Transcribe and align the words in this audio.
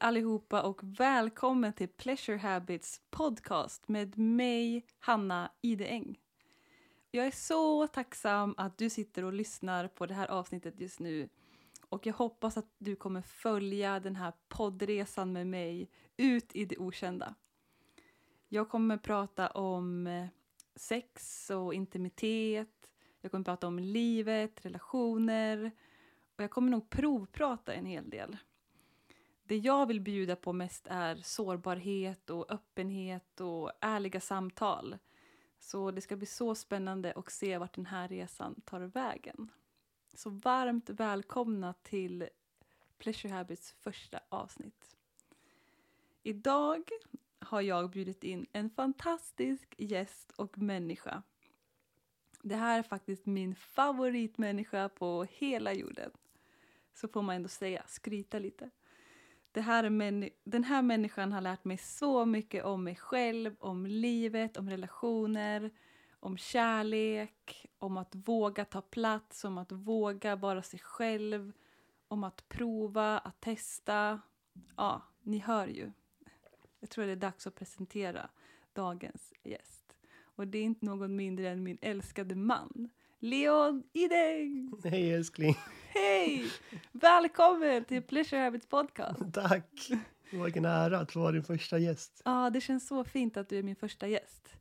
allihopa 0.00 0.62
och 0.62 0.80
välkommen 0.82 1.72
till 1.72 1.88
Pleasure 1.88 2.36
Habits 2.38 3.00
podcast 3.10 3.88
med 3.88 4.18
mig, 4.18 4.86
Hanna 4.98 5.52
Ideäng. 5.62 6.18
Jag 7.10 7.26
är 7.26 7.30
så 7.30 7.86
tacksam 7.86 8.54
att 8.56 8.78
du 8.78 8.90
sitter 8.90 9.24
och 9.24 9.32
lyssnar 9.32 9.88
på 9.88 10.06
det 10.06 10.14
här 10.14 10.28
avsnittet 10.28 10.80
just 10.80 11.00
nu 11.00 11.28
och 11.88 12.06
jag 12.06 12.14
hoppas 12.14 12.56
att 12.56 12.74
du 12.78 12.96
kommer 12.96 13.22
följa 13.22 14.00
den 14.00 14.16
här 14.16 14.32
poddresan 14.48 15.32
med 15.32 15.46
mig 15.46 15.90
ut 16.16 16.56
i 16.56 16.64
det 16.64 16.78
okända. 16.78 17.34
Jag 18.48 18.68
kommer 18.68 18.96
prata 18.96 19.48
om 19.48 20.06
eh, 20.06 20.26
sex 20.74 21.50
och 21.50 21.74
intimitet, 21.74 22.90
jag 23.20 23.30
kommer 23.30 23.44
prata 23.44 23.66
om 23.66 23.78
livet, 23.78 24.66
relationer 24.66 25.70
och 26.36 26.44
jag 26.44 26.50
kommer 26.50 26.70
nog 26.70 26.90
provprata 26.90 27.74
en 27.74 27.86
hel 27.86 28.10
del. 28.10 28.36
Det 29.48 29.56
jag 29.56 29.86
vill 29.86 30.00
bjuda 30.00 30.36
på 30.36 30.52
mest 30.52 30.86
är 30.90 31.16
sårbarhet 31.16 32.30
och 32.30 32.52
öppenhet 32.52 33.40
och 33.40 33.72
ärliga 33.80 34.20
samtal. 34.20 34.98
Så 35.58 35.90
det 35.90 36.00
ska 36.00 36.16
bli 36.16 36.26
så 36.26 36.54
spännande 36.54 37.12
att 37.16 37.32
se 37.32 37.58
vart 37.58 37.74
den 37.74 37.86
här 37.86 38.08
resan 38.08 38.60
tar 38.60 38.80
vägen. 38.80 39.50
Så 40.14 40.30
varmt 40.30 40.90
välkomna 40.90 41.72
till 41.72 42.28
Pleasure 42.98 43.34
Habits 43.34 43.72
första 43.72 44.20
avsnitt. 44.28 44.96
Idag 46.22 46.90
har 47.38 47.60
jag 47.60 47.90
bjudit 47.90 48.24
in 48.24 48.46
en 48.52 48.70
fantastisk 48.70 49.74
gäst 49.78 50.32
och 50.36 50.58
människa. 50.58 51.22
Det 52.42 52.56
här 52.56 52.78
är 52.78 52.82
faktiskt 52.82 53.26
min 53.26 53.54
favoritmänniska 53.54 54.88
på 54.88 55.24
hela 55.30 55.72
jorden. 55.72 56.10
Så 56.94 57.08
får 57.08 57.22
man 57.22 57.36
ändå 57.36 57.48
säga, 57.48 57.84
skryta 57.88 58.38
lite. 58.38 58.70
Det 59.56 59.62
här 59.62 60.30
den 60.44 60.64
här 60.64 60.82
människan 60.82 61.32
har 61.32 61.40
lärt 61.40 61.64
mig 61.64 61.78
så 61.78 62.24
mycket 62.24 62.64
om 62.64 62.84
mig 62.84 62.96
själv, 62.96 63.56
om 63.58 63.86
livet, 63.86 64.56
om 64.56 64.70
relationer, 64.70 65.70
om 66.20 66.38
kärlek, 66.38 67.66
om 67.78 67.96
att 67.96 68.14
våga 68.14 68.64
ta 68.64 68.80
plats, 68.80 69.44
om 69.44 69.58
att 69.58 69.72
våga 69.72 70.36
vara 70.36 70.62
sig 70.62 70.80
själv, 70.80 71.52
om 72.08 72.24
att 72.24 72.48
prova, 72.48 73.18
att 73.18 73.40
testa. 73.40 74.20
Ja, 74.76 75.02
ni 75.22 75.38
hör 75.38 75.66
ju. 75.66 75.92
Jag 76.80 76.90
tror 76.90 77.06
det 77.06 77.12
är 77.12 77.16
dags 77.16 77.46
att 77.46 77.54
presentera 77.54 78.30
dagens 78.72 79.32
gäst. 79.42 79.96
Och 80.18 80.46
det 80.46 80.58
är 80.58 80.62
inte 80.62 80.86
någon 80.86 81.16
mindre 81.16 81.48
än 81.48 81.62
min 81.62 81.78
älskade 81.80 82.34
man, 82.34 82.88
Leon 83.18 83.82
Ideng! 83.92 84.72
Hej 84.84 85.12
älskling! 85.14 85.54
Hej! 85.88 86.50
Välkommen 86.92 87.84
till 87.84 88.02
Pleasure 88.02 88.40
Habits 88.40 88.66
podcast! 88.66 89.34
Tack! 89.34 89.90
Vilken 90.30 90.64
ära 90.64 90.98
att 90.98 91.12
få 91.12 91.20
vara 91.20 91.32
din 91.32 91.44
första 91.44 91.78
gäst. 91.78 92.22
Ja, 92.24 92.50
det 92.50 92.60
känns 92.60 92.88
så 92.88 93.04
fint 93.04 93.36
att 93.36 93.48
du 93.48 93.58
är 93.58 93.62
min 93.62 93.76
första 93.76 94.08
gäst. 94.08 94.56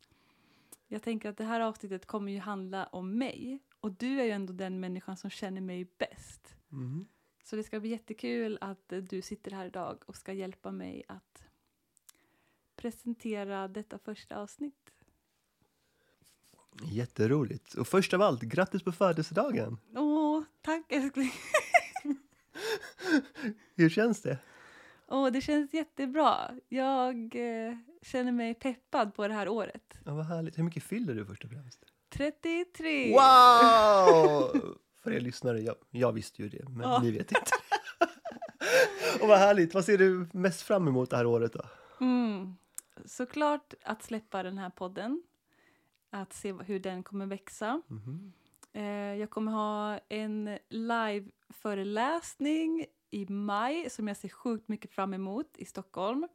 Jag 0.88 1.02
tänker 1.02 1.30
att 1.30 1.38
det 1.38 1.44
här 1.44 1.60
avsnittet 1.60 2.06
kommer 2.06 2.32
ju 2.32 2.40
handla 2.40 2.86
om 2.86 3.18
mig 3.18 3.60
och 3.80 3.92
du 3.92 4.20
är 4.20 4.24
ju 4.24 4.32
ändå 4.32 4.54
den 4.54 4.80
människan 4.80 5.18
som 5.18 5.30
känner 5.30 5.62
mig 5.62 5.88
bäst. 5.98 6.56
Mm. 6.72 7.08
Så 7.44 7.56
det 7.56 7.64
ska 7.64 7.80
bli 7.80 7.90
jättekul 7.90 8.58
att 8.62 8.94
du 9.10 9.22
sitter 9.22 9.52
här 9.52 9.66
idag 9.66 10.04
och 10.06 10.16
ska 10.16 10.34
hjälpa 10.34 10.72
mig 10.72 11.04
att 11.08 11.44
presentera 12.76 13.68
detta 13.68 13.98
första 13.98 14.38
avsnitt. 14.38 14.92
Jätteroligt. 16.84 17.74
Och 17.74 17.88
först 17.88 18.14
av 18.14 18.22
allt, 18.22 18.42
grattis 18.42 18.84
på 18.84 18.92
födelsedagen! 18.92 19.78
Åh, 19.96 20.44
tack 20.62 20.92
älskling! 20.92 21.32
Hur 23.76 23.90
känns 23.90 24.22
det? 24.22 24.38
Åh, 25.08 25.32
det 25.32 25.42
känns 25.42 25.74
jättebra. 25.74 26.38
Jag 26.70 27.36
eh, 27.36 27.78
känner 28.02 28.32
mig 28.32 28.54
peppad 28.54 29.14
på 29.16 29.28
det 29.28 29.34
här 29.34 29.48
året. 29.50 29.94
Ja, 30.06 30.14
vad 30.16 30.26
härligt. 30.26 30.58
Hur 30.58 30.64
mycket 30.64 30.84
fyller 30.84 31.16
du 31.16 31.26
först 31.26 31.44
och 31.44 31.50
främst? 31.50 31.84
33! 32.10 33.12
Wow! 33.12 33.20
För 35.04 35.12
er 35.12 35.20
lyssnare, 35.20 35.62
jag, 35.62 35.76
jag 35.92 36.12
visste 36.12 36.42
ju 36.42 36.50
det, 36.50 36.70
men 36.70 36.90
Ja. 36.90 37.00
ni 37.04 37.12
vet 37.12 37.32
inte. 37.32 37.52
och 39.22 39.28
vad 39.28 39.40
härligt. 39.40 39.74
Vad 39.74 39.86
ser 39.86 39.98
du 39.98 40.28
mest 40.34 40.62
fram 40.62 40.88
emot 40.88 41.10
det 41.10 41.18
här 41.18 41.26
året 41.26 41.54
då? 41.54 41.62
Mm. 42.06 42.56
Såklart 43.06 43.74
att 43.84 44.04
släppa 44.04 44.44
den 44.44 44.58
här 44.58 44.70
podden. 44.70 45.24
Att 46.10 46.34
se 46.34 46.54
hur 46.54 46.80
den 46.80 47.04
kommer 47.04 47.26
växa. 47.26 47.82
Mhm. 47.88 48.34
Eh, 48.74 48.84
jag 48.94 49.30
kommer 49.30 49.52
ha 49.52 50.00
en 50.10 50.60
live-föreläsning 50.70 52.86
i 53.12 53.26
maj 53.30 53.90
som 53.90 54.08
jag 54.08 54.18
ser 54.18 54.30
sjukt 54.30 54.68
mycket 54.68 54.92
fram 54.92 55.14
emot 55.14 55.58
i 55.58 55.66
Stockholm. 55.66 56.28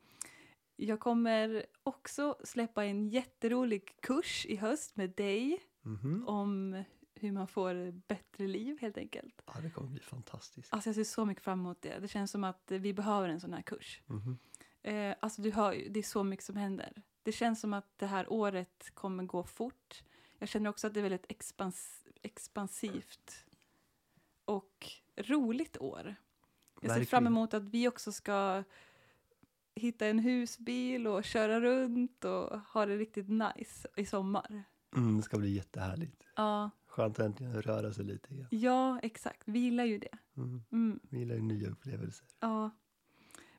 Jag 0.76 1.00
kommer 1.00 1.66
också 1.82 2.36
släppa 2.44 2.84
en 2.84 3.08
jätterolig 3.08 3.96
kurs 4.02 4.46
i 4.46 4.56
höst 4.56 4.96
med 4.96 5.10
dig 5.10 5.58
Mhm. 5.82 6.28
om 6.28 6.82
hur 7.14 7.32
man 7.32 7.48
får 7.48 7.92
bättre 8.08 8.46
liv 8.46 8.78
helt 8.80 8.98
enkelt. 8.98 9.42
Ja, 9.46 9.52
det 9.62 9.70
kommer 9.70 9.90
bli 9.90 10.00
fantastiskt. 10.00 10.72
Alltså 10.72 10.88
jag 10.88 10.94
ser 10.96 11.04
så 11.04 11.24
mycket 11.24 11.44
fram 11.44 11.60
emot 11.60 11.82
det. 11.82 11.98
Det 11.98 12.08
känns 12.08 12.30
som 12.30 12.44
att 12.44 12.70
vi 12.70 12.92
behöver 12.94 13.28
en 13.28 13.40
sån 13.40 13.52
här 13.52 13.62
kurs. 13.62 14.02
Mhm. 14.06 14.38
Eh, 14.82 15.14
alltså 15.20 15.42
du 15.42 15.50
hör 15.50 15.72
ju, 15.72 15.88
det 15.88 15.98
är 15.98 16.02
så 16.02 16.24
mycket 16.24 16.44
som 16.44 16.56
händer. 16.56 17.02
Det 17.22 17.32
känns 17.32 17.60
som 17.60 17.72
att 17.74 17.98
det 17.98 18.06
här 18.06 18.32
året 18.32 18.90
kommer 18.94 19.24
gå 19.24 19.44
fort. 19.44 20.02
Jag 20.38 20.48
känner 20.48 20.70
också 20.70 20.86
att 20.86 20.94
det 20.94 21.00
är 21.00 21.02
väldigt 21.02 21.26
expans 21.28 22.04
expansivt 22.22 23.46
och 24.44 24.86
roligt 25.16 25.76
år. 25.78 26.14
Jag 26.82 26.94
ser 26.94 27.04
fram 27.04 27.26
emot 27.26 27.54
att 27.54 27.62
vi 27.62 27.88
också 27.88 28.12
ska 28.12 28.64
hitta 29.74 30.06
en 30.06 30.18
husbil 30.18 31.06
och 31.06 31.24
köra 31.24 31.60
runt 31.60 32.24
och 32.24 32.60
ha 32.60 32.86
det 32.86 32.96
riktigt 32.96 33.28
nice 33.28 33.88
i 33.96 34.06
sommar. 34.06 34.64
Mm, 34.96 35.16
det 35.16 35.22
ska 35.22 35.38
bli 35.38 35.50
jättehärligt. 35.50 36.22
Ja, 36.36 36.70
Skönt 36.86 37.18
att 37.18 37.26
äntligen 37.26 37.62
röra 37.62 37.92
sig 37.92 38.04
lite 38.04 38.34
igen. 38.34 38.46
ja 38.50 39.00
exakt. 39.02 39.42
Vi 39.44 39.58
gillar 39.58 39.84
ju 39.84 39.98
det. 39.98 40.18
Mm. 40.36 40.62
Mm. 40.72 41.00
Vi 41.02 41.18
gillar 41.18 41.34
ju 41.34 41.42
nya 41.42 41.68
upplevelser. 41.68 42.26
Ja. 42.40 42.70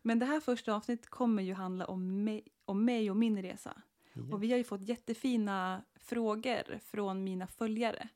Men 0.02 0.20
det 0.20 0.26
här 0.26 0.40
första 0.40 0.74
avsnittet 0.76 1.10
kommer 1.10 1.44
ju 1.44 1.54
handla 1.54 1.86
om 1.86 2.24
mig, 2.24 2.48
om 2.66 2.86
mig 2.86 3.10
och 3.10 3.18
min 3.18 3.42
resa. 3.42 3.82
Ja. 4.14 4.22
Och 4.32 4.44
vi 4.44 4.52
har 4.52 4.58
ju 4.58 4.64
fått 4.64 4.82
jättefina 4.82 5.84
frågor 5.96 6.80
från 6.80 7.24
mina 7.24 7.48
följare. 7.48 8.10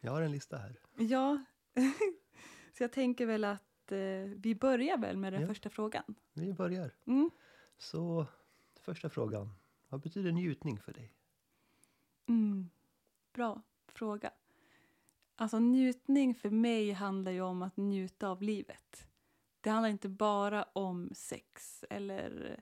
Jag 0.00 0.12
har 0.12 0.22
en 0.22 0.32
lista 0.32 0.56
här. 0.56 0.80
Ja, 0.96 1.44
så 2.72 2.82
jag 2.82 2.92
tänker 2.92 3.26
väl 3.26 3.44
att 3.44 3.92
eh, 3.92 3.98
vi 4.36 4.54
börjar 4.54 4.98
väl 4.98 5.16
med 5.16 5.32
den 5.32 5.42
Ja. 5.42 5.48
första 5.48 5.70
frågan. 5.70 6.14
Vi 6.32 6.52
börjar. 6.52 6.90
Mm. 7.06 7.30
Så 7.78 8.26
första 8.80 9.10
frågan. 9.10 9.50
Vad 9.88 10.00
betyder 10.00 10.32
njutning 10.32 10.78
för 10.78 10.92
dig? 10.92 11.12
Mm. 12.28 12.70
Bra 13.32 13.62
fråga. 13.86 14.30
Alltså 15.36 15.58
njutning 15.58 16.34
för 16.34 16.50
mig 16.50 16.92
handlar 16.92 17.32
ju 17.32 17.40
om 17.40 17.62
att 17.62 17.76
njuta 17.76 18.28
av 18.28 18.42
livet. 18.42 19.06
Det 19.64 19.70
handlar 19.70 19.90
inte 19.90 20.08
bara 20.08 20.62
om 20.72 21.10
sex 21.14 21.84
eller 21.90 22.60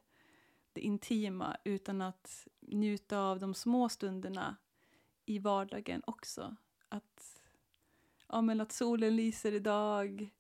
det 0.73 0.81
intima 0.81 1.57
utan 1.65 2.03
att 2.03 2.49
njuta 2.61 3.19
av 3.19 3.39
de 3.39 3.55
små 3.55 3.89
stunderna 3.89 4.57
i 5.27 5.39
vardagen 5.39 6.03
också. 6.07 6.57
Att, 6.89 7.41
ja, 8.29 8.41
men 8.41 8.61
att 8.61 8.73
solen 8.73 9.17
lyser 9.17 9.53
idag, 9.53 10.31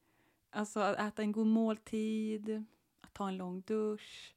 alltså 0.50 0.80
att 0.80 0.98
äta 0.98 1.22
en 1.22 1.32
god 1.32 1.46
måltid, 1.46 2.64
att 3.00 3.14
ta 3.14 3.28
en 3.28 3.36
lång 3.36 3.60
dusch. 3.60 4.34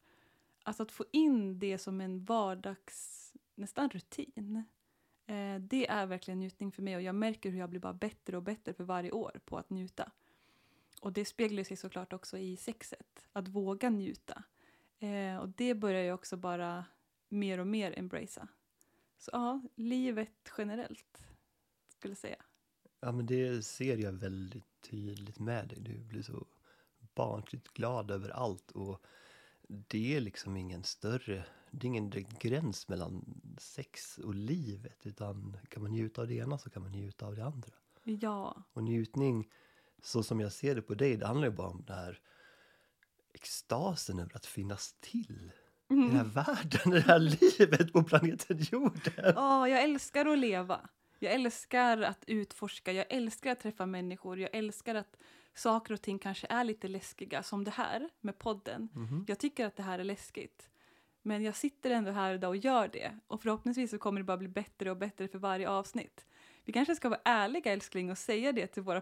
Alltså 0.63 0.84
att 0.84 0.92
få 0.92 1.06
in 1.12 1.59
det 1.59 1.78
som 1.78 2.02
en 2.02 2.24
vardags, 2.25 3.34
nästan 3.56 3.90
rutin. 3.90 4.63
Eh, 5.25 5.59
det 5.59 5.88
är 5.88 6.06
verkligen 6.06 6.40
njutning 6.40 6.72
för 6.72 6.81
mig 6.81 6.96
och 6.96 7.02
jag 7.02 7.16
märker 7.16 7.50
hur 7.50 7.59
jag 7.59 7.69
blir 7.69 7.80
bara 7.80 7.94
bättre 7.94 8.38
och 8.38 8.44
bättre 8.44 8.74
för 8.74 8.84
varje 8.84 9.12
år 9.12 9.39
på 9.45 9.57
att 9.57 9.69
njuta. 9.69 10.12
Och 11.06 11.13
det 11.13 11.25
speglar 11.25 11.63
sig 11.63 11.78
såklart 11.78 12.13
också 12.13 12.38
i 12.38 12.57
sexet, 12.57 13.28
att 13.34 13.48
våga 13.48 13.90
njuta. 13.90 14.44
Eh, 15.00 15.38
och 15.38 15.50
det 15.50 15.75
börjar 15.75 16.04
jag 16.04 16.16
också 16.16 16.38
bara 16.38 16.86
mer 17.30 17.60
och 17.60 17.68
mer 17.68 18.00
embracea. 18.00 18.48
Så 19.18 19.30
ja, 19.34 19.62
livet 19.75 20.52
generellt 20.57 21.24
skulle 21.88 22.12
jag 22.12 22.18
säga. 22.18 22.44
Ja, 23.00 23.12
men 23.12 23.25
det 23.25 23.66
ser 23.66 23.98
jag 23.98 24.12
väldigt 24.12 24.81
tydligt 24.81 25.40
med 25.40 25.68
dig. 25.68 25.78
Du 25.80 25.98
blir 25.98 26.22
så 26.22 26.46
barnsligt 27.16 27.74
glad 27.74 28.12
över 28.12 28.30
allt 28.30 28.72
och 28.72 29.06
det 29.68 30.16
är 30.16 30.22
liksom 30.22 30.57
ingen 30.57 30.84
större, 30.84 31.46
det 31.72 31.86
är 31.86 31.90
ingen 31.90 32.10
direkt 32.10 32.42
gräns 32.42 32.88
mellan 32.88 33.42
sex 33.57 34.18
och 34.18 34.36
livet 34.36 35.06
utan 35.06 35.57
kan 35.69 35.81
man 35.84 35.92
njuta 35.92 36.22
av 36.22 36.28
det 36.28 36.36
ena 36.36 36.57
så 36.57 36.69
kan 36.69 36.81
man 36.81 36.92
njuta 36.92 37.25
av 37.25 37.36
det 37.36 37.46
andra. 37.46 37.72
Ja, 38.04 38.63
Och 38.74 38.84
njutning, 38.84 39.50
så 40.06 40.24
som 40.24 40.40
jag 40.40 40.52
ser 40.52 40.75
det 40.75 40.81
på 40.81 40.94
dig, 40.94 41.18
det 41.18 41.28
handlar 41.28 41.48
ju 41.48 41.54
bara 41.54 41.68
om 41.68 41.84
den 41.88 41.98
här 41.98 42.19
extasen 43.34 44.19
över 44.19 44.36
att 44.36 44.46
finnas 44.46 44.96
till 45.00 45.52
i 45.90 45.96
den 45.96 46.12
här 46.12 46.24
världen, 46.24 46.92
det 46.92 47.00
här 47.00 47.19
livet 47.19 47.94
på 47.94 48.04
planeten 48.04 48.57
jorden. 48.72 49.34
Ja, 49.36 49.69
jag 49.69 49.84
älskar 49.84 50.25
att 50.25 50.38
leva. 50.38 50.90
Jag 51.19 51.34
älskar 51.34 52.02
att 52.02 52.24
utforska, 52.28 52.92
jag 52.92 53.06
älskar 53.10 53.52
att 53.52 53.60
träffa 53.60 53.86
människor, 53.86 54.40
jag 54.40 54.50
älskar 54.54 54.96
att 54.96 55.18
saker 55.54 55.94
och 55.94 56.02
ting 56.02 56.19
kanske 56.19 56.48
är 56.50 56.63
lite 56.63 56.88
läskiga, 56.88 57.44
som 57.44 57.63
det 57.63 57.72
här 57.72 58.10
med 58.22 58.38
podden. 58.38 58.90
Mhm. 58.94 59.25
Jag 59.28 59.40
tycker 59.40 59.66
att 59.66 59.75
det 59.75 59.84
här 59.84 60.00
är 60.00 60.04
läskigt. 60.04 60.69
Men 61.22 61.44
jag 61.44 61.56
sitter 61.56 61.90
ändå 61.90 62.12
här 62.12 62.34
idag 62.34 62.50
och 62.50 62.57
gör 62.57 62.88
det. 62.88 63.19
Och 63.28 63.42
förhoppningsvis 63.42 63.92
så 63.92 63.98
kommer 63.98 64.19
det 64.19 64.24
bara 64.24 64.38
bli 64.38 64.48
bättre 64.48 64.92
och 64.92 64.98
bättre 64.98 65.28
för 65.28 65.40
varje 65.40 65.69
avsnitt. 65.69 66.25
Vi 66.66 66.74
kanske 66.74 66.96
ska 66.96 67.10
vara 67.10 67.22
ärliga 67.25 67.74
älskling 67.74 68.12
och 68.12 68.18
säga 68.18 68.52
det 68.52 68.68
till 68.68 68.84
våra 68.84 69.02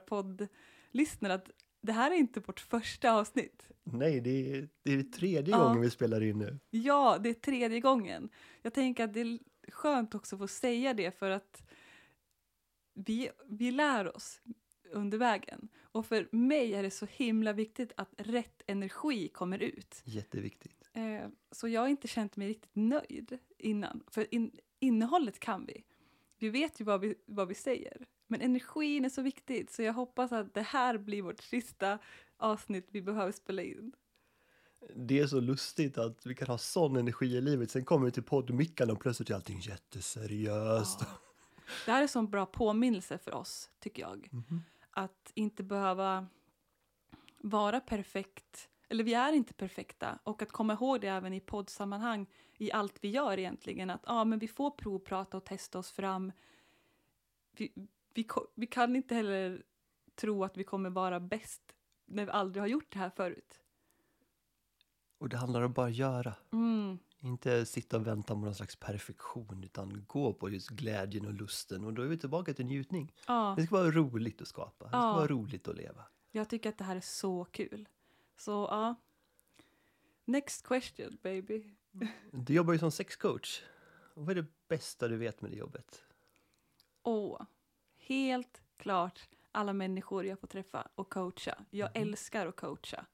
poddlyssnare 0.94 1.34
att 1.34 1.50
det 1.82 1.92
här 1.92 2.12
är 2.12 2.16
inte 2.16 2.40
vårt 2.40 2.60
första 2.60 3.12
avsnitt. 3.12 3.68
Nej, 3.84 4.22
det 4.22 4.52
är, 4.58 4.70
det 4.84 4.94
är 4.94 5.04
tredje 5.04 5.52
Ja. 5.56 5.64
gången 5.64 5.82
vi 5.82 5.90
spelar 5.90 6.24
in 6.24 6.38
nu. 6.40 6.60
Ja, 6.70 7.18
det 7.24 7.30
är 7.30 7.34
tredje 7.34 7.80
gången. 7.80 8.30
Jag 8.62 8.74
tänker 8.74 9.04
att 9.04 9.14
det 9.14 9.22
är 9.22 9.40
skönt 9.72 10.16
också 10.16 10.36
att 10.36 10.40
få 10.40 10.48
säga 10.48 10.94
det 10.94 11.12
för 11.20 11.30
att 11.30 11.64
vi, 12.94 13.30
vi 13.48 13.72
lär 13.72 14.16
oss 14.16 14.42
under 14.92 15.18
vägen. 15.18 15.68
Och 15.82 16.06
för 16.06 16.28
mig 16.32 16.74
är 16.74 16.84
det 16.84 16.92
så 16.92 17.06
himla 17.06 17.54
viktigt 17.54 17.92
att 17.98 18.14
rätt 18.18 18.62
energi 18.68 19.30
kommer 19.30 19.60
ut. 19.64 20.02
Jätteviktigt. 20.06 20.90
Eh, 20.94 21.28
så 21.52 21.68
jag 21.68 21.82
har 21.82 21.88
inte 21.88 22.08
känt 22.08 22.36
mig 22.38 22.48
riktigt 22.48 22.76
nöjd 22.76 23.38
innan. 23.58 24.04
För 24.12 24.34
in, 24.34 24.52
innehållet 24.80 25.40
kan 25.40 25.66
vi. 25.66 25.84
Vi 26.40 26.50
vet 26.50 26.82
ju 26.82 26.86
vad 26.86 27.02
vi, 27.02 27.16
vad 27.26 27.48
vi 27.48 27.56
säger. 27.56 28.06
Men 28.34 28.42
energin 28.42 29.06
är 29.06 29.10
så 29.10 29.22
viktigt 29.22 29.72
så 29.72 29.82
jag 29.82 29.94
hoppas 29.94 30.32
att 30.32 30.54
det 30.54 30.62
här 30.62 30.98
blir 30.98 31.22
vårt 31.22 31.42
sista 31.42 32.00
avsnitt 32.38 32.88
vi 32.92 33.02
behöver 33.02 33.32
spela 33.32 33.62
in. 33.62 33.94
Det 34.96 35.20
är 35.20 35.28
så 35.28 35.40
lustigt 35.40 35.98
att 35.98 36.26
vi 36.26 36.36
kan 36.36 36.48
ha 36.48 36.58
sån 36.58 36.96
energi 36.96 37.26
i 37.26 37.42
livet. 37.42 37.72
Sen 37.72 37.86
kommer 37.86 38.06
vi 38.06 38.12
till 38.12 38.24
poddmickarna 38.24 38.94
och 38.94 39.00
plötsligt 39.00 39.30
är 39.30 39.36
allting 39.36 39.60
jätteseriöst. 39.60 41.00
Ja. 41.02 41.08
Det 41.86 41.92
här 41.92 41.98
är 41.98 42.02
en 42.02 42.08
sån 42.08 42.30
bra 42.30 42.46
påminnelse 42.46 43.18
för 43.18 43.34
oss, 43.34 43.70
tycker 43.80 44.02
jag. 44.02 44.30
Mhm. 44.32 44.64
Att 44.92 45.32
inte 45.34 45.64
behöva 45.64 46.28
vara 47.38 47.80
perfekt, 47.80 48.70
eller 48.90 49.04
vi 49.04 49.14
är 49.14 49.34
inte 49.34 49.54
perfekta. 49.54 50.20
Och 50.24 50.42
att 50.42 50.52
komma 50.52 50.74
ihåg 50.74 51.02
det 51.02 51.08
även 51.08 51.34
i 51.34 51.40
poddsammanhang, 51.40 52.28
i 52.58 52.72
allt 52.72 52.98
vi 53.02 53.10
gör 53.10 53.40
egentligen. 53.40 53.90
Att 53.90 54.04
ja, 54.06 54.24
men 54.24 54.40
vi 54.40 54.48
får 54.48 54.72
provprata 54.72 55.38
och 55.38 55.46
testa 55.46 55.80
oss 55.80 55.92
fram. 55.92 56.32
Vi, 57.58 57.74
vi, 58.14 58.28
vi 58.56 58.68
kan 58.68 58.96
inte 58.96 59.16
heller 59.16 59.64
tro 60.16 60.44
att 60.44 60.58
vi 60.58 60.64
kommer 60.64 60.90
vara 60.90 61.20
bäst 61.20 61.76
när 62.06 62.26
vi 62.26 62.32
aldrig 62.32 62.62
har 62.64 62.68
gjort 62.68 62.92
det 62.94 63.00
här 63.00 63.10
förut. 63.10 63.60
Och 65.18 65.30
det 65.30 65.38
handlar 65.38 65.62
om 65.62 65.74
bara 65.74 65.88
att 65.88 65.96
göra. 65.96 66.36
Mm. 66.52 66.98
Inte 67.20 67.66
sitta 67.66 67.98
och 67.98 68.08
vänta 68.08 68.34
på 68.34 68.40
någon 68.40 68.56
slags 68.56 68.76
perfektion 68.76 69.64
utan 69.64 70.06
gå 70.08 70.34
på 70.34 70.50
just 70.50 70.70
glädjen 70.70 71.26
och 71.26 71.34
lusten. 71.34 71.84
Och 71.86 71.94
då 71.94 72.02
är 72.02 72.08
vi 72.08 72.18
tillbaka 72.18 72.54
till 72.54 72.66
njutning. 72.66 73.14
Ja. 73.28 73.54
Det 73.58 73.66
ska 73.66 73.76
vara 73.76 73.92
roligt 73.92 74.42
att 74.42 74.48
skapa. 74.48 74.86
Det 74.86 74.90
ska 74.90 74.98
Ja. 74.98 75.14
vara 75.14 75.28
roligt 75.28 75.68
att 75.68 75.76
leva. 75.76 76.06
Jag 76.32 76.50
tycker 76.50 76.70
att 76.70 76.78
det 76.78 76.84
här 76.84 76.96
är 76.96 77.02
så 77.02 77.46
kul. 77.46 77.88
Så 78.38 78.52
ja. 78.52 78.96
Next 80.26 80.68
question 80.68 81.18
baby. 81.22 81.76
Du 82.32 82.54
jobbar 82.54 82.74
ju 82.74 82.80
som 82.80 82.92
sexcoach. 82.92 83.62
Vad 84.14 84.30
är 84.30 84.36
det 84.42 84.46
bästa 84.68 85.08
du 85.08 85.18
vet 85.18 85.42
med 85.42 85.52
det 85.52 85.58
jobbet? 85.58 86.04
Åh, 87.04 87.42
helt 88.08 88.62
klart 88.78 89.30
alla 89.52 89.74
människor 89.74 90.26
jag 90.26 90.40
får 90.40 90.48
träffa 90.48 90.88
och 90.96 91.10
coacha. 91.10 91.66
Jag 91.70 91.90
Mhm. 91.96 92.08
älskar 92.08 92.48
att 92.48 92.56
coacha. 92.56 93.06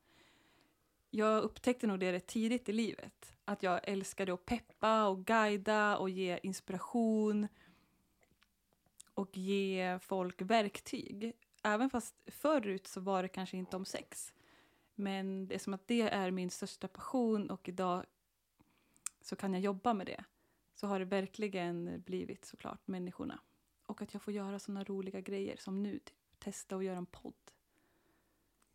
Jag 1.10 1.44
upptäckte 1.44 1.88
nog 1.88 2.00
det 2.00 2.12
rätt 2.12 2.28
tidigt 2.28 2.70
i 2.70 2.74
livet. 2.74 3.34
Att 3.46 3.64
jag 3.64 3.80
älskade 3.90 4.34
att 4.34 4.46
peppa 4.46 5.08
och 5.08 5.26
guida 5.26 5.98
och 5.98 6.10
ge 6.10 6.40
inspiration. 6.44 7.48
Och 9.14 9.38
ge 9.38 10.00
folk 10.02 10.42
verktyg. 10.42 11.34
Även 11.64 11.90
fast 11.90 12.16
förut 12.28 12.88
så 12.88 13.02
var 13.02 13.24
det 13.24 13.30
kanske 13.30 13.58
inte 13.58 13.76
om 13.76 13.86
sex. 13.86 14.34
Men 14.96 15.48
det 15.48 15.56
är 15.56 15.60
som 15.60 15.74
att 15.74 15.88
det 15.88 16.02
är 16.02 16.32
min 16.32 16.50
största 16.50 16.88
passion 16.88 17.50
och 17.50 17.70
idag 17.70 18.06
så 19.22 19.36
kan 19.36 19.54
jag 19.54 19.62
jobba 19.62 19.94
med 19.94 20.06
det. 20.08 20.24
Så 20.74 20.88
har 20.88 21.00
det 21.00 21.06
verkligen 21.06 22.02
blivit 22.06 22.46
såklart 22.46 22.88
människorna. 22.88 23.40
Och 23.90 24.02
att 24.02 24.14
jag 24.14 24.22
får 24.24 24.34
göra 24.34 24.60
såna 24.60 24.84
roliga 24.84 25.22
grejer 25.22 25.58
som 25.58 25.84
nu, 25.84 26.00
typ 26.00 26.16
testa 26.40 26.76
och 26.76 26.84
göra 26.84 26.98
en 26.98 27.06
podd. 27.06 27.34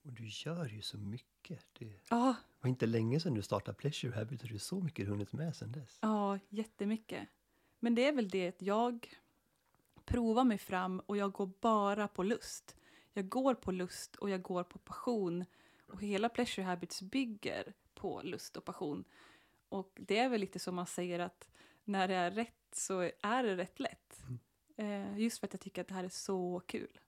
Och 0.03 0.13
du 0.13 0.27
gör 0.29 0.67
ju 0.67 0.83
så 0.83 0.99
mycket. 0.99 1.65
Det 1.79 2.01
Ja, 2.11 2.35
var 2.61 2.69
inte 2.71 2.87
länge 2.87 3.21
sedan 3.21 3.35
du 3.35 3.43
startade 3.43 3.77
Pleasure 3.79 4.15
Habit 4.15 4.43
och 4.43 4.49
det 4.49 4.55
är 4.55 4.59
så 4.59 4.81
mycket 4.81 5.07
du 5.07 5.11
hunnit 5.11 5.33
med 5.33 5.57
sedan 5.57 5.73
dess. 5.73 5.99
ja, 6.03 6.39
jättemycket. 6.49 7.29
Men 7.81 7.95
det 7.95 8.09
är 8.09 8.13
väl 8.13 8.29
det 8.29 8.49
att 8.49 8.63
jag 8.63 9.15
provar 10.05 10.45
mig 10.45 10.59
fram 10.59 11.01
och 11.01 11.17
jag 11.17 11.33
går 11.33 11.51
bara 11.61 12.09
på 12.09 12.23
lust. 12.23 12.77
Jag 13.13 13.29
går 13.29 13.55
på 13.55 13.73
lust 13.73 14.17
och 14.17 14.31
jag 14.31 14.43
går 14.43 14.65
på 14.65 14.79
passion. 14.79 15.45
Och 15.87 16.03
hela 16.03 16.29
Pleasure 16.29 16.67
Habits 16.67 17.03
bygger 17.03 17.75
på 17.95 18.21
lust 18.25 18.57
och 18.57 18.65
passion. 18.65 19.05
Och 19.69 19.93
det 20.01 20.19
är 20.19 20.29
väl 20.29 20.41
lite 20.41 20.59
som 20.59 20.75
man 20.75 20.87
säger 20.87 21.19
att 21.19 21.51
när 21.85 22.09
det 22.09 22.15
är 22.15 22.31
rätt 22.31 22.55
så 22.73 23.11
är 23.21 23.43
det 23.43 23.57
rätt 23.57 23.81
lätt. 23.81 24.21
Eh, 24.76 25.19
just 25.19 25.38
för 25.38 25.47
att 25.47 25.53
jag 25.53 25.61
tycker 25.61 25.81
att 25.82 25.88
det 25.88 25.94
här 25.94 26.05
är 26.05 26.09
så 26.09 26.61
kul. 26.67 26.99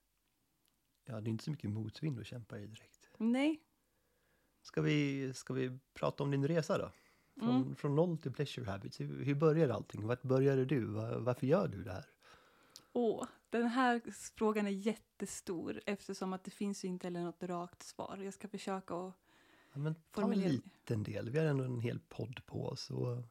Ja, 1.05 1.21
det 1.21 1.29
är 1.29 1.31
inte 1.31 1.43
så 1.43 1.51
mycket 1.51 1.69
motvind 1.69 2.19
att 2.19 2.27
kämpa 2.27 2.59
i 2.59 2.67
direkt. 2.67 3.09
Nej. 3.17 3.61
Ska 4.61 4.81
vi, 4.81 5.33
ska 5.33 5.53
vi 5.53 5.79
prata 5.93 6.23
om 6.23 6.31
din 6.31 6.47
resa 6.47 6.77
då? 6.77 6.91
Från, 7.39 7.49
Mm. 7.61 7.75
från 7.75 7.95
noll 7.95 8.17
till 8.17 8.33
Pleasure 8.33 8.71
Habits. 8.71 8.99
Hur, 8.99 9.23
hur 9.25 9.35
började 9.35 9.73
allting? 9.73 10.07
Vart 10.07 10.21
började 10.21 10.65
du? 10.65 10.85
Var, 10.85 11.19
varför 11.19 11.47
gör 11.47 11.67
du 11.67 11.83
det 11.83 11.91
här? 11.91 12.05
Åh, 12.93 13.25
den 13.49 13.67
här 13.67 14.01
frågan 14.35 14.67
är 14.67 14.71
jättestor 14.71 15.81
eftersom 15.85 16.33
att 16.33 16.43
det 16.43 16.51
finns 16.51 16.83
ju 16.85 16.87
inte 16.87 17.07
heller 17.07 17.23
något 17.23 17.43
rakt 17.43 17.83
svar. 17.83 18.17
Jag 18.23 18.33
ska 18.33 18.47
försöka 18.47 18.95
att 18.95 19.13
Ja, 19.73 19.79
men 19.79 19.95
ta 19.95 19.99
en 19.99 20.03
formulera. 20.27 20.49
liten 20.49 21.03
del. 21.03 21.29
Vi 21.29 21.39
har 21.39 21.45
ändå 21.45 21.63
en 21.63 21.79
hel 21.79 21.99
podd 21.99 22.45
på 22.45 22.65
oss. 22.65 22.89
Och, 22.89 23.23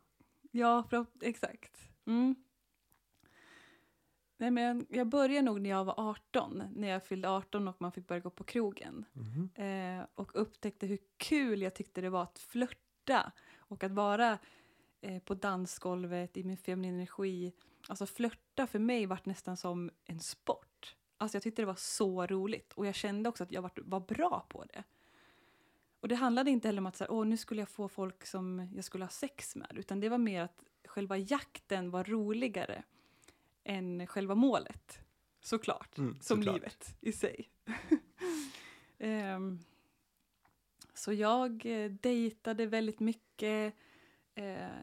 Ja, 0.50 0.88
exakt. 1.20 1.88
Mm. 2.04 2.34
Nej, 4.38 4.50
men 4.50 4.86
jag 4.90 5.06
började 5.06 5.42
nog 5.42 5.60
när 5.60 5.70
jag 5.70 5.84
var 5.84 5.94
18, 5.96 6.62
när 6.74 6.88
jag 6.88 7.04
fyllde 7.04 7.30
18 7.30 7.68
och 7.68 7.76
man 7.78 7.92
fick 7.92 8.06
börja 8.06 8.20
gå 8.20 8.30
på 8.30 8.44
krogen. 8.44 9.04
Mhm. 9.12 9.50
Eh, 9.54 10.06
och 10.14 10.40
upptäckte 10.40 10.86
hur 10.86 10.98
kul 11.16 11.62
jag 11.62 11.74
tyckte 11.74 12.00
det 12.00 12.10
var 12.10 12.22
att 12.22 12.38
flörta 12.38 13.32
och 13.56 13.84
att 13.84 13.92
vara 13.92 14.38
eh, 15.00 15.22
på 15.22 15.34
dansgolvet 15.34 16.36
i 16.36 16.44
min 16.44 16.56
feminina 16.56 16.96
energi. 16.96 17.52
Alltså 17.88 18.06
flörta 18.06 18.66
för 18.66 18.78
mig 18.78 19.06
var 19.06 19.18
nästan 19.24 19.56
som 19.56 19.90
en 20.04 20.20
sport. 20.20 20.96
Alltså 21.18 21.36
jag 21.36 21.42
tyckte 21.42 21.62
det 21.62 21.66
var 21.66 21.74
så 21.74 22.26
roligt 22.26 22.72
och 22.72 22.86
jag 22.86 22.94
kände 22.94 23.28
också 23.28 23.44
att 23.44 23.52
jag 23.52 23.62
var, 23.62 23.70
var 23.76 24.00
bra 24.00 24.46
på 24.49 24.64
det. 24.64 24.84
Och 26.00 26.08
det 26.08 26.14
handlade 26.14 26.50
inte 26.50 26.68
heller 26.68 26.80
om 26.80 26.87
att 26.87 26.96
så 26.96 27.04
här, 27.04 27.11
Åh, 27.11 27.26
nu 27.26 27.37
skulle 27.37 27.61
jag 27.61 27.68
få 27.68 27.88
folk 27.88 28.26
som 28.26 28.68
jag 28.75 28.84
skulle 28.84 29.04
ha 29.04 29.11
sex 29.11 29.56
med, 29.56 29.72
utan 29.75 30.00
det 30.00 30.08
var 30.08 30.18
mer 30.18 30.42
att 30.42 30.62
själva 30.84 31.16
jakten 31.16 31.90
var 31.90 32.04
roligare 32.04 32.82
än 33.66 34.06
själva 34.06 34.35
målet. 34.35 34.99
Såklart, 35.40 35.99
Mm, 35.99 36.14
som 36.20 36.37
såklart. 36.37 36.54
livet 36.54 36.96
i 37.00 37.12
sig. 37.12 37.49
Ehm, 38.99 39.58
så 40.94 41.12
jag 41.12 41.66
eh, 41.66 41.90
dejtade 41.90 42.66
väldigt 42.66 43.00
mycket, 43.00 43.75
eh, 44.35 44.78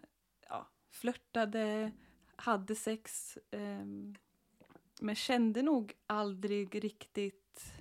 ja, 0.50 0.68
flörtade, 0.92 1.92
hade 2.36 2.76
sex, 2.76 3.38
ehm, 3.52 4.16
men 5.02 5.16
kände 5.16 5.62
nog 5.62 5.94
aldrig 6.08 6.84
riktigt... 6.84 7.74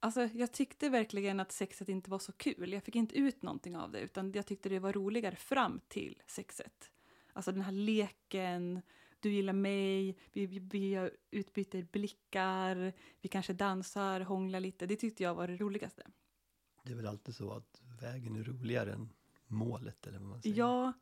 Alltså, 0.00 0.20
jag 0.34 0.52
tyckte 0.52 0.88
verkligen 0.88 1.40
att 1.40 1.52
sexet 1.52 1.88
inte 1.88 2.10
var 2.10 2.18
så 2.18 2.32
kul. 2.32 2.72
Jag 2.72 2.82
fick 2.84 2.96
inte 2.96 3.18
ut 3.18 3.42
någonting 3.42 3.76
av 3.76 3.90
det, 3.90 4.00
utan 4.00 4.32
jag 4.32 4.46
tyckte 4.46 4.68
det 4.68 4.78
var 4.78 4.92
roligare 4.92 5.36
fram 5.36 5.80
till 5.88 6.22
sexet. 6.26 6.90
Alltså 7.32 7.52
den 7.52 7.62
här 7.62 7.72
leken, 7.72 8.82
du 9.22 9.32
gillar 9.32 9.52
mig, 9.52 10.16
vi, 10.32 10.46
vi, 10.46 10.58
vi 10.58 11.10
utbyter 11.30 11.82
blickar, 11.92 12.92
vi 13.20 13.28
kanske 13.28 13.52
dansar, 13.52 14.20
hånglar 14.20 14.60
lite. 14.60 14.86
Det 14.86 14.96
tyckte 14.96 15.22
jag 15.22 15.34
var 15.34 15.48
det 15.48 15.56
roligaste. 15.56 16.06
Det 16.82 16.92
är 16.92 16.96
väl 16.96 17.06
alltid 17.06 17.34
så 17.34 17.52
att 17.52 17.82
vägen 18.00 18.36
är 18.36 18.42
roligare 18.42 18.92
än 18.92 19.12
målet 19.46 20.06
eller 20.06 20.18
vad 20.18 20.28
man 20.28 20.42
säger. 20.42 20.56
Ja, 20.56 20.92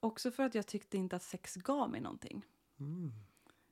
också 0.00 0.30
för 0.30 0.42
att 0.42 0.54
jag 0.54 0.66
tyckte 0.66 0.96
inte 0.96 1.16
att 1.16 1.22
sex 1.22 1.56
gav 1.56 1.90
mig 1.90 2.00
någonting. 2.00 2.46
Mm. 2.80 3.12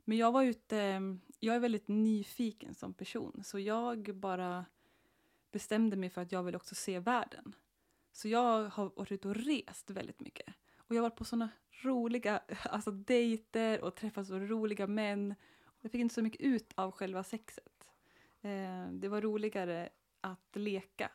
Men 0.04 0.18
jag 0.18 0.32
var 0.32 0.42
ute, 0.42 1.00
jag 1.40 1.56
är 1.56 1.60
väldigt 1.60 1.88
nyfiken 1.88 2.74
som 2.74 2.94
person 2.94 3.42
så 3.44 3.58
jag 3.58 4.16
bara 4.16 4.64
bestämde 5.52 5.96
mig 5.96 6.10
för 6.10 6.20
att 6.20 6.32
jag 6.32 6.42
vill 6.42 6.56
också 6.56 6.74
se 6.74 6.98
världen. 6.98 7.54
Så 8.12 8.28
jag 8.28 8.68
har 8.68 8.92
varit 8.96 9.12
ute 9.12 9.28
och 9.28 9.36
rest 9.36 9.90
väldigt 9.90 10.20
mycket. 10.20 10.54
Och 10.76 10.94
jag 10.94 11.02
har 11.02 11.10
varit 11.10 11.18
på 11.18 11.24
såna 11.24 11.48
roliga 11.82 12.42
alltså 12.62 12.90
dejter 12.90 13.84
och 13.84 13.94
träffat 13.94 14.26
så 14.26 14.38
roliga 14.38 14.86
män. 14.86 15.34
Jag 15.80 15.92
fick 15.92 16.00
inte 16.00 16.14
så 16.14 16.22
mycket 16.22 16.40
ut 16.40 16.72
av 16.74 16.90
själva 16.90 17.24
sexet. 17.24 17.84
Eh, 18.42 18.88
det 18.92 19.08
var 19.08 19.20
roligare 19.20 19.88
att 20.20 20.48
leka. 20.56 21.10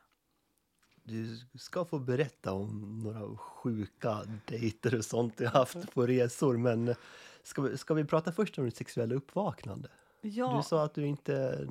Du 1.03 1.37
ska 1.59 1.85
få 1.85 1.99
berätta 1.99 2.53
om 2.53 2.99
några 3.03 3.37
sjuka 3.37 4.17
dejter 4.45 4.95
och 4.97 5.05
sånt 5.05 5.37
du 5.37 5.47
haft 5.47 5.93
på 5.93 6.07
resor 6.07 6.57
men 6.57 6.95
Ska 7.43 7.61
vi, 7.61 7.77
ska 7.77 7.93
vi 7.93 8.05
prata 8.05 8.31
först 8.31 8.57
om 8.57 8.65
ditt 8.65 8.77
sexuella 8.77 9.15
uppvaknande? 9.15 9.89
Ja, 10.21 10.57
Du 10.57 10.63
sa 10.63 10.83
att 10.83 10.93
du 10.93 11.05
inte 11.05 11.67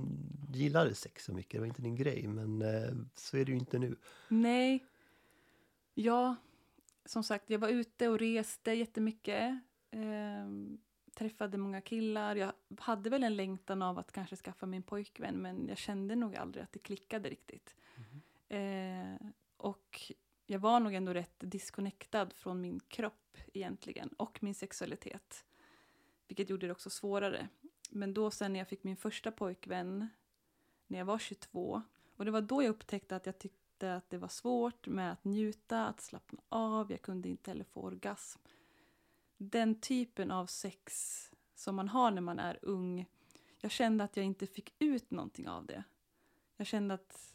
gillade 0.54 0.94
sex 0.94 1.24
så 1.24 1.32
mycket, 1.32 1.52
det 1.52 1.58
var 1.58 1.66
inte 1.66 1.82
din 1.82 1.96
grej, 1.96 2.26
men 2.26 2.62
eh, 2.62 2.90
så 3.14 3.36
är 3.36 3.44
det 3.44 3.52
ju 3.52 3.58
inte 3.58 3.78
nu. 3.78 3.96
nej. 4.28 4.86
Ja, 5.94 6.36
som 7.08 7.22
sagt, 7.22 7.50
jag 7.50 7.58
var 7.58 7.68
ute 7.68 8.08
och 8.08 8.18
reste 8.18 8.72
jättemycket. 8.72 9.58
Ehm, 9.90 10.78
träffade 11.14 11.58
många 11.58 11.80
killar. 11.80 12.36
Jag 12.36 12.52
hade 12.78 13.10
väl 13.10 13.22
en 13.22 13.36
längtan 13.36 13.82
av 13.82 13.98
att 13.98 14.12
kanske 14.12 14.36
skaffa 14.36 14.66
min 14.66 14.82
pojkvän 14.82 15.34
men 15.34 15.68
jag 15.68 15.78
kände 15.78 16.16
nog 16.16 16.36
aldrig 16.36 16.64
att 16.64 16.72
det 16.72 16.78
klickade 16.78 17.28
riktigt. 17.28 17.76
Eh, 18.48 19.28
och 19.56 20.12
jag 20.46 20.58
var 20.58 20.80
nog 20.80 20.94
ändå 20.94 21.12
rätt 21.14 21.34
disconnectad 21.38 22.32
från 22.32 22.60
min 22.60 22.80
kropp 22.80 23.36
egentligen 23.54 24.08
och 24.08 24.42
min 24.42 24.54
sexualitet. 24.54 25.44
Vilket 26.28 26.50
gjorde 26.50 26.66
det 26.66 26.72
också 26.72 26.90
svårare. 26.90 27.48
Men 27.90 28.14
då 28.14 28.30
sen 28.30 28.52
när 28.52 28.60
jag 28.60 28.68
fick 28.68 28.84
min 28.84 28.96
första 28.96 29.32
pojkvän 29.32 30.08
när 30.86 30.98
jag 30.98 31.06
var 31.06 31.18
22 31.18 31.82
och 32.16 32.24
det 32.24 32.30
var 32.30 32.40
då 32.40 32.62
jag 32.62 32.70
upptäckte 32.70 33.16
att 33.16 33.26
jag 33.26 33.38
tyckte 33.38 33.67
att 33.82 34.10
det 34.10 34.18
var 34.18 34.28
svårt 34.28 34.86
med 34.86 35.12
att 35.12 35.24
njuta, 35.24 35.86
att 35.86 36.00
slappna 36.00 36.40
av, 36.48 36.90
jag 36.90 37.02
kunde 37.02 37.28
inte 37.28 37.50
heller 37.50 37.64
få 37.64 37.80
orgasm. 37.80 38.40
Den 39.36 39.80
typen 39.80 40.30
av 40.30 40.46
sex 40.46 41.30
som 41.54 41.76
man 41.76 41.88
har 41.88 42.10
när 42.10 42.20
man 42.20 42.38
är 42.38 42.58
ung, 42.62 43.06
jag 43.60 43.70
kände 43.70 44.04
att 44.04 44.16
jag 44.16 44.26
inte 44.26 44.46
fick 44.46 44.74
ut 44.78 45.10
någonting 45.10 45.48
av 45.48 45.66
det. 45.66 45.84
Jag 46.56 46.66
kände 46.66 46.94
att 46.94 47.34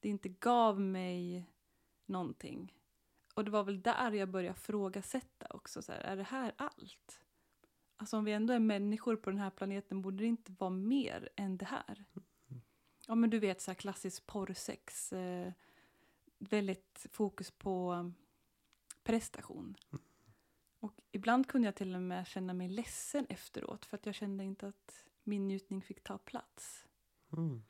det 0.00 0.08
inte 0.08 0.28
gav 0.28 0.80
mig 0.80 1.46
någonting. 2.06 2.74
Och 3.34 3.44
det 3.44 3.50
var 3.50 3.64
väl 3.64 3.82
där 3.82 4.12
jag 4.12 4.28
började 4.28 4.58
frågasätta 4.58 5.46
också. 5.50 5.82
Så 5.82 5.92
här, 5.92 6.00
är 6.00 6.16
det 6.16 6.22
här 6.22 6.52
allt? 6.56 7.20
Alltså 7.96 8.16
om 8.16 8.24
vi 8.24 8.32
ändå 8.32 8.52
är 8.52 8.58
människor 8.58 9.16
på 9.16 9.30
den 9.30 9.38
här 9.38 9.50
planeten 9.50 10.02
borde 10.02 10.16
det 10.16 10.26
inte 10.26 10.52
vara 10.58 10.70
mer 10.70 11.28
än 11.36 11.56
det 11.56 11.64
här? 11.64 12.04
Ja 13.06 13.14
men 13.14 13.30
du 13.30 13.38
vet 13.38 13.60
så 13.60 13.70
här 13.70 13.76
klassisk 13.76 14.26
porrsex. 14.26 15.12
Eh, 15.12 15.52
väldigt 16.40 17.06
fokus 17.12 17.50
på 17.50 18.12
prestation. 19.02 19.76
Och 20.80 20.92
ibland 21.12 21.46
kunde 21.48 21.68
jag 21.68 21.74
till 21.74 21.94
och 21.94 22.02
med 22.02 22.26
känna 22.26 22.54
mig 22.54 22.68
ledsen 22.68 23.26
efteråt 23.28 23.86
för 23.86 23.96
att 23.96 24.06
jag 24.06 24.14
kände 24.14 24.44
inte 24.44 24.68
att 24.68 25.06
min 25.24 25.48
njutning 25.48 25.82
fick 25.82 26.02
ta 26.02 26.18
plats. 26.18 26.86
Mm. 27.32 27.62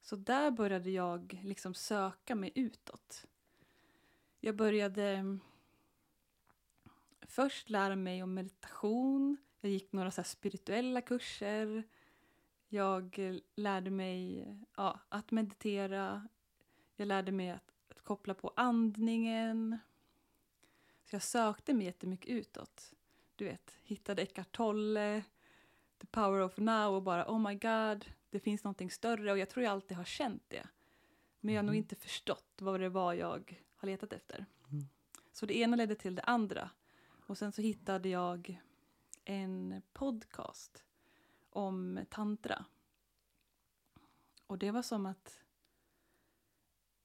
Så 0.00 0.16
där 0.16 0.50
började 0.50 0.90
jag 0.90 1.40
liksom 1.44 1.74
söka 1.74 2.34
mig 2.34 2.52
utåt. 2.54 3.26
Jag 4.40 4.56
började 4.56 5.08
mm, 5.08 5.40
först 7.22 7.70
lära 7.70 7.96
mig 7.96 8.22
om 8.22 8.34
meditation. 8.34 9.36
Jag 9.60 9.72
gick 9.72 9.92
några 9.92 10.10
så 10.10 10.22
spirituella 10.24 11.00
kurser. 11.00 11.84
Jag 12.68 13.18
eh, 13.18 13.36
lärde 13.54 13.90
mig 13.90 14.46
ja, 14.76 15.00
att 15.08 15.30
meditera. 15.30 16.28
Jag 16.96 17.08
lärde 17.08 17.32
mig 17.32 17.50
att, 17.50 17.69
att 17.90 18.02
koppla 18.02 18.34
på 18.34 18.52
andningen. 18.56 19.78
Så 21.04 21.14
jag 21.14 21.22
sökte 21.22 21.74
mig 21.74 21.86
jättemycket 21.86 22.28
utåt. 22.30 22.92
Du 23.36 23.44
vet, 23.44 23.76
hittade 23.82 24.22
Eckart 24.22 24.52
Tolle, 24.56 25.24
The 25.98 26.06
Power 26.06 26.40
of 26.40 26.56
Now 26.58 26.94
och 26.94 27.02
bara 27.02 27.30
oh 27.30 27.38
my 27.38 27.54
god, 27.54 28.04
det 28.30 28.40
finns 28.40 28.64
någonting 28.64 28.90
större 28.90 29.32
och 29.32 29.38
jag 29.38 29.48
tror 29.48 29.64
jag 29.64 29.70
alltid 29.72 29.96
har 29.96 30.04
känt 30.04 30.42
det. 30.48 30.66
Men 31.40 31.54
jag 31.54 31.58
har 31.62 31.66
nog 31.66 31.74
Mhm. 31.74 31.78
inte 31.78 31.96
förstått 31.96 32.54
vad 32.60 32.80
det 32.80 32.88
var 32.88 33.14
jag 33.14 33.62
har 33.76 33.86
letat 33.86 34.12
efter. 34.12 34.46
Mm. 34.70 34.84
Så 35.32 35.46
det 35.46 35.56
ena 35.58 35.76
ledde 35.76 35.94
till 35.94 36.14
det 36.14 36.22
andra. 36.22 36.70
Och 37.26 37.38
sen 37.38 37.52
så 37.52 37.62
hittade 37.62 38.08
jag 38.08 38.60
en 39.24 39.82
podcast 39.92 40.84
om 41.50 42.00
tantra. 42.10 42.64
Och 44.46 44.58
det 44.58 44.70
var 44.70 44.82
som 44.82 45.06
att 45.06 45.40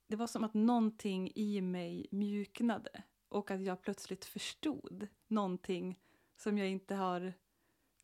det 0.07 0.15
var 0.15 0.27
som 0.27 0.43
att 0.43 0.53
någonting 0.53 1.31
i 1.35 1.61
mig 1.61 2.07
mjuknade 2.11 3.03
och 3.29 3.51
att 3.51 3.61
jag 3.61 3.81
plötsligt 3.81 4.25
förstod 4.25 5.07
någonting 5.27 5.99
som 6.35 6.57
jag 6.57 6.69
inte 6.69 6.95
har 6.95 7.33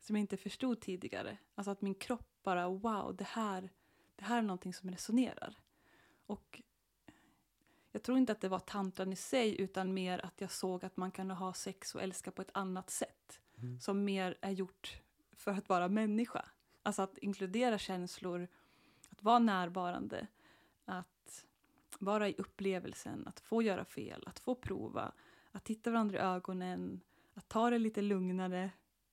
som 0.00 0.16
jag 0.16 0.20
inte 0.20 0.36
förstod 0.36 0.80
tidigare. 0.80 1.38
Alltså 1.54 1.70
att 1.70 1.82
min 1.82 1.94
kropp 1.94 2.28
bara 2.42 2.68
wow, 2.68 3.16
det 3.16 3.24
här, 3.24 3.70
det 4.16 4.24
här 4.24 4.38
är 4.38 4.42
någonting 4.42 4.74
som 4.74 4.90
resonerar. 4.90 5.58
Och 6.26 6.62
jag 7.92 8.02
tror 8.02 8.18
inte 8.18 8.32
att 8.32 8.40
det 8.40 8.48
var 8.48 8.58
tantran 8.58 9.12
i 9.12 9.16
sig 9.16 9.60
utan 9.60 9.94
mer 9.94 10.18
att 10.24 10.40
jag 10.40 10.50
såg 10.50 10.84
att 10.84 10.96
man 10.96 11.10
kan 11.10 11.30
ha 11.30 11.54
sex 11.54 11.94
och 11.94 12.02
älska 12.02 12.30
på 12.30 12.42
ett 12.42 12.50
annat 12.54 12.90
sätt. 12.90 13.40
Mm. 13.58 13.80
Som 13.80 14.04
mer 14.04 14.38
är 14.40 14.50
gjort 14.50 15.00
för 15.32 15.50
att 15.50 15.68
vara 15.68 15.88
människa. 15.88 16.44
Alltså 16.82 17.02
att 17.02 17.18
inkludera 17.18 17.78
känslor, 17.78 18.48
att 19.10 19.22
vara 19.22 19.38
närvarande, 19.38 20.26
att 20.84 21.11
vara 22.02 22.28
i 22.28 22.34
upplevelsen, 22.38 23.26
att 23.26 23.40
få 23.40 23.62
göra 23.62 23.84
fel, 23.84 24.22
att 24.26 24.38
få 24.38 24.54
prova, 24.54 25.12
att 25.52 25.64
titta 25.64 25.90
varandra 25.90 26.18
i 26.18 26.20
ögonen, 26.20 27.00
att 27.34 27.48
ta 27.48 27.70
det 27.70 27.78
lite 27.78 28.02
lugnare. 28.02 28.70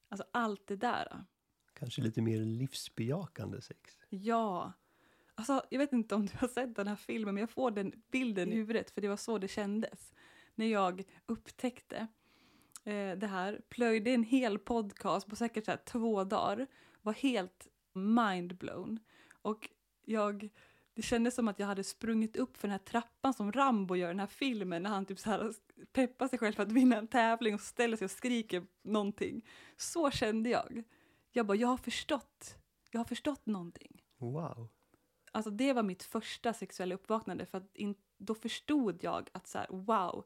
Alltså 0.10 0.28
allt 0.32 0.68
det 0.68 0.76
där. 0.76 1.26
Kanske 1.74 2.02
lite 2.02 2.22
mer 2.22 2.40
livsbejakande 2.40 3.62
sex. 3.62 3.98
Ja. 4.10 4.74
Alltså, 5.36 5.64
jag 5.70 5.80
vet 5.80 5.94
inte 5.94 6.16
om 6.16 6.26
du 6.26 6.38
har 6.38 6.48
sett 6.48 6.76
den 6.76 6.88
här 6.88 6.96
filmen, 6.96 7.36
men 7.36 7.42
jag 7.42 7.50
får 7.50 7.72
den 7.72 8.02
bilden 8.12 8.54
i 8.54 8.56
huvudet, 8.56 8.92
för 8.92 9.02
det 9.02 9.08
var 9.08 9.18
så 9.18 9.38
det 9.38 9.48
kändes. 9.48 10.14
När 10.56 10.66
jag 10.66 11.04
upptäckte 11.26 12.08
eh, 12.84 13.12
det 13.18 13.28
här, 13.28 13.62
plöjde 13.70 14.12
en 14.12 14.24
hel 14.24 14.60
podcast 14.60 15.28
på 15.28 15.36
säkert 15.36 15.66
så 15.66 15.78
två 15.86 16.24
dagar, 16.24 16.68
var 17.02 17.14
helt 17.14 17.68
mindblown. 17.94 19.00
Och 19.42 19.70
jag, 20.06 20.50
det 20.94 21.02
kändes 21.02 21.36
som 21.36 21.48
att 21.48 21.60
jag 21.60 21.68
hade 21.68 21.84
sprungit 21.84 22.36
upp 22.36 22.58
för 22.58 22.68
den 22.68 22.72
här 22.72 22.86
trappan 22.86 23.34
som 23.34 23.52
Rambo 23.52 23.96
gör 23.96 24.08
i 24.08 24.12
den 24.12 24.20
här 24.20 24.28
filmen, 24.28 24.84
när 24.84 24.90
han 24.90 25.06
typ 25.06 25.20
så 25.20 25.30
här 25.30 25.54
peppar 25.92 26.28
sig 26.28 26.40
själv 26.40 26.54
för 26.54 26.64
att 26.64 26.72
vinna 26.72 26.98
en 26.98 27.08
tävling 27.08 27.54
och 27.54 27.62
ställer 27.62 27.98
sig 27.98 28.06
och 28.06 28.12
skriker 28.12 28.68
någonting. 28.82 29.46
Så 29.78 30.12
kände 30.12 30.50
jag. 30.50 30.84
Jag 31.32 31.46
bara, 31.46 31.58
jag 31.58 31.68
har 31.68 31.78
förstått. 31.78 32.56
Jag 32.92 33.00
har 33.00 33.06
förstått 33.06 33.46
någonting. 33.46 34.04
Wow. 34.18 34.70
Alltså 35.32 35.52
det 35.52 35.74
var 35.74 35.84
mitt 35.84 36.04
första 36.04 36.54
sexuella 36.54 36.96
uppvaknande 36.96 37.46
för 37.46 37.58
att 37.58 37.76
in, 37.76 37.96
då 38.18 38.36
förstod 38.36 39.04
jag 39.04 39.30
att 39.32 39.48
så 39.48 39.58
här, 39.58 39.68
wow, 39.70 40.26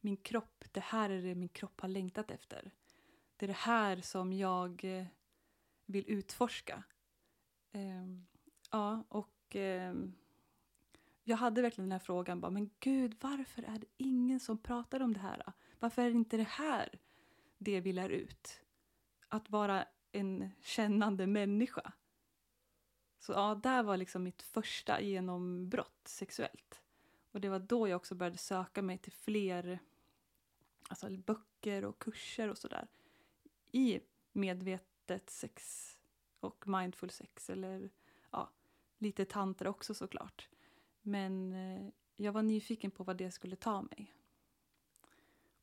min 0.00 0.16
kropp, 0.16 0.64
det 0.72 0.80
här 0.80 1.10
är 1.10 1.22
det 1.22 1.34
min 1.34 1.48
kropp 1.48 1.80
har 1.80 1.88
längtat 1.88 2.30
efter. 2.30 2.70
Det 3.36 3.46
är 3.46 3.48
det 3.48 3.56
här 3.56 3.96
som 3.96 4.32
jag 4.32 4.84
eh, 4.84 5.06
vill 5.86 6.04
utforska. 6.08 6.82
Ehm, 7.72 8.26
ja, 8.70 9.04
och 9.08 9.28
Eh, 9.56 9.94
jag 11.24 11.36
hade 11.36 11.62
verkligen 11.62 11.88
den 11.88 11.92
här 11.92 12.04
frågan, 12.06 12.40
bara, 12.40 12.50
men 12.50 12.70
gud, 12.80 13.16
varför 13.20 13.62
är 13.62 13.78
det 13.78 13.86
ingen 13.96 14.40
som 14.40 14.58
pratar 14.58 15.00
om 15.02 15.12
det 15.12 15.20
här? 15.20 15.42
då? 15.46 15.52
Varför 15.78 16.02
är 16.02 16.10
det 16.10 16.16
inte 16.16 16.36
det 16.36 16.48
här 16.48 16.98
det 17.58 17.80
vi 17.80 17.92
lär 17.92 18.08
ut? 18.08 18.60
Att 19.28 19.50
vara 19.50 19.86
en 20.12 20.50
kännande 20.60 21.26
människa. 21.26 21.92
Så 23.18 23.32
ja, 23.32 23.60
där 23.62 23.82
var 23.82 23.96
liksom 23.96 24.22
mitt 24.22 24.42
första 24.42 25.00
genombrott 25.00 26.08
sexuellt. 26.08 26.82
Och 27.32 27.40
det 27.40 27.48
var 27.48 27.58
då 27.58 27.88
jag 27.88 27.96
också 27.96 28.14
började 28.14 28.38
söka 28.38 28.82
mig 28.82 28.98
till 28.98 29.12
fler 29.12 29.78
alltså, 30.88 31.10
böcker 31.10 31.84
och 31.84 31.98
kurser 31.98 32.48
och 32.48 32.58
sådär. 32.58 32.88
I 33.72 34.00
medvetet 34.32 35.30
sex 35.30 35.88
och 36.40 36.68
mindful 36.68 37.10
sex 37.10 37.50
eller 37.50 37.90
lite 39.00 39.24
tantra 39.24 39.70
också 39.70 39.94
såklart. 39.94 40.48
Men 41.02 41.52
eh, 41.52 41.88
jag 42.16 42.32
var 42.32 42.42
nyfiken 42.42 42.90
på 42.90 43.04
vad 43.04 43.16
det 43.16 43.30
skulle 43.30 43.56
ta 43.56 43.82
mig. 43.82 44.14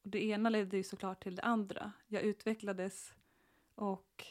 Och 0.02 0.10
det 0.10 0.24
ena 0.24 0.50
ledde 0.50 0.78
ju 0.78 0.84
såklart 0.84 1.24
till 1.24 1.36
det 1.36 1.42
andra. 1.42 1.92
Jag 2.08 2.24
utvecklades 2.24 3.14
och 3.76 4.26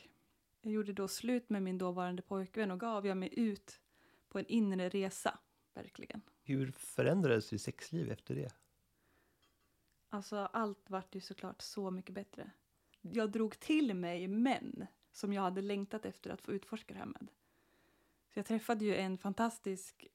jag 0.60 0.72
gjorde 0.72 0.92
då 0.92 1.08
slut 1.08 1.50
med 1.50 1.62
min 1.62 1.78
dåvarande 1.78 2.22
pojkvän 2.22 2.70
och 2.70 2.80
gav 2.80 3.06
jag 3.06 3.16
mig 3.16 3.30
ut 3.32 3.80
på 4.28 4.38
en 4.38 4.46
inre 4.46 4.88
resa, 4.88 5.38
verkligen. 5.74 6.20
Hur 6.42 6.70
förändrades 6.70 7.48
ditt 7.48 7.62
sexliv 7.62 8.10
efter 8.10 8.34
det? 8.34 8.54
Alltså 10.08 10.36
allt 10.36 10.90
vart 10.90 11.14
ju 11.14 11.20
såklart 11.20 11.62
så 11.62 11.90
mycket 11.90 12.14
bättre. 12.14 12.50
Jag 13.00 13.30
drog 13.30 13.60
till 13.60 13.94
mig 13.94 14.28
män 14.28 14.86
som 15.12 15.32
jag 15.32 15.42
hade 15.42 15.62
längtat 15.62 16.04
efter 16.06 16.30
att 16.30 16.40
få 16.40 16.52
utforska 16.52 16.94
det 16.94 16.98
här 16.98 17.06
med. 17.06 17.28
Så 18.36 18.40
jag 18.40 18.46
träffade 18.46 18.84
ju 18.84 18.96
en 18.96 19.18
fantastisk 19.18 20.06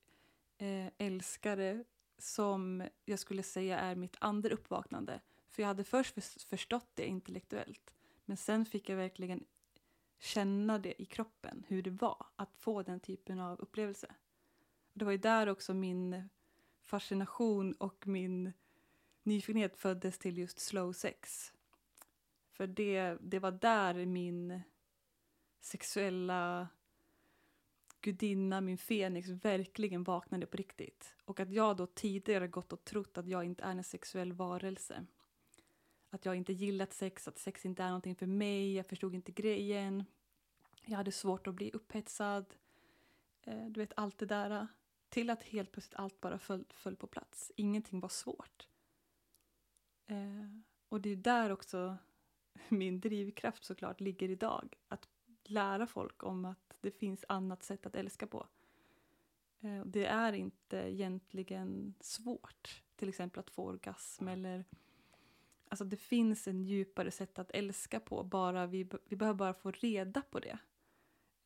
eh, 0.58 0.88
älskare 0.98 1.84
som 2.18 2.88
jag 3.06 3.20
skulle 3.20 3.44
säga 3.44 3.80
är 3.80 3.96
mitt 3.96 4.16
andra 4.20 4.50
uppvaknande. 4.50 5.22
För 5.50 5.63
jag 5.63 5.68
hade 5.68 5.84
först 5.84 6.44
förstått 6.44 6.92
det 6.94 7.06
intellektuellt. 7.06 7.94
Men 8.25 8.38
sen 8.38 8.66
fick 8.66 8.90
jag 8.90 8.96
verkligen 8.98 9.46
känna 10.20 10.80
det 10.80 11.01
i 11.01 11.06
kroppen, 11.06 11.63
hur 11.68 11.84
det 11.84 11.90
var 11.90 12.25
att 12.36 12.56
få 12.56 12.84
den 12.84 13.00
typen 13.00 13.40
av 13.40 13.60
upplevelse. 13.60 14.16
Det 14.94 15.06
var 15.06 15.12
ju 15.12 15.18
där 15.18 15.48
också 15.48 15.74
min 15.74 16.30
fascination 16.82 17.74
och 17.74 18.08
min 18.08 18.54
nyfikenhet 19.24 19.78
föddes 19.78 20.18
till 20.18 20.38
just 20.38 20.60
slow 20.60 20.94
sex. 20.94 21.54
För 22.51 22.68
det, 22.68 23.18
det 23.22 23.40
var 23.40 23.51
där 23.51 24.06
min 24.06 24.62
sexuella 25.60 26.68
gudinna, 28.01 28.62
min 28.62 28.77
Fenix, 28.77 29.29
verkligen 29.29 30.03
vaknade 30.03 30.46
på 30.46 30.58
riktigt. 30.58 31.15
Och 31.25 31.39
att 31.39 31.51
jag 31.51 31.77
då 31.77 31.86
tidigare 31.86 32.48
gått 32.48 32.74
och 32.74 32.84
trott 32.84 33.17
att 33.17 33.27
jag 33.27 33.43
inte 33.43 33.63
är 33.63 33.72
en 33.72 33.84
sexuell 33.84 34.34
varelse. 34.34 35.05
Att 36.10 36.25
jag 36.25 36.36
inte 36.36 36.53
gillat 36.53 36.93
sex, 36.93 37.27
att 37.27 37.39
sex 37.39 37.65
inte 37.65 37.84
är 37.84 37.88
någonting 37.88 38.15
för 38.15 38.25
mig, 38.25 38.74
jag 38.74 38.86
förstod 38.86 39.15
inte 39.15 39.31
grejen. 39.31 40.05
Jag 40.86 40.98
hade 40.98 41.12
svårt 41.12 41.48
att 41.48 41.55
bli 41.55 41.72
upphetsad. 41.72 42.46
Eh, 43.41 43.65
du 43.65 43.79
vet, 43.79 43.93
allt 43.96 44.17
det 44.17 44.25
där. 44.25 44.67
Till 45.10 45.29
att 45.29 45.43
helt 45.43 45.72
plötsligt 45.72 46.00
allt 46.00 46.22
bara 46.22 46.39
föll, 46.39 46.65
föll 46.70 46.96
på 46.96 47.08
plats. 47.08 47.51
Ingenting 47.55 48.00
var 48.00 48.10
svårt. 48.10 48.67
Eh, 50.08 50.17
och 50.89 51.01
det 51.01 51.10
är 51.10 51.15
där 51.15 51.50
också 51.50 51.98
min 52.70 53.00
drivkraft 53.00 53.63
såklart 53.63 54.00
ligger 54.00 54.29
idag. 54.29 54.77
Att 54.88 55.10
lära 55.51 55.88
folk 55.88 56.24
om 56.24 56.46
att 56.46 56.77
det 56.81 56.91
finns 56.91 57.25
annat 57.27 57.63
sätt 57.63 57.86
att 57.86 57.96
älska 57.96 58.27
på. 58.27 58.48
Eh, 59.62 59.86
det 59.86 60.05
är 60.05 60.34
inte 60.34 60.77
egentligen 60.77 61.93
svårt, 62.00 62.84
till 62.96 63.10
exempel 63.10 63.39
att 63.39 63.50
få 63.50 63.65
orgasm 63.65 64.27
eller 64.27 64.65
Alltså 65.72 65.86
det 65.86 65.98
finns 65.98 66.48
en 66.48 66.63
djupare 66.63 67.12
sätt 67.12 67.39
att 67.39 67.51
älska 67.51 68.00
på, 68.00 68.24
bara 68.24 68.67
vi, 68.67 68.89
vi 69.05 69.15
behöver 69.15 69.38
bara 69.38 69.53
få 69.53 69.72
reda 69.72 70.22
på 70.22 70.39
det. 70.39 70.58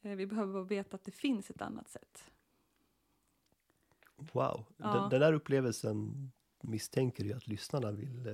Eh, 0.02 0.16
vi 0.16 0.26
behöver 0.26 0.54
bara 0.54 0.64
veta 0.64 0.96
att 0.96 1.04
det 1.04 1.12
finns 1.12 1.50
ett 1.50 1.62
annat 1.62 1.90
sätt. 1.90 2.32
Wow, 4.16 4.66
Ja. 4.78 4.94
den, 4.94 5.10
den 5.10 5.20
där 5.20 5.34
upplevelsen 5.34 6.32
misstänker 6.62 7.26
jag 7.26 7.38
att 7.38 7.48
lyssnarna 7.48 7.92
vill 7.92 8.28
eh, 8.28 8.34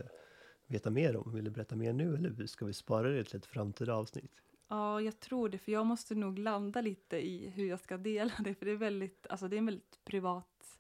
veta 0.68 0.90
mer 0.90 1.18
om. 1.18 1.34
Vill 1.34 1.44
du 1.44 1.51
berätta 1.51 1.75
mer 1.75 1.94
nu 1.94 2.16
eller 2.16 2.46
ska 2.46 2.66
vi 2.66 2.74
spara 2.74 3.10
det 3.10 3.24
till 3.24 3.38
ett 3.38 3.46
framtida 3.46 3.96
avsnitt? 3.96 4.42
Ja, 4.72 5.01
jag 5.01 5.20
tror 5.20 5.50
det, 5.50 5.58
för 5.58 5.72
jag 5.72 5.86
måste 5.86 6.16
nog 6.16 6.40
landa 6.40 6.82
lite 6.82 7.18
i 7.28 7.50
hur 7.50 7.66
jag 7.66 7.80
ska 7.80 7.98
dela 7.98 8.34
det, 8.40 8.56
för 8.56 8.66
det 8.66 8.72
är, 8.72 8.75
väldigt, 8.75 9.28
alltså 9.28 9.48
det 9.48 9.56
är 9.56 9.58
en 9.58 9.66
väldigt 9.66 10.00
privat, 10.04 10.80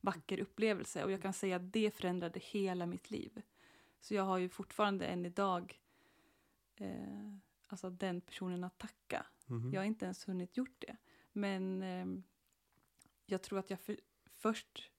vacker 0.00 0.40
upplevelse 0.40 1.04
och 1.04 1.10
jag 1.10 1.22
kan 1.22 1.32
säga 1.32 1.56
att 1.56 1.72
det 1.72 1.96
förändrade 1.96 2.40
hela 2.40 2.86
mitt 2.86 3.10
liv. 3.10 3.42
Så 4.00 4.14
jag 4.14 4.22
har 4.22 4.38
ju 4.38 4.48
fortfarande 4.48 5.06
än 5.06 5.26
idag 5.26 5.80
eh, 6.76 7.36
alltså 7.66 7.90
den 7.90 8.20
personen 8.20 8.64
att 8.64 8.78
tacka. 8.78 9.26
Mhm. 9.46 9.72
Jag 9.72 9.80
har 9.80 9.86
inte 9.86 10.04
ens 10.04 10.28
hunnit 10.28 10.56
gjort 10.56 10.76
det. 10.78 10.96
Men 11.32 11.82
eh, 11.82 12.06
jag 13.26 13.42
tror 13.42 13.58
att 13.58 13.70
jag 13.70 13.80
för, 13.80 13.96
först 14.30 14.90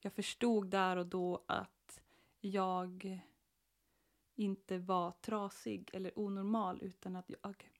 jag 0.00 0.12
förstod 0.12 0.70
där 0.70 0.96
och 0.96 1.06
då 1.06 1.44
att 1.48 2.02
jag 2.40 3.20
inte 4.34 4.78
var 4.78 5.12
trasig 5.12 5.90
eller 5.92 6.18
onormal 6.18 6.78
utan 6.82 7.16
att 7.16 7.30
jag 7.30 7.71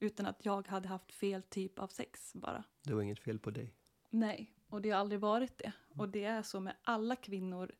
utan 0.00 0.26
att 0.26 0.44
jag 0.44 0.68
hade 0.68 0.88
haft 0.88 1.12
fel 1.12 1.42
typ 1.42 1.78
av 1.78 1.88
sex 1.88 2.32
bara. 2.34 2.64
Det 2.82 2.94
var 2.94 3.02
inget 3.02 3.20
fel 3.20 3.38
på 3.38 3.50
dig. 3.50 3.74
Nej, 4.10 4.52
och 4.68 4.82
det 4.82 4.90
har 4.90 4.98
aldrig 5.00 5.20
varit 5.20 5.58
det. 5.58 5.72
Och 5.88 6.08
det 6.08 6.24
är 6.24 6.42
så 6.42 6.60
med 6.60 6.76
alla 6.82 7.16
kvinnor. 7.16 7.72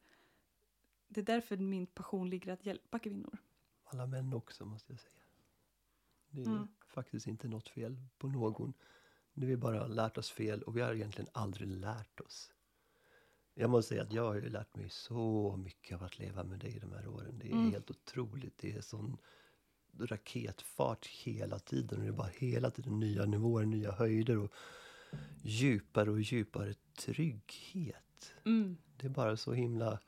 Det 1.08 1.20
är 1.20 1.24
därför 1.24 1.56
min 1.56 1.86
passion 1.86 2.30
ligger 2.30 2.52
att 2.52 2.66
hjälpa 2.66 2.98
kvinnor. 2.98 3.38
Alla 3.84 4.06
män 4.06 4.34
också 4.34 4.64
måste 4.64 4.92
jag 4.92 5.00
säga. 5.00 5.12
Det 6.30 6.42
är 6.42 6.46
Mm. 6.46 6.68
faktiskt 6.86 7.26
inte 7.26 7.48
något 7.48 7.68
fel 7.68 7.96
på 8.18 8.28
någon. 8.28 8.72
Nu 9.32 9.46
har 9.46 9.48
vi 9.50 9.56
bara 9.56 9.86
lärt 9.86 10.18
oss 10.18 10.30
fel 10.30 10.62
och 10.62 10.76
vi 10.76 10.80
har 10.80 10.94
egentligen 10.94 11.30
aldrig 11.32 11.68
lärt 11.68 12.20
oss. 12.20 12.52
Jag 13.54 13.70
måste 13.70 13.88
säga 13.88 14.02
att 14.02 14.12
jag 14.12 14.24
har 14.24 14.34
ju 14.34 14.48
lärt 14.48 14.76
mig 14.76 14.88
så 14.90 15.56
mycket 15.56 15.96
av 15.96 16.02
att 16.04 16.18
leva 16.18 16.44
med 16.44 16.58
dig 16.58 16.78
de 16.80 16.92
här 16.92 17.08
åren. 17.08 17.38
Det 17.38 17.48
är 17.48 17.52
Mm. 17.52 17.70
helt 17.72 17.90
otroligt. 17.90 18.58
Det 18.58 18.72
är 18.72 18.80
sån 18.80 19.16
raketfart 20.06 21.06
hela 21.06 21.58
tiden. 21.58 21.98
Och 21.98 22.04
det 22.04 22.10
är 22.10 22.12
bara 22.12 22.30
hela 22.38 22.70
tiden 22.70 23.00
nya 23.00 23.24
nivåer, 23.24 23.66
nya 23.66 23.92
höjder 23.92 24.38
och 24.38 24.52
djupare 25.42 26.10
och 26.10 26.20
djupare 26.20 26.74
trygghet. 26.98 28.34
Mm. 28.44 28.76
Det 28.96 29.06
är 29.06 29.10
bara 29.10 29.36
så 29.36 29.52
himla 29.52 30.00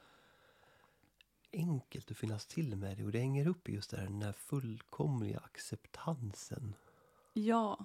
enkelt 1.53 2.11
att 2.11 2.17
finnas 2.17 2.47
till 2.47 2.77
med 2.77 2.97
det. 2.97 3.05
Och 3.05 3.12
det 3.12 3.19
hänger 3.19 3.49
upp 3.49 3.69
i 3.69 3.73
just 3.73 3.91
det 3.91 3.97
här, 3.97 4.05
den 4.05 4.23
här 4.23 4.33
fullkomliga 4.33 5.38
acceptansen. 5.38 6.75
Ja, 7.33 7.85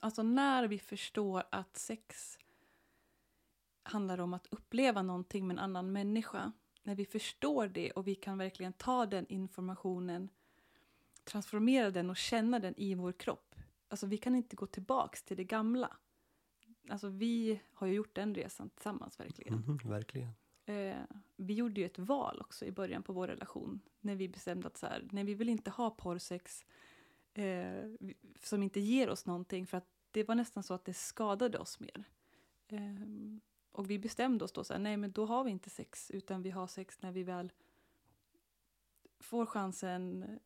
alltså 0.00 0.22
när 0.22 0.68
vi 0.68 0.78
förstår 0.78 1.44
att 1.50 1.76
sex 1.76 2.38
handlar 3.82 4.20
om 4.20 4.34
att 4.34 4.46
uppleva 4.50 5.02
någonting 5.02 5.46
med 5.46 5.54
en 5.54 5.58
annan 5.58 5.92
människa. 5.92 6.52
När 6.82 6.94
vi 6.94 7.06
förstår 7.06 7.68
det 7.68 7.90
och 7.90 8.06
vi 8.06 8.14
kan 8.14 8.38
verkligen 8.38 8.72
ta 8.72 9.06
den 9.06 9.26
informationen, 9.28 10.28
transformera 11.30 11.90
den 11.90 12.10
och 12.10 12.16
känna 12.16 12.58
den 12.58 12.74
i 12.76 12.94
vår 12.94 13.12
kropp. 13.12 13.54
Alltså 13.88 14.06
vi 14.06 14.18
kan 14.18 14.34
inte 14.34 14.56
gå 14.56 14.66
tillbaks 14.66 15.22
till 15.22 15.36
det 15.36 15.44
gamla. 15.44 15.96
Alltså 16.88 17.08
vi 17.08 17.60
har 17.72 17.86
ju 17.86 17.92
gjort 17.92 18.14
den 18.14 18.34
resan 18.34 18.70
tillsammans 18.70 19.20
verkligen. 19.20 19.54
Mhm, 19.54 19.78
verkligen. 19.84 20.30
Eh, 20.66 20.96
vi 21.36 21.54
gjorde 21.54 21.80
ju 21.80 21.86
ett 21.86 21.98
val 21.98 22.40
också 22.40 22.64
i 22.64 22.72
början 22.72 23.02
på 23.02 23.12
vår 23.12 23.28
relation. 23.28 23.80
När 24.00 24.14
vi 24.14 24.28
bestämde 24.28 24.66
att 24.66 24.76
så 24.76 24.86
här, 24.86 25.08
nej 25.10 25.24
vi 25.24 25.34
vill 25.34 25.48
inte 25.48 25.70
ha 25.70 25.90
porrsex 25.90 26.64
eh, 27.34 27.90
som 28.40 28.62
inte 28.62 28.80
ger 28.80 29.10
oss 29.10 29.26
någonting. 29.26 29.66
För 29.66 29.78
att 29.78 29.88
det 30.10 30.28
var 30.28 30.34
nästan 30.34 30.62
så 30.62 30.74
att 30.74 30.84
det 30.84 30.94
skadade 30.94 31.58
oss 31.58 31.80
mer. 31.80 32.04
Eh, 32.68 32.80
och 33.72 33.90
vi 33.90 33.98
bestämde 33.98 34.44
oss 34.44 34.52
då 34.52 34.64
så 34.64 34.72
här, 34.72 34.80
nej 34.80 34.96
men 34.96 35.12
då 35.12 35.26
har 35.26 35.44
vi 35.44 35.50
inte 35.50 35.70
sex. 35.70 36.10
Utan 36.10 36.42
vi 36.42 36.50
har 36.50 36.66
sex 36.66 37.02
när 37.02 37.12
vi 37.12 37.22
väl 37.22 37.52
får 39.20 39.46
chansen 39.46 40.38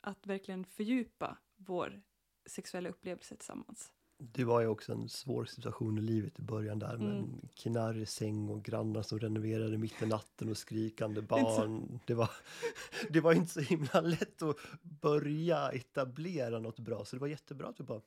att 0.00 0.26
verkligen 0.26 0.64
fördjupa 0.64 1.38
vår 1.56 2.02
sexuella 2.46 2.88
upplevelse 2.88 3.36
tillsammans. 3.36 3.92
Det 4.20 4.44
var 4.44 4.60
ju 4.60 4.66
också 4.66 4.92
en 4.92 5.08
svår 5.08 5.44
situation 5.44 5.98
i 5.98 6.00
livet 6.00 6.38
i 6.38 6.42
början 6.42 6.78
där 6.78 6.96
med 6.98 7.10
Mm. 7.16 7.24
en 7.24 7.48
knarrig 7.54 8.08
säng 8.08 8.48
och 8.48 8.62
grannar 8.64 9.02
som 9.02 9.18
renoverade 9.18 9.78
mitt 9.78 10.02
i 10.02 10.06
natten 10.06 10.48
och 10.48 10.56
skrikande 10.58 11.22
barn. 11.28 12.00
Det 12.06 12.14
var, 12.14 12.30
det 13.10 13.20
var 13.20 13.32
inte 13.32 13.52
så 13.52 13.60
himla 13.60 14.00
lätt 14.00 14.42
att 14.42 14.56
börja 14.82 15.70
etablera 15.70 16.58
något 16.58 16.78
bra 16.78 17.04
så 17.04 17.16
det 17.16 17.20
var 17.20 17.28
jättebra 17.28 17.68
att 17.68 17.80
vi 17.80 17.84
bara 17.84 18.00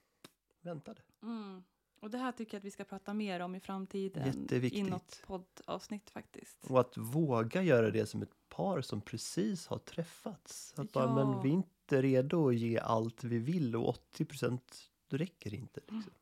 väntade. 0.61 1.01
Mm. 1.23 1.63
Och 2.01 2.09
det 2.09 2.17
här 2.17 2.31
tycker 2.31 2.55
jag 2.55 2.59
att 2.59 2.65
vi 2.65 2.71
ska 2.71 2.83
prata 2.83 3.13
mer 3.13 3.39
om 3.39 3.55
i 3.55 3.59
framtiden. 3.59 4.25
Jätteviktigt. 4.27 4.87
I 4.87 4.89
något 4.89 5.23
poddavsnitt 5.25 6.09
faktiskt. 6.09 6.65
Och 6.69 6.79
att 6.79 6.97
våga 6.97 7.63
göra 7.63 7.91
det 7.91 8.05
som 8.05 8.21
ett 8.21 8.49
par 8.49 8.81
som 8.81 9.01
precis 9.01 9.67
har 9.67 9.77
träffats. 9.77 10.73
Att 10.77 10.91
bara, 10.91 11.05
Ja. 11.05 11.15
men 11.15 11.43
vi 11.43 11.49
är 11.49 11.53
inte 11.53 12.01
redo 12.01 12.47
att 12.49 12.55
ge 12.55 12.79
allt 12.79 13.23
vi 13.23 13.37
vill 13.37 13.75
och 13.75 13.89
80 13.89 14.25
procent 14.25 14.89
räcker 15.09 15.53
inte. 15.53 15.79
Liksom. 15.87 16.13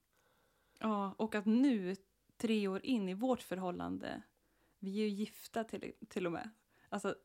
Ja, 0.80 1.13
och 1.18 1.36
att 1.36 1.46
nu, 1.46 1.96
tre 2.38 2.68
år 2.68 2.86
in 2.86 3.10
i 3.10 3.13
vårt 3.13 3.42
förhållande, 3.42 4.22
vi 4.80 4.92
är 5.00 5.04
ju 5.04 5.10
gifta 5.10 5.63
till, 5.63 5.94
till 6.08 6.26
och 6.26 6.32
med. 6.32 6.50
Alltså, 6.89 7.15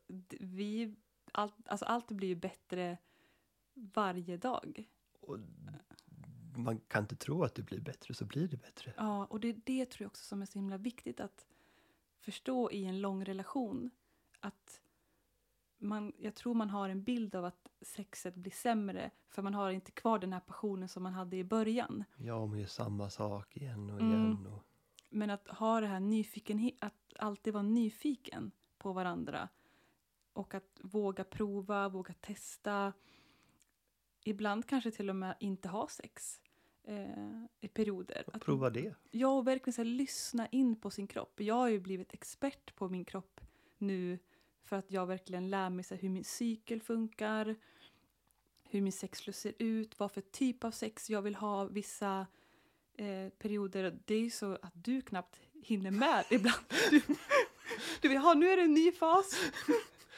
vi, 0.41 0.95
allt, 1.33 1.55
alltså, 1.69 1.85
allt 1.85 2.11
blir 2.11 2.29
ju 2.29 2.35
bättre 2.35 2.99
varje 3.75 4.37
dag. 4.37 4.85
Och 5.21 5.39
man 6.57 6.81
kan 6.81 7.03
inte 7.03 7.17
tro 7.17 7.45
att 7.45 7.55
det 7.55 7.63
blir 7.63 7.81
bättre, 7.81 8.15
så 8.15 8.25
blir 8.25 8.49
det 8.49 8.57
bättre. 8.57 8.95
Ja, 8.97 9.25
och 9.27 9.41
det 9.41 9.49
är 9.49 9.61
det 9.65 9.87
tror 9.87 10.05
jag 10.05 10.11
också 10.11 10.25
som 10.25 10.43
är 10.43 10.47
så 10.47 10.59
himla 10.59 10.77
viktigt 10.77 11.21
att 11.21 11.47
förstå 12.21 12.71
i 12.71 12.85
en 12.85 13.01
lång 13.01 13.25
relation. 13.25 13.91
Att 14.41 14.81
man, 15.79 16.13
jag 16.19 16.35
tror 16.35 16.55
man 16.55 16.71
har 16.71 16.89
en 16.89 17.03
bild 17.03 17.35
av 17.35 17.45
att 17.45 17.69
sexet 17.81 18.35
blir 18.35 18.53
sämre 18.53 19.11
för 19.29 19.43
man 19.43 19.55
har 19.55 19.71
inte 19.71 19.91
kvar 19.91 20.19
den 20.19 20.33
här 20.33 20.41
passionen 20.41 20.89
som 20.89 21.03
man 21.03 21.13
hade 21.13 21.37
i 21.37 21.45
början. 21.45 22.05
Ja, 22.17 22.47
man 22.47 22.59
gör 22.59 22.67
samma 22.67 23.11
sak 23.11 23.57
igen 23.57 23.91
och 23.91 24.01
Mm. 24.01 24.11
igen. 24.11 24.47
Och, 24.47 24.63
Men 25.09 25.31
att 25.31 25.49
ha 25.49 25.81
det 25.81 25.87
här 25.87 26.01
nyfikenhet, 26.01 26.75
att 26.81 27.15
alltid 27.19 27.53
vara 27.53 27.63
nyfiken 27.63 28.51
på 28.79 28.93
varandra 28.93 29.49
och 30.33 30.55
att 30.55 30.81
våga 30.83 31.25
prova, 31.25 31.89
våga 31.89 32.15
testa. 32.15 32.93
Ibland 34.25 34.69
kanske 34.69 34.91
till 34.91 35.11
och 35.11 35.17
med 35.17 35.37
inte 35.41 35.69
ha 35.69 35.89
sex 35.89 36.41
eh, 36.85 37.45
i 37.61 37.69
perioder. 37.69 38.25
Att, 38.33 38.43
prova 38.43 38.71
det. 38.71 38.95
Ja, 39.11 39.29
och 39.29 39.47
verkligen 39.47 39.73
så 39.73 39.81
här, 39.81 39.87
lyssna 39.87 40.47
in 40.47 40.77
på 40.77 40.91
sin 40.91 41.07
kropp. 41.07 41.41
Jag 41.41 41.55
har 41.55 41.69
ju 41.69 41.81
blivit 41.81 42.15
expert 42.15 42.77
på 42.77 42.89
min 42.89 43.05
kropp 43.05 43.41
nu 43.79 44.19
för 44.65 44.77
att 44.77 44.91
jag 44.91 45.07
verkligen 45.07 45.51
lär 45.51 45.71
mig 45.71 45.85
så 45.85 45.95
här, 45.95 46.03
hur 46.03 46.09
min 46.09 46.25
cykel 46.25 46.81
funkar, 46.81 47.57
hur 48.65 48.81
min 48.81 48.93
sexlust 48.93 49.41
ser 49.41 49.55
ut, 49.59 49.99
vad 49.99 50.13
för 50.13 50.21
typ 50.21 50.65
av 50.65 50.71
sex 50.71 51.11
jag 51.11 51.23
vill 51.23 51.35
ha 51.35 51.65
vissa 51.65 52.27
eh, 52.95 53.29
perioder. 53.39 53.99
Det 54.05 54.15
är 54.15 54.21
ju 54.21 54.31
så 54.31 54.53
att 54.63 54.73
du 54.75 55.01
knappt 55.01 55.41
hinner 55.63 55.91
med 55.91 56.25
ibland. 56.31 56.65
Du, 56.91 57.03
du 58.01 58.09
vill 58.09 58.19
ha, 58.19 58.35
nu 58.35 58.49
är 58.49 58.57
det 58.57 58.63
en 58.63 58.75
ny 58.75 58.93
fas. 58.93 59.41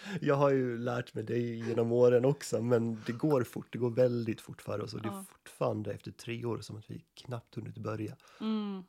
Jag 0.20 0.34
har 0.34 0.50
ju 0.50 0.78
lärt 0.78 1.14
mig 1.14 1.24
det 1.24 1.38
genom 1.38 1.92
åren 1.92 2.24
också, 2.24 2.62
men 2.62 3.02
det 3.06 3.12
går 3.12 3.44
fort. 3.44 3.66
Det 3.70 3.78
går 3.78 3.90
väldigt 3.90 4.40
fort 4.40 4.62
för 4.62 4.80
oss 4.80 4.94
och 4.94 5.02
det 5.02 5.08
är 5.08 5.24
fortfarande 5.28 5.92
efter 5.92 6.10
tre 6.10 6.44
år 6.44 6.60
som 6.60 6.76
att 6.76 6.90
vi 6.90 7.04
knappt 7.14 7.54
hunnit 7.54 7.78
börja. 7.78 8.16
Mm. 8.40 8.84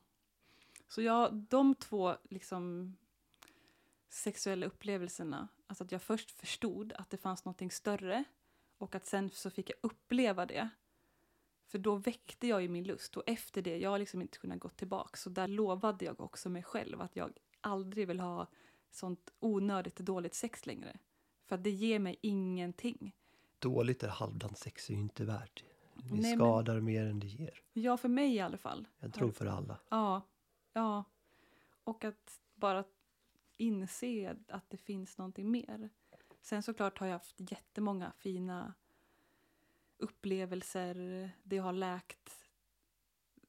Så 0.88 1.02
ja, 1.02 1.30
de 1.32 1.76
två 1.76 2.16
liksom 2.30 2.96
sexuella 4.10 4.66
upplevelserna, 4.66 5.48
alltså 5.68 5.84
att 5.84 5.92
jag 5.92 6.02
först 6.02 6.32
förstod 6.32 6.94
att 6.94 7.10
det 7.10 7.18
fanns 7.18 7.46
någonting 7.46 7.72
större 7.72 8.24
Och 8.78 8.96
att 8.96 9.06
sen 9.06 9.30
så 9.30 9.50
fick 9.50 9.70
jag 9.70 9.78
uppleva 9.82 10.46
det. 10.46 10.70
För 11.66 11.78
då 11.78 11.96
väckte 11.96 12.48
jag 12.48 12.62
ju 12.62 12.70
min 12.70 12.84
lust 12.84 13.18
och 13.18 13.24
efter 13.26 13.62
det, 13.62 13.78
jag 13.78 13.90
har 13.90 14.00
liksom 14.00 14.22
inte 14.22 14.38
kunnat 14.38 14.60
gå 14.60 14.70
tillbaka. 14.70 15.18
Så 15.18 15.30
där 15.30 15.48
lovade 15.48 16.06
jag 16.06 16.22
också 16.22 16.50
mig 16.50 16.64
själv 16.64 17.02
att 17.02 17.16
jag 17.16 17.32
aldrig 17.62 18.08
vill 18.08 18.20
ha 18.20 18.48
sånt 18.98 19.34
onödigt 19.40 19.96
dåligt 19.96 20.34
sex 20.34 20.66
längre. 20.66 20.98
För 21.46 21.56
att 21.56 21.64
det 21.64 21.70
ger 21.72 22.00
mig 22.00 22.16
ingenting. 22.22 23.16
Dåligt 23.60 24.04
eller 24.04 24.14
halvdant 24.14 24.58
sex 24.58 24.90
är 24.90 24.94
ju 24.94 25.00
inte 25.00 25.26
värt. 25.26 25.64
Det 25.94 26.04
Nej, 26.14 26.22
men- 26.22 26.38
skadar 26.38 26.80
mer 26.80 27.06
än 27.06 27.20
det 27.20 27.28
ger. 27.28 27.62
Ja, 27.74 27.98
för 27.98 28.10
mig 28.10 28.36
i 28.36 28.40
alla 28.40 28.58
fall. 28.58 28.88
Jag 29.00 29.14
tror 29.14 29.32
för 29.32 29.46
alla. 29.46 29.80
Ja, 29.90 30.22
ja. 30.74 31.04
Och 31.84 32.04
att 32.06 32.40
bara 32.56 32.84
inse 33.58 34.36
att 34.48 34.70
det 34.70 34.78
finns 34.78 35.18
någonting 35.18 35.52
mer. 35.52 35.90
Sen 36.42 36.64
såklart 36.64 36.98
har 37.00 37.08
jag 37.08 37.14
haft 37.14 37.36
jättemånga 37.52 38.12
fina 38.18 38.74
upplevelser. 39.98 41.32
Det 41.44 41.58
har 41.58 41.74
läkt 41.74 42.46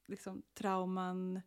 liksom, 0.05 0.41
trauman. 0.53 1.41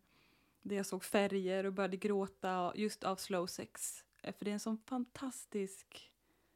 Där 0.63 0.75
jag 0.75 0.85
såg 0.85 1.03
färger 1.03 1.63
och 1.63 1.73
började 1.73 1.97
gråta 1.97 2.73
just 2.75 3.03
av 3.03 3.15
slow 3.15 3.47
sex. 3.47 4.03
Eh, 4.21 4.33
för 4.35 4.45
det 4.45 4.51
är 4.51 4.53
en 4.53 4.59
sån 4.59 4.77
fantastisk... 4.77 6.09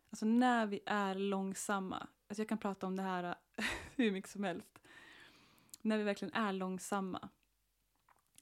Alltså 0.10 0.26
när 0.26 0.65
vi 0.65 0.80
är 0.86 1.15
långsamma. 1.15 2.08
Alltså 2.28 2.41
jag 2.41 2.50
kan 2.50 2.58
prata 2.58 2.88
om 2.88 2.96
det 2.96 3.04
här 3.04 3.24
eh, 3.24 3.65
hur 3.96 4.12
mycket 4.12 4.32
som 4.32 4.43
helst. 4.43 4.80
När 5.82 5.98
vi 5.98 6.04
verkligen 6.04 6.34
är 6.34 6.54
långsamma. 6.54 7.30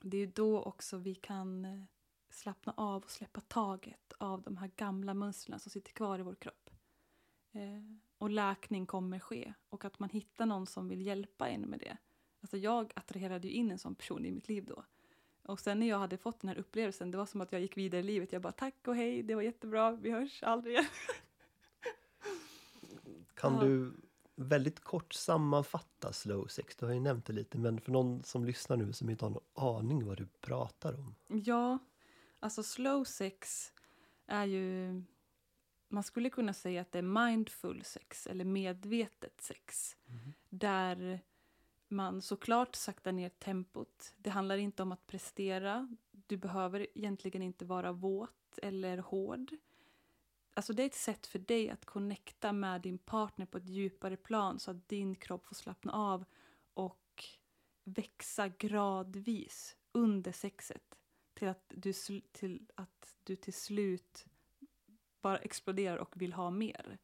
Det 0.01 0.17
är 0.17 0.21
ju 0.21 0.31
då 0.31 0.61
också 0.61 0.97
vi 0.97 1.15
kan 1.15 1.65
eh, 1.65 1.83
slappna 2.29 2.73
av 2.77 3.03
och 3.03 3.11
släppa 3.11 3.41
taget 3.41 4.13
av 4.17 4.41
de 4.41 4.57
här 4.57 4.71
gamla 4.75 5.13
mönstren 5.13 5.59
som 5.59 5.69
sitter 5.69 5.91
kvar 5.91 6.19
i 6.19 6.21
vår 6.21 6.35
kropp. 6.35 6.69
Eh, 7.51 7.83
och 8.17 8.29
läkning 8.29 8.85
kommer 8.85 9.19
ske. 9.19 9.53
Och 9.69 9.85
att 9.85 9.99
man 9.99 10.09
hittar 10.09 10.45
någon 10.45 10.67
som 10.67 10.87
vill 10.87 11.05
hjälpa 11.05 11.49
en 11.49 11.61
med 11.61 11.79
det. 11.79 11.97
Alltså 12.41 12.57
jag 12.57 12.91
attraherade 12.95 13.47
ju 13.47 13.53
in 13.53 13.71
en 13.71 13.79
sån 13.79 13.95
person 13.95 14.25
i 14.25 14.31
mitt 14.31 14.47
liv 14.47 14.65
då. 14.65 14.83
Och 15.45 15.59
sen 15.59 15.79
när 15.79 15.87
jag 15.87 15.99
hade 15.99 16.17
fått 16.17 16.39
den 16.39 16.49
här 16.49 16.57
upplevelsen, 16.57 17.11
det 17.11 17.17
var 17.17 17.25
som 17.25 17.41
att 17.41 17.51
jag 17.51 17.61
gick 17.61 17.77
vidare 17.77 17.99
i 18.01 18.03
livet. 18.03 18.31
Jag 18.33 18.41
bara 18.41 18.53
tack 18.53 18.87
och 18.87 18.95
hej, 18.95 19.23
det 19.23 19.35
var 19.35 19.41
jättebra, 19.41 19.91
vi 19.91 20.11
hörs 20.11 20.43
aldrig 20.43 20.73
igen. 20.73 20.85
Kan 23.35 23.53
Ja. 23.53 23.61
du 23.63 23.93
väldigt 24.35 24.79
kort 24.79 25.13
sammanfatta 25.13 26.13
slow 26.13 26.47
sex? 26.47 26.75
Du 26.75 26.85
har 26.85 26.93
ju 26.93 26.99
nämnt 26.99 27.25
det 27.25 27.33
lite, 27.33 27.57
men 27.57 27.81
för 27.81 27.91
någon 27.91 28.23
som 28.23 28.45
lyssnar 28.45 28.77
nu 28.77 28.93
som 28.93 29.09
inte 29.09 29.25
har 29.25 29.29
någon 29.29 29.43
aning 29.75 30.05
vad 30.05 30.17
du 30.17 30.27
pratar 30.41 30.93
om. 30.99 31.15
Ja, 31.27 31.79
alltså 32.39 32.63
slow 32.63 33.03
sex 33.03 33.73
är 34.25 34.45
ju... 34.45 35.01
Man 35.87 36.03
skulle 36.03 36.29
kunna 36.29 36.53
säga 36.53 36.81
att 36.81 36.91
det 36.91 36.97
är 36.99 37.27
mindful 37.27 37.83
sex 37.85 38.27
eller 38.27 38.45
medvetet 38.45 39.41
sex. 39.41 39.95
Där 40.49 41.19
man 41.87 42.21
såklart 42.21 42.75
saktar 42.75 43.11
ner 43.11 43.29
tempot. 43.29 44.13
Det 44.17 44.29
handlar 44.29 44.57
inte 44.57 44.83
om 44.83 44.91
att 44.91 45.07
prestera. 45.07 45.95
Du 46.11 46.37
behöver 46.37 46.87
egentligen 46.97 47.41
inte 47.41 47.65
vara 47.65 47.91
våt 47.91 48.59
eller 48.61 48.97
hård. 48.97 49.55
Alltså 50.53 50.73
det 50.73 50.83
är 50.83 50.87
ett 50.87 50.95
sätt 50.95 51.27
för 51.27 51.39
dig 51.39 51.69
att 51.69 51.85
connecta 51.85 52.53
med 52.53 52.81
din 52.81 52.97
partner 52.97 53.45
på 53.45 53.57
ett 53.57 53.69
djupare 53.69 54.17
plan 54.17 54.59
så 54.59 54.71
att 54.71 54.87
din 54.89 55.15
kropp 55.15 55.45
får 55.45 55.55
slappna 55.55 55.91
av 55.91 56.25
och 56.73 57.23
växa 57.83 58.47
gradvis 58.47 59.75
under 59.91 60.31
sexet 60.31 60.99
till 61.33 61.47
att 61.47 61.73
du, 61.75 61.93
till, 62.31 62.69
att 62.75 63.15
du 63.23 63.35
till 63.35 63.53
slut 63.53 64.25
bara 65.21 65.37
exploderar 65.37 65.97
och 65.97 66.21
vill 66.21 66.33
ha 66.33 66.49
mer. 66.49 66.97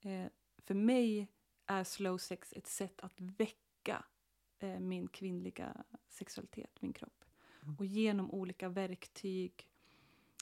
Eh, 0.00 0.26
för 0.58 0.74
mig 0.74 1.28
är 1.66 1.84
slow 1.84 2.18
sex 2.18 2.52
ett 2.56 2.66
sätt 2.66 3.00
att 3.00 3.20
väcka 3.20 3.61
eh, 3.88 4.80
min 4.80 5.08
kvinnliga 5.08 5.84
sexualitet, 6.08 6.82
min 6.82 6.92
kropp. 6.92 7.24
Mm. 7.62 7.76
Och 7.76 7.84
genom 7.84 8.30
olika 8.30 8.68
verktyg, 8.68 9.68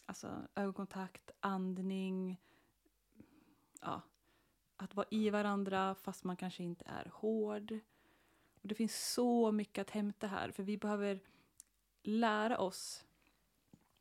alltså 0.07 0.49
ögonkontakt, 0.55 1.31
andning, 1.41 2.41
ja, 3.81 4.03
att 4.77 4.95
vara 4.95 5.07
i 5.11 5.31
varandra 5.31 5.95
fast 5.95 6.25
man 6.25 6.37
kanske 6.37 6.63
inte 6.63 6.85
är 6.87 7.11
hård. 7.15 7.79
Och 8.63 8.69
det 8.69 8.75
finns 8.75 9.13
så 9.13 9.53
mycket 9.53 9.83
att 9.83 9.91
hämta 9.91 10.27
här, 10.27 10.51
för 10.51 10.63
vi 10.63 10.79
behöver 10.79 11.21
lära 12.03 12.59
oss 12.59 13.07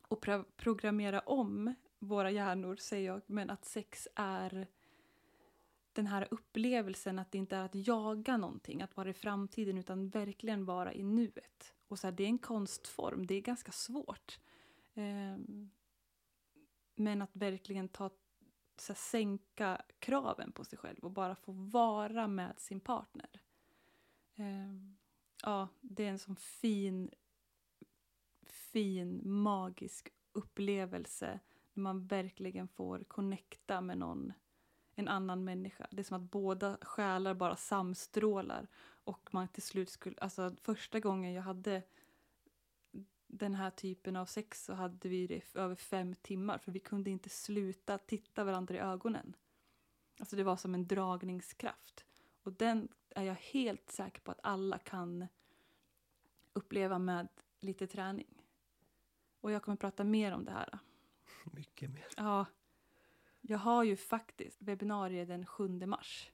och 0.02 0.22
pro- 0.22 0.46
programmera 0.56 1.20
om 1.20 1.76
våra 2.00 2.32
hjärnor, 2.32 2.76
säger 2.76 3.12
jag, 3.12 3.22
men 3.26 3.50
att 3.50 3.66
sex 3.66 4.08
är 4.16 4.68
den 6.00 6.08
här 6.08 6.28
upplevelsen 6.32 7.20
att 7.20 7.32
det 7.32 7.38
inte 7.38 7.56
är 7.56 7.66
att 7.66 7.88
jaga 7.88 8.38
någonting, 8.38 8.82
att 8.82 8.98
vara 8.98 9.10
i 9.10 9.14
framtiden, 9.14 9.78
utan 9.78 10.10
verkligen 10.10 10.66
vara 10.66 10.94
i 10.94 11.04
nuet. 11.04 11.74
Och 11.88 12.00
så 12.00 12.08
här, 12.08 12.12
det 12.12 12.24
är 12.24 12.28
en 12.28 12.38
konstform, 12.38 13.26
det 13.26 13.36
är 13.36 13.42
ganska 13.42 13.72
svårt. 13.72 14.40
Eh, 14.94 15.38
men 16.96 17.22
att 17.22 17.36
verkligen 17.36 17.88
ta, 17.88 18.10
så 18.78 18.94
här, 18.94 18.98
sänka 18.98 19.82
kraven 20.00 20.52
på 20.52 20.66
sig 20.66 20.78
själv 20.78 21.00
och 21.00 21.12
bara 21.12 21.36
få 21.36 21.52
vara 21.52 22.28
med 22.28 22.60
sin 22.60 22.80
partner. 22.80 23.42
Eh, 24.36 24.74
ja, 25.44 25.68
det 25.82 26.06
är 26.06 26.10
en 26.10 26.20
sån 26.20 26.36
fin, 26.36 27.10
fin, 28.44 29.22
magisk 29.30 30.10
upplevelse 30.32 31.40
när 31.74 31.84
man 31.84 32.08
verkligen 32.08 32.68
får 32.68 33.04
connecta 33.08 33.82
med 33.82 33.98
någon, 33.98 34.34
en 35.00 35.08
annan 35.08 35.44
människa. 35.44 35.88
Det 35.92 36.02
är 36.02 36.04
som 36.04 36.24
att 36.24 36.32
båda 36.32 36.78
själar 36.82 37.34
bara 37.34 37.56
samstrålar 37.56 38.68
och 39.04 39.34
man 39.34 39.48
till 39.48 39.64
slut 39.64 39.90
skulle, 39.90 40.16
alltså 40.20 40.56
första 40.62 41.00
gången 41.00 41.34
jag 41.34 41.44
hade 41.44 41.84
den 43.28 43.56
här 43.56 43.70
typen 43.70 44.16
av 44.16 44.26
sex 44.26 44.66
så 44.66 44.74
hade 44.74 45.10
vi 45.10 45.28
det 45.28 45.56
över 45.56 45.76
fem 45.76 46.16
timmar 46.16 46.58
för 46.58 46.72
vi 46.72 46.80
kunde 46.80 47.10
inte 47.10 47.30
sluta 47.30 47.98
titta 47.98 48.44
varandra 48.44 48.76
i 48.76 48.80
ögonen. 48.80 49.36
Alltså 50.20 50.36
det 50.36 50.44
var 50.44 50.58
som 50.58 50.74
en 50.74 50.88
dragningskraft. 50.88 52.06
Och 52.44 52.54
den 52.54 52.88
är 53.10 53.24
jag 53.24 53.36
helt 53.36 53.92
säker 53.92 54.22
på 54.22 54.32
att 54.32 54.40
alla 54.44 54.78
kan 54.78 55.28
uppleva 56.54 57.00
med 57.00 57.28
lite 57.60 57.88
träning. 57.88 58.44
Och 59.42 59.52
jag 59.52 59.64
kommer 59.64 59.78
prata 59.78 60.04
mer 60.04 60.32
om 60.32 60.46
det 60.46 60.52
här. 60.52 60.80
Mycket 61.44 61.90
mer. 61.90 62.08
Ja, 62.18 62.46
jag 63.50 63.58
har 63.58 63.84
ju 63.84 63.96
faktiskt 63.96 64.62
webbinarie 64.62 65.26
den 65.26 65.46
7 65.46 65.68
mars. 65.86 66.32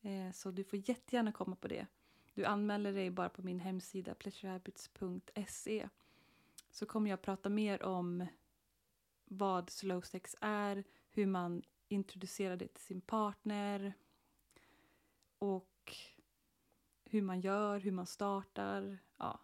Eh, 0.00 0.32
så 0.32 0.50
du 0.50 0.64
får 0.64 0.88
jättegärna 0.88 1.32
komma 1.32 1.56
på 1.56 1.68
det. 1.68 1.86
Du 2.34 2.44
anmäler 2.44 2.92
dig 2.92 3.10
bara 3.10 3.28
på 3.28 3.42
min 3.42 3.60
hemsida 3.60 4.14
pleasurehabits.se. 4.14 5.88
Så 6.70 6.86
kommer 6.86 7.10
jag 7.10 7.22
prata 7.22 7.48
mer 7.48 7.82
om 7.82 8.26
vad 9.24 9.70
slow 9.70 10.00
sex 10.00 10.36
är, 10.40 10.84
hur 11.10 11.26
man 11.26 11.62
introducerar 11.88 12.56
det 12.56 12.68
till 12.68 12.82
sin 12.84 13.00
partner 13.00 13.94
och 15.38 15.96
hur 17.04 17.22
man 17.22 17.40
gör, 17.40 17.78
hur 17.78 17.92
man 17.92 18.06
startar. 18.06 18.98
Ja, 19.18 19.40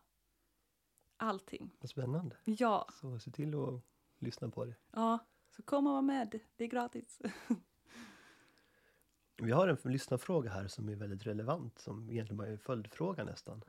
allting. 1.16 1.71
Vad 1.81 1.90
spännande. 1.90 2.37
Ja, 2.44 2.88
Så 3.01 3.18
se 3.18 3.31
till 3.31 3.55
att 3.55 3.83
lyssna 4.18 4.49
på 4.49 4.64
det. 4.64 4.75
ja. 4.92 5.18
Så 5.59 5.62
kom 5.62 5.87
och 5.87 5.92
var 5.92 6.03
med. 6.03 6.40
Det 6.57 6.64
är 6.64 6.68
gratis. 6.68 7.23
Vi 9.37 9.53
har 9.53 9.68
en 9.68 9.92
lyssnarfråga 9.92 10.51
här 10.51 10.68
som 10.68 10.88
är 10.88 10.94
väldigt 10.94 11.27
relevant, 11.27 11.79
som 11.79 12.11
egentligen 12.11 12.37
bara 12.37 12.49
är 12.49 12.53
en 12.53 12.59
följdfråga 12.59 13.25
nästan. 13.25 13.64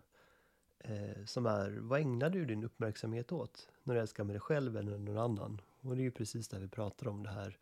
Eh, 0.79 1.25
som 1.25 1.45
är, 1.45 1.71
vad 1.71 1.99
ägnar 1.99 2.29
du 2.29 2.45
din 2.45 2.63
uppmärksamhet 2.63 3.31
åt 3.31 3.69
när 3.83 3.93
du 3.93 3.99
älskar 4.01 4.23
med 4.23 4.35
dig 4.35 4.39
själv 4.39 4.77
eller 4.77 4.97
någon 4.97 5.17
annan? 5.17 5.61
Och 5.81 5.95
det 5.95 6.01
är 6.01 6.03
ju 6.03 6.11
precis 6.11 6.47
det 6.47 6.59
vi 6.59 6.67
pratar 6.67 7.07
om, 7.07 7.23
det 7.23 7.29
här 7.29 7.57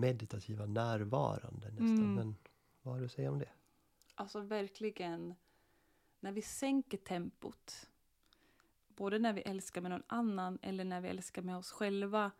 meditativa 0.00 0.66
närvarande 0.66 1.68
nästan. 1.68 1.88
Mm. 1.88 2.14
Men 2.14 2.36
vad 2.82 2.94
har 2.94 3.00
du 3.00 3.06
att 3.06 3.12
säga 3.12 3.30
om 3.30 3.38
det? 3.38 3.50
Alltså 4.14 4.40
verkligen, 4.40 5.34
när 6.20 6.32
vi 6.32 6.42
sänker 6.42 6.98
tempot, 6.98 7.90
både 8.88 9.18
när 9.18 9.32
vi 9.32 9.40
älskar 9.40 9.80
med 9.80 9.90
någon 9.90 10.02
annan 10.06 10.58
eller 10.62 10.84
när 10.84 11.00
vi 11.00 11.08
älskar 11.08 11.42
med 11.42 11.56
oss 11.56 11.72
själva, 11.72 12.30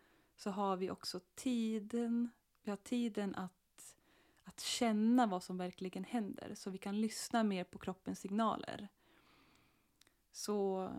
så 0.41 0.51
har 0.51 0.77
vi 0.77 0.91
också 0.91 1.19
tiden, 1.35 2.29
vi 2.63 2.69
har 2.69 2.77
tiden 2.77 3.35
att, 3.35 3.95
att 4.43 4.59
känna 4.59 5.27
vad 5.27 5.43
som 5.43 5.57
verkligen 5.57 6.03
händer, 6.03 6.55
så 6.55 6.69
vi 6.69 6.77
kan 6.77 7.01
lyssna 7.01 7.43
mer 7.43 7.63
på 7.63 7.79
kroppens 7.79 8.19
signaler. 8.19 8.87
Så 10.31 10.89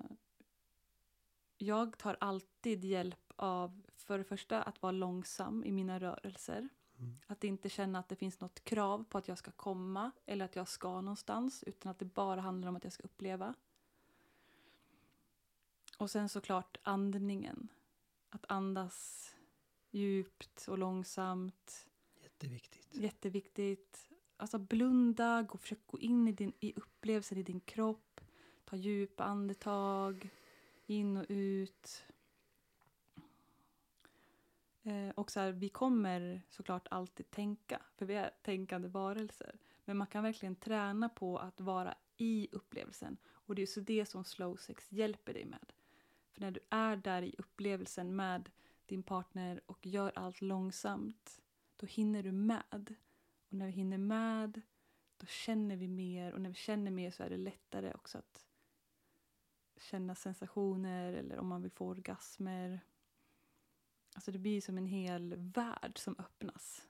jag 1.59 1.99
tar 1.99 2.17
alltid 2.21 2.85
hjälp 2.85 3.33
av, 3.37 3.83
för 3.97 4.19
det 4.19 4.25
första, 4.25 4.63
att 4.63 4.83
vara 4.83 4.93
långsam 4.93 5.65
i 5.65 5.73
mina 5.73 6.01
rörelser. 6.01 6.69
Mm. 6.99 7.19
Att 7.27 7.45
inte 7.45 7.69
känna 7.69 7.99
att 7.99 8.09
det 8.09 8.17
finns 8.17 8.41
något 8.41 8.65
krav 8.65 9.05
på 9.05 9.19
att 9.19 9.29
jag 9.29 9.39
ska 9.39 9.51
komma 9.51 10.11
eller 10.27 10.45
att 10.45 10.57
jag 10.57 10.69
ska 10.69 11.01
någonstans 11.01 11.63
utan 11.67 11.91
att 11.91 11.99
det 11.99 12.05
bara 12.05 12.41
handlar 12.41 12.69
om 12.69 12.77
att 12.77 12.85
jag 12.85 12.93
ska 12.93 13.03
uppleva. 13.03 13.55
Och 15.99 16.11
sen 16.11 16.29
såklart 16.29 16.77
andningen. 16.83 17.69
Att 18.35 18.45
andas 18.49 19.29
djupt 19.93 20.69
och 20.69 20.79
långsamt. 20.79 21.89
Jätteviktigt. 22.23 22.89
Jätteviktigt. 22.91 24.09
Alltså 24.37 24.59
blunda, 24.59 25.43
gå, 25.43 25.59
försök 25.59 25.87
gå 25.87 26.01
in 26.01 26.29
i, 26.29 26.33
din, 26.33 26.53
i 26.61 26.73
upplevelsen 26.77 27.39
i 27.39 27.43
din 27.43 27.61
kropp. 27.61 28.21
Ta 28.65 28.77
djupa 28.77 29.25
andetag, 29.25 30.31
in 30.87 31.17
och 31.17 31.27
ut. 31.29 32.05
Eh, 34.83 35.09
och 35.15 35.31
så 35.31 35.41
här, 35.41 35.53
vi 35.53 35.69
kommer 35.69 36.43
såklart 36.49 36.89
alltid 36.91 37.31
tänka, 37.31 37.83
för 37.97 38.07
vi 38.07 38.15
är 38.15 38.31
tänkande 38.43 38.89
varelser. 38.89 39.59
Men 39.85 39.97
man 39.97 40.07
kan 40.07 40.23
verkligen 40.23 40.57
träna 40.57 41.09
på 41.09 41.39
att 41.39 41.61
vara 41.61 41.95
i 42.17 42.49
upplevelsen. 42.53 43.17
Och 43.27 43.55
det 43.55 43.63
är 43.63 43.67
så 43.67 43.81
det 43.81 44.07
som 44.07 44.25
slow 44.25 44.57
sex 44.57 44.93
hjälper 44.93 45.35
dig 45.35 45.45
med. 45.45 45.73
För 46.33 46.41
när 46.41 46.51
du 46.51 46.61
är 46.71 46.97
där 46.97 47.23
i 47.23 47.35
upplevelsen 47.39 48.17
med 48.17 48.51
din 48.87 49.03
partner 49.03 49.61
och 49.67 49.87
gör 49.87 50.13
allt 50.15 50.41
långsamt, 50.41 51.41
då 51.77 51.87
hinner 51.87 52.23
du 52.23 52.33
med. 52.33 52.97
Och 53.49 53.57
när 53.59 53.67
vi 53.67 53.73
hinner 53.73 53.99
med, 53.99 54.61
då 55.17 55.27
känner 55.27 55.77
vi 55.77 55.89
mer. 55.89 56.33
Och 56.33 56.41
när 56.41 56.51
vi 56.51 56.55
känner 56.57 56.91
mer 56.91 57.11
så 57.11 57.23
är 57.23 57.31
det 57.31 57.37
lättare 57.37 57.93
också 57.95 58.19
att 58.19 58.47
känna 59.77 60.15
sensationer 60.15 61.13
eller 61.13 61.39
om 61.39 61.47
man 61.47 61.63
vill 61.63 61.71
få 61.71 61.87
orgasmer. 61.89 62.81
Alltså 64.15 64.33
det 64.33 64.39
blir 64.39 64.61
som 64.61 64.79
en 64.79 64.87
hel 64.87 65.35
värld 65.37 65.99
som 65.99 66.17
öppnas. 66.19 66.89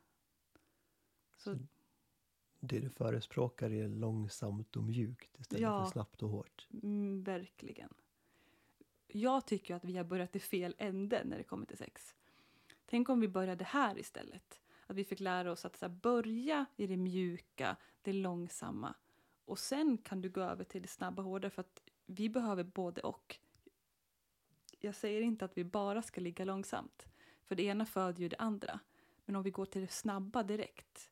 Så, 1.36 1.54
Så 1.54 1.58
Det 2.60 2.80
du 2.80 2.90
förespråkar 2.90 3.70
är 3.72 3.88
långsamt 3.88 4.76
och 4.76 4.84
mjukt 4.84 5.40
istället 5.40 5.62
Ja. 5.62 5.84
för 5.84 5.90
snabbt 5.92 6.22
och 6.22 6.28
hårt. 6.30 6.68
mm, 6.82 7.22
verkligen. 7.22 7.94
Jag 9.14 9.46
tycker 9.46 9.74
att 9.74 9.84
vi 9.84 9.96
har 9.96 10.04
börjat 10.04 10.36
i 10.36 10.40
fel 10.40 10.74
ände 10.78 11.24
när 11.24 11.38
det 11.38 11.44
kommer 11.44 11.66
till 11.66 11.78
sex. 11.78 12.14
Tänk 12.86 13.08
om 13.08 13.20
vi 13.20 13.28
började 13.28 13.64
här 13.64 13.98
istället. 13.98 14.60
Att 14.86 14.96
vi 14.96 15.04
fick 15.04 15.20
lära 15.20 15.52
oss 15.52 15.64
att 15.64 15.76
så 15.76 15.86
här, 15.86 15.92
börja 15.92 16.66
i 16.76 16.86
det 16.86 16.96
mjuka, 16.96 17.76
det 18.02 18.12
långsamma. 18.12 18.94
Och 19.44 19.58
sen 19.58 19.98
kan 19.98 20.20
du 20.20 20.30
gå 20.30 20.40
över 20.40 20.64
till 20.64 20.82
det 20.82 20.88
snabba, 20.88 21.22
hårda. 21.22 21.50
För 21.50 21.60
att 21.60 21.82
vi 22.06 22.28
behöver 22.28 22.64
både 22.64 23.00
och. 23.00 23.38
Jag 24.78 24.94
säger 24.94 25.20
inte 25.20 25.44
att 25.44 25.58
vi 25.58 25.64
bara 25.64 26.02
ska 26.02 26.20
ligga 26.20 26.44
långsamt. 26.44 27.06
För 27.44 27.54
det 27.54 27.62
ena 27.62 27.86
föder 27.86 28.22
ju 28.22 28.28
det 28.28 28.36
andra. 28.38 28.80
Men 29.24 29.36
om 29.36 29.42
vi 29.42 29.50
går 29.50 29.66
till 29.66 29.80
det 29.80 29.92
snabba 29.92 30.42
direkt 30.42 31.10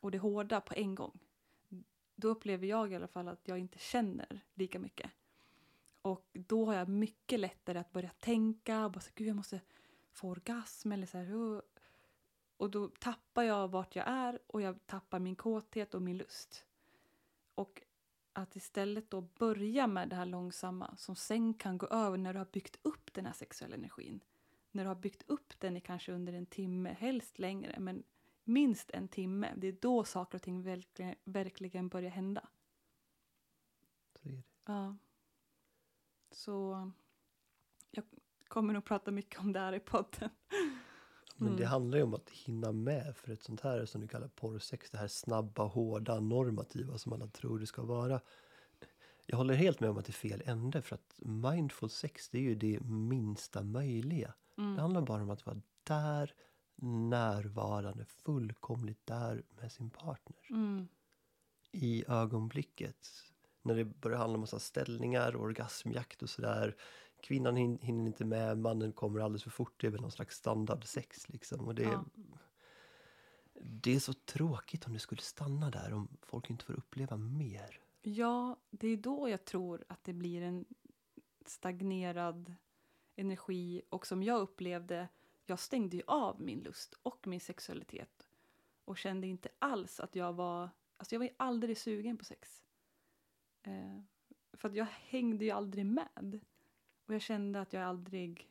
och 0.00 0.10
det 0.10 0.18
hårda 0.18 0.60
på 0.60 0.74
en 0.74 0.94
gång. 0.94 1.18
Då 2.14 2.28
upplever 2.28 2.66
jag 2.66 2.92
i 2.92 2.96
alla 2.96 3.08
fall 3.08 3.28
att 3.28 3.48
jag 3.48 3.58
inte 3.58 3.78
känner 3.78 4.40
lika 4.54 4.78
mycket. 4.78 5.10
Och 6.08 6.26
då 6.32 6.66
har 6.66 6.74
jag 6.74 6.88
mycket 6.88 7.40
lättare 7.40 7.78
att 7.78 7.92
börja 7.92 8.10
tänka 8.10 8.84
och 8.84 8.92
bara 8.92 9.00
så, 9.00 9.10
gud 9.14 9.28
jag 9.28 9.36
måste 9.36 9.60
få 10.12 10.28
orgasm 10.28 10.92
eller 10.92 11.06
så 11.06 11.18
här. 11.18 11.62
Och 12.56 12.70
då 12.70 12.88
tappar 12.88 13.42
jag 13.42 13.68
vart 13.68 13.96
jag 13.96 14.08
är 14.08 14.38
och 14.46 14.62
jag 14.62 14.86
tappar 14.86 15.18
min 15.18 15.36
kåthet 15.36 15.94
och 15.94 16.02
min 16.02 16.16
lust. 16.16 16.64
Och 17.54 17.82
att 18.32 18.56
istället 18.56 19.10
då 19.10 19.20
börja 19.20 19.86
med 19.86 20.08
det 20.08 20.16
här 20.16 20.26
långsamma 20.26 20.96
som 20.96 21.16
sen 21.16 21.54
kan 21.54 21.78
gå 21.78 21.86
över 21.86 22.18
när 22.18 22.32
du 22.32 22.38
har 22.38 22.48
byggt 22.52 22.78
upp 22.82 23.12
den 23.12 23.26
här 23.26 23.32
sexuella 23.32 23.74
energin. 23.76 24.20
När 24.70 24.84
du 24.84 24.88
har 24.88 24.94
byggt 24.94 25.22
upp 25.26 25.60
den 25.60 25.76
i 25.76 25.80
kanske 25.80 26.12
under 26.12 26.32
en 26.32 26.46
timme, 26.46 26.96
helst 26.98 27.38
längre, 27.38 27.76
men 27.78 28.02
minst 28.44 28.90
en 28.90 29.08
timme. 29.08 29.52
Det 29.56 29.68
är 29.68 29.76
då 29.80 30.04
saker 30.04 30.38
och 30.38 30.42
ting 30.42 30.62
verkligen, 30.62 31.14
verkligen 31.24 31.88
börjar 31.88 32.10
hända. 32.10 32.48
Så 34.14 34.28
är 34.28 34.32
det. 34.32 34.42
Ja. 34.64 34.96
Så 36.38 36.90
jag 37.90 38.04
kommer 38.48 38.74
nog 38.74 38.84
prata 38.84 39.10
mycket 39.10 39.40
om 39.40 39.52
det 39.52 39.60
här 39.60 39.72
i 39.72 39.80
podden. 39.80 40.30
Men 41.36 41.48
det 41.56 41.62
Mm. 41.62 41.68
handlar 41.70 41.98
ju 41.98 42.04
om 42.04 42.14
att 42.14 42.30
hinna 42.30 42.72
med 42.72 43.16
för 43.16 43.32
ett 43.32 43.42
sånt 43.42 43.60
här 43.60 43.86
som 43.86 44.00
du 44.00 44.08
kallar 44.08 44.28
porrsex, 44.28 44.90
det 44.90 44.98
här 44.98 45.08
snabba, 45.08 45.64
hårda, 45.64 46.20
normativa 46.20 46.98
som 46.98 47.12
alla 47.12 47.26
tror 47.26 47.58
det 47.58 47.66
ska 47.66 47.82
vara. 47.82 48.20
Jag 49.26 49.36
håller 49.36 49.54
helt 49.54 49.80
med 49.80 49.90
om 49.90 49.98
att 49.98 50.04
det 50.04 50.10
är 50.10 50.12
fel 50.12 50.42
ände 50.46 50.82
för 50.82 50.94
att 50.94 51.14
mindful 51.24 51.90
sex 51.90 52.28
det 52.28 52.38
är 52.38 52.42
ju 52.42 52.54
det 52.54 52.80
minsta 52.80 53.62
möjliga. 53.62 54.34
Det 54.54 54.62
Mm. 54.62 54.78
handlar 54.78 55.02
bara 55.02 55.22
om 55.22 55.30
att 55.30 55.46
vara 55.46 55.60
där, 55.82 56.34
närvarande, 57.08 58.04
fullkomligt 58.04 59.06
där 59.06 59.42
med 59.60 59.72
sin 59.72 59.90
partner. 59.90 60.36
Mm. 60.50 60.88
I 61.72 62.04
ögonblicket. 62.08 63.08
När 63.68 63.74
det 63.74 63.84
börjar 63.84 64.18
handla 64.18 64.34
om 64.34 64.40
massa 64.40 64.58
ställningar, 64.58 65.36
orgasmjakt 65.36 66.22
och 66.22 66.30
sådär. 66.30 66.76
Kvinnan 67.20 67.56
hin- 67.56 67.78
hinner 67.82 68.06
inte 68.06 68.24
med, 68.24 68.58
mannen 68.58 68.92
kommer 68.92 69.20
alldeles 69.20 69.42
för 69.42 69.50
fort. 69.50 69.80
Det 69.80 69.86
är 69.86 69.90
väl 69.90 70.00
någon 70.00 70.10
slags 70.12 70.36
standardsex 70.36 71.28
liksom. 71.28 71.66
Och 71.66 71.74
det, 71.74 71.82
Ja. 71.82 72.04
det 73.60 73.94
är 73.94 74.00
så 74.00 74.12
tråkigt 74.12 74.86
om 74.86 74.92
det 74.92 74.98
skulle 74.98 75.20
stanna 75.22 75.70
där, 75.70 75.92
om 75.92 76.08
folk 76.22 76.50
inte 76.50 76.64
får 76.64 76.74
uppleva 76.74 77.16
mer. 77.16 77.80
Ja, 78.02 78.56
det 78.70 78.88
är 78.88 78.96
då 78.96 79.28
jag 79.28 79.44
tror 79.44 79.84
att 79.88 80.04
det 80.04 80.12
blir 80.12 80.42
en 80.42 80.64
stagnerad 81.46 82.54
energi. 83.16 83.82
Och 83.88 84.06
som 84.06 84.22
jag 84.22 84.40
upplevde, 84.40 85.08
jag 85.46 85.58
stängde 85.58 85.96
ju 85.96 86.02
av 86.06 86.40
min 86.42 86.60
lust 86.60 86.94
och 87.02 87.26
min 87.26 87.40
sexualitet. 87.40 88.28
Och 88.84 88.98
kände 88.98 89.26
inte 89.26 89.48
alls 89.58 90.00
att 90.00 90.14
jag 90.14 90.32
var, 90.32 90.70
alltså 90.96 91.14
jag 91.14 91.18
var 91.20 91.26
ju 91.26 91.34
aldrig 91.36 91.78
sugen 91.78 92.16
på 92.16 92.24
sex. 92.24 92.62
Eh, 93.68 94.00
för 94.52 94.68
att 94.68 94.74
jag 94.74 94.86
hängde 94.86 95.44
ju 95.44 95.50
aldrig 95.50 95.86
med. 95.86 96.40
Och 97.06 97.14
jag 97.14 97.22
kände 97.22 97.60
att 97.60 97.72
jag 97.72 97.82
aldrig, 97.82 98.50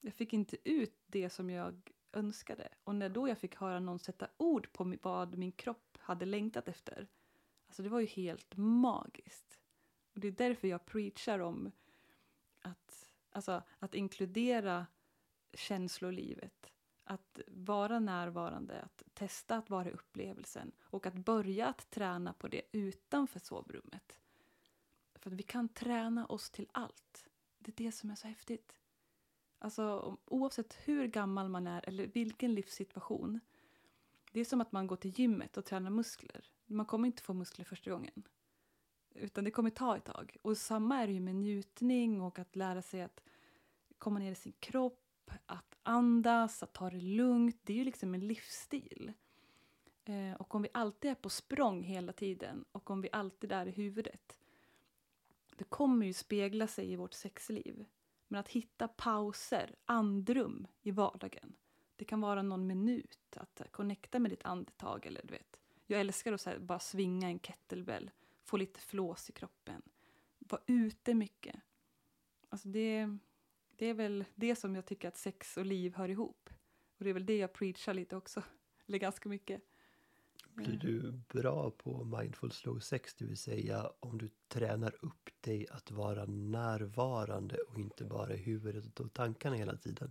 jag 0.00 0.14
fick 0.14 0.32
inte 0.32 0.56
ut 0.64 0.94
det 1.06 1.30
som 1.30 1.50
jag 1.50 1.90
önskade. 2.12 2.68
Och 2.84 2.94
när 2.94 3.08
då 3.08 3.28
jag 3.28 3.38
fick 3.38 3.56
höra 3.56 3.80
någon 3.80 3.98
sätta 3.98 4.28
ord 4.36 4.72
på 4.72 4.96
vad 5.02 5.38
min 5.38 5.52
kropp 5.52 5.98
hade 6.00 6.26
längtat 6.26 6.68
efter. 6.68 7.08
Alltså 7.66 7.82
det 7.82 7.88
var 7.88 8.00
ju 8.00 8.06
helt 8.06 8.56
magiskt. 8.56 9.58
Och 10.14 10.20
det 10.20 10.28
är 10.28 10.32
därför 10.32 10.68
jag 10.68 10.86
preachar 10.86 11.38
om 11.38 11.72
att, 12.60 13.06
alltså, 13.30 13.62
att 13.78 13.94
inkludera 13.94 14.86
känslolivet. 15.52 16.72
Att 17.04 17.40
vara 17.48 17.98
närvarande, 17.98 18.82
att 18.82 19.02
testa 19.14 19.56
att 19.56 19.70
vara 19.70 19.88
i 19.88 19.92
upplevelsen 19.92 20.72
och 20.82 21.06
att 21.06 21.14
börja 21.14 21.66
att 21.66 21.90
träna 21.90 22.32
på 22.32 22.48
det 22.48 22.62
utanför 22.72 23.40
sovrummet. 23.40 24.20
För 25.20 25.30
att 25.30 25.36
vi 25.36 25.42
kan 25.42 25.68
träna 25.68 26.26
oss 26.26 26.50
till 26.50 26.68
allt. 26.72 27.28
Det 27.58 27.80
är 27.80 27.84
det 27.84 27.92
som 27.92 28.10
är 28.10 28.14
så 28.14 28.28
häftigt. 28.28 28.78
Alltså 29.58 30.16
oavsett 30.24 30.74
hur 30.84 31.06
gammal 31.06 31.48
man 31.48 31.66
är 31.66 31.88
eller 31.88 32.06
vilken 32.06 32.54
livssituation. 32.54 33.40
Det 34.32 34.40
är 34.40 34.44
som 34.44 34.60
att 34.60 34.72
man 34.72 34.86
går 34.86 34.96
till 34.96 35.18
gymmet 35.20 35.56
och 35.56 35.64
tränar 35.64 35.90
muskler. 35.90 36.50
Man 36.66 36.86
kommer 36.86 37.06
inte 37.06 37.22
få 37.22 37.32
muskler 37.32 37.64
första 37.64 37.90
gången. 37.90 38.22
Utan 39.14 39.44
det 39.44 39.50
kommer 39.50 39.70
ta 39.70 39.96
ett 39.96 40.04
tag. 40.04 40.36
Och 40.42 40.58
samma 40.58 40.98
är 40.98 41.06
det 41.06 41.12
ju 41.12 41.20
med 41.20 41.34
njutning 41.34 42.20
och 42.20 42.38
att 42.38 42.56
lära 42.56 42.82
sig 42.82 43.02
att 43.02 43.22
komma 43.98 44.18
ner 44.18 44.32
i 44.32 44.34
sin 44.34 44.52
kropp, 44.60 45.30
att 45.46 45.76
andas, 45.82 46.62
att 46.62 46.72
ta 46.72 46.90
det 46.90 47.00
lugnt. 47.00 47.60
Det 47.62 47.72
är 47.72 47.76
ju 47.76 47.84
liksom 47.84 48.14
en 48.14 48.26
livsstil. 48.26 49.12
Eh, 50.04 50.32
och 50.32 50.54
om 50.54 50.62
vi 50.62 50.68
alltid 50.74 51.10
är 51.10 51.14
på 51.14 51.28
språng 51.28 51.82
hela 51.82 52.12
tiden 52.12 52.64
och 52.72 52.90
om 52.90 53.00
vi 53.00 53.08
alltid 53.12 53.52
är 53.52 53.66
i 53.66 53.70
huvudet. 53.70 54.39
Det 55.60 55.64
kommer 55.64 56.06
ju 56.06 56.12
spegla 56.12 56.66
sig 56.66 56.92
i 56.92 56.96
vårt 56.96 57.12
sexliv. 57.12 57.84
Men 58.28 58.40
att 58.40 58.48
hitta 58.48 58.88
pauser, 58.88 59.74
andrum 59.84 60.66
i 60.82 60.90
vardagen. 60.90 61.52
Det 61.96 62.04
kan 62.04 62.20
vara 62.20 62.42
någon 62.42 62.66
minut 62.66 63.36
att 63.36 63.62
connecta 63.70 64.18
med 64.18 64.30
ditt 64.30 64.44
andetag 64.44 65.06
eller 65.06 65.20
du 65.24 65.32
vet. 65.32 65.60
Jag 65.86 66.00
älskar 66.00 66.32
att 66.32 66.40
så 66.40 66.50
här, 66.50 66.58
bara 66.58 66.78
svinga 66.78 67.28
en 67.28 67.38
kettlebell, 67.38 68.10
få 68.44 68.56
lite 68.56 68.80
flås 68.80 69.30
i 69.30 69.32
kroppen. 69.32 69.82
Vara 70.38 70.62
ute 70.66 71.14
mycket. 71.14 71.56
Alltså 72.48 72.68
det, 72.68 73.18
det 73.76 73.86
är 73.86 73.94
väl 73.94 74.24
det 74.34 74.56
som 74.56 74.74
jag 74.74 74.86
tycker 74.86 75.08
att 75.08 75.16
sex 75.16 75.56
och 75.56 75.66
liv 75.66 75.94
hör 75.94 76.08
ihop. 76.08 76.50
Och 76.98 77.04
det 77.04 77.10
är 77.10 77.14
väl 77.14 77.26
det 77.26 77.36
jag 77.36 77.52
preachar 77.52 77.94
lite 77.94 78.16
också. 78.16 78.42
Eller 78.86 78.98
ganska 78.98 79.28
mycket. 79.28 79.62
Blir 80.54 80.78
du 80.78 81.12
bra 81.12 81.70
på 81.70 82.04
mindful 82.04 82.52
slow 82.52 82.78
sex, 82.78 83.14
det 83.14 83.24
vill 83.24 83.36
säga 83.36 83.92
om 84.00 84.18
du 84.18 84.28
tränar 84.48 85.04
upp 85.04 85.19
dig 85.42 85.66
att 85.70 85.90
vara 85.90 86.24
närvarande 86.26 87.56
och 87.56 87.78
inte 87.78 88.04
bara 88.04 88.34
i 88.34 88.36
huvudet 88.36 89.00
och 89.00 89.12
tankarna 89.12 89.56
hela 89.56 89.76
tiden, 89.76 90.10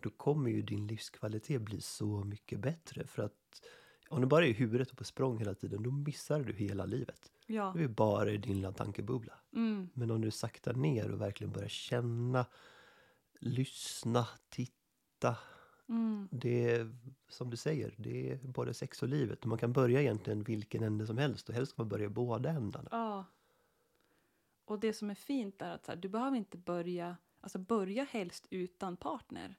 då 0.00 0.10
kommer 0.10 0.50
ju 0.50 0.62
din 0.62 0.86
livskvalitet 0.86 1.62
bli 1.62 1.80
så 1.80 2.24
mycket 2.24 2.60
bättre. 2.60 3.06
För 3.06 3.22
att 3.22 3.62
om 4.08 4.20
du 4.20 4.26
bara 4.26 4.44
är 4.44 4.48
i 4.48 4.52
huvudet 4.52 4.90
och 4.90 4.98
på 4.98 5.04
språng 5.04 5.38
hela 5.38 5.54
tiden, 5.54 5.82
då 5.82 5.90
missar 5.90 6.40
du 6.40 6.52
hela 6.52 6.84
livet. 6.84 7.32
Ja. 7.46 7.72
Du 7.76 7.84
är 7.84 7.88
bara 7.88 8.30
i 8.30 8.36
din 8.36 8.56
lilla 8.56 8.72
tankebubbla. 8.72 9.34
Mm. 9.52 9.88
Men 9.94 10.10
om 10.10 10.20
du 10.20 10.30
saktar 10.30 10.74
ner 10.74 11.10
och 11.10 11.20
verkligen 11.20 11.52
börjar 11.52 11.68
känna, 11.68 12.46
lyssna, 13.38 14.28
titta. 14.48 15.36
Mm. 15.88 16.28
Det 16.30 16.70
är 16.70 16.96
som 17.28 17.50
du 17.50 17.56
säger, 17.56 17.94
det 17.96 18.30
är 18.30 18.36
både 18.36 18.74
sex 18.74 19.02
och 19.02 19.08
livet. 19.08 19.42
Och 19.42 19.48
man 19.48 19.58
kan 19.58 19.72
börja 19.72 20.00
egentligen 20.00 20.42
vilken 20.42 20.82
ände 20.82 21.06
som 21.06 21.18
helst 21.18 21.48
och 21.48 21.54
helst 21.54 21.76
kan 21.76 21.84
man 21.84 21.88
börja 21.88 22.04
i 22.04 22.08
båda 22.08 22.50
ändarna. 22.50 22.88
Ja. 22.90 23.24
Och 24.70 24.80
det 24.80 24.92
som 24.92 25.10
är 25.10 25.14
fint 25.14 25.62
är 25.62 25.70
att 25.70 25.86
här, 25.86 25.96
du 25.96 26.08
behöver 26.08 26.36
inte 26.36 26.56
börja, 26.56 27.16
alltså 27.40 27.58
börja 27.58 28.04
helst 28.04 28.46
utan 28.50 28.96
partner. 28.96 29.54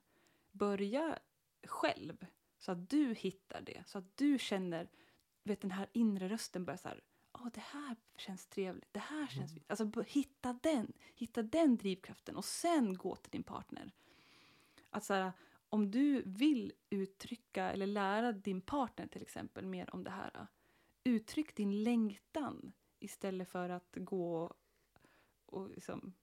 Börja 0.50 1.18
själv. 1.66 2.26
Så 2.58 2.72
att 2.72 2.90
du 2.90 3.14
hittar 3.14 3.60
det, 3.60 3.84
så 3.86 3.98
att 3.98 4.16
du 4.16 4.38
känner, 4.38 4.88
vet 5.44 5.60
den 5.60 5.70
här 5.70 5.88
inre 5.92 6.28
rösten 6.28 6.64
börjar 6.64 6.78
så 6.78 6.88
här, 6.88 7.00
ja 7.32 7.50
det 7.54 7.60
här 7.60 7.96
känns 8.16 8.46
trevligt, 8.46 8.92
det 8.92 9.00
här 9.00 9.26
känns 9.26 9.50
Mm. 9.50 9.62
Alltså 9.66 10.02
hitta 10.06 10.58
den, 10.62 10.92
hitta 11.14 11.42
den 11.42 11.76
drivkraften 11.76 12.36
och 12.36 12.44
sen 12.44 12.94
gå 12.94 13.16
till 13.16 13.30
din 13.30 13.42
partner. 13.42 13.92
Att 14.90 15.04
så 15.04 15.14
här, 15.14 15.32
om 15.68 15.90
du 15.90 16.22
vill 16.26 16.72
uttrycka 16.90 17.72
eller 17.72 17.86
lära 17.86 18.32
din 18.32 18.60
partner 18.60 19.06
till 19.06 19.22
exempel 19.22 19.66
mer 19.66 19.94
om 19.94 20.04
det 20.04 20.10
här, 20.10 20.46
uttryck 21.04 21.56
din 21.56 21.82
längtan 21.82 22.72
istället 22.98 23.48
för 23.48 23.68
att 23.68 23.96
gå 23.96 24.54
och 25.52 25.70
liksom 25.70 26.14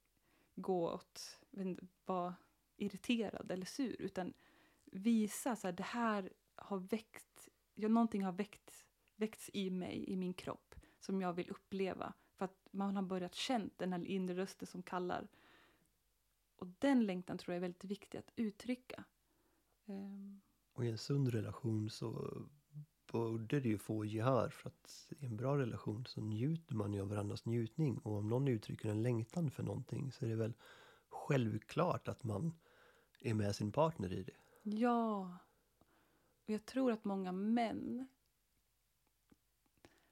gå 0.55 0.93
åt, 0.93 1.39
inte, 1.51 1.87
vara 2.05 2.35
irriterad 2.77 3.51
eller 3.51 3.65
sur, 3.65 4.01
utan 4.01 4.33
visa 4.85 5.55
så 5.55 5.67
här, 5.67 5.73
det 5.73 5.83
här 5.83 6.33
har 6.55 6.77
väckt, 6.77 7.49
ja, 7.75 7.87
någonting 7.87 8.23
har 8.23 8.31
väckt, 8.31 8.85
väckts 9.15 9.49
i 9.53 9.69
mig, 9.69 10.09
i 10.09 10.15
min 10.15 10.33
kropp, 10.33 10.75
som 10.99 11.21
jag 11.21 11.33
vill 11.33 11.49
uppleva. 11.49 12.13
För 12.35 12.45
att 12.45 12.67
man 12.71 12.95
har 12.95 13.03
börjat 13.03 13.35
känt 13.35 13.77
den 13.77 13.93
här 13.93 14.05
inre 14.05 14.35
rösten 14.35 14.67
som 14.67 14.83
kallar. 14.83 15.27
Och 16.55 16.67
den 16.79 17.05
längtan 17.05 17.37
tror 17.37 17.53
jag 17.53 17.57
är 17.57 17.61
väldigt 17.61 17.83
viktig 17.83 18.17
att 18.17 18.31
uttrycka. 18.35 19.03
Um. 19.85 20.41
Och 20.73 20.85
i 20.85 20.89
en 20.89 20.97
sund 20.97 21.27
relation 21.27 21.89
så 21.89 22.41
borde 23.11 23.59
det 23.59 23.69
ju 23.69 23.77
få 23.77 24.05
gehör 24.05 24.49
för 24.49 24.69
att 24.69 25.07
i 25.19 25.25
en 25.25 25.37
bra 25.37 25.57
relation 25.57 26.05
så 26.05 26.21
njuter 26.21 26.75
man 26.75 26.93
ju 26.93 27.01
av 27.01 27.09
varandras 27.09 27.45
njutning 27.45 27.97
och 27.97 28.17
om 28.17 28.29
någon 28.29 28.47
uttrycker 28.47 28.89
en 28.89 29.03
längtan 29.03 29.51
för 29.51 29.63
någonting 29.63 30.11
så 30.11 30.25
är 30.25 30.29
det 30.29 30.35
väl 30.35 30.53
självklart 31.09 32.07
att 32.07 32.23
man 32.23 32.53
är 33.19 33.33
med 33.33 33.55
sin 33.55 33.71
partner 33.71 34.13
i 34.13 34.23
det. 34.23 34.37
Ja. 34.63 35.37
Och 36.45 36.49
jag 36.49 36.65
tror 36.65 36.91
att 36.91 37.05
många 37.05 37.31
män 37.31 38.07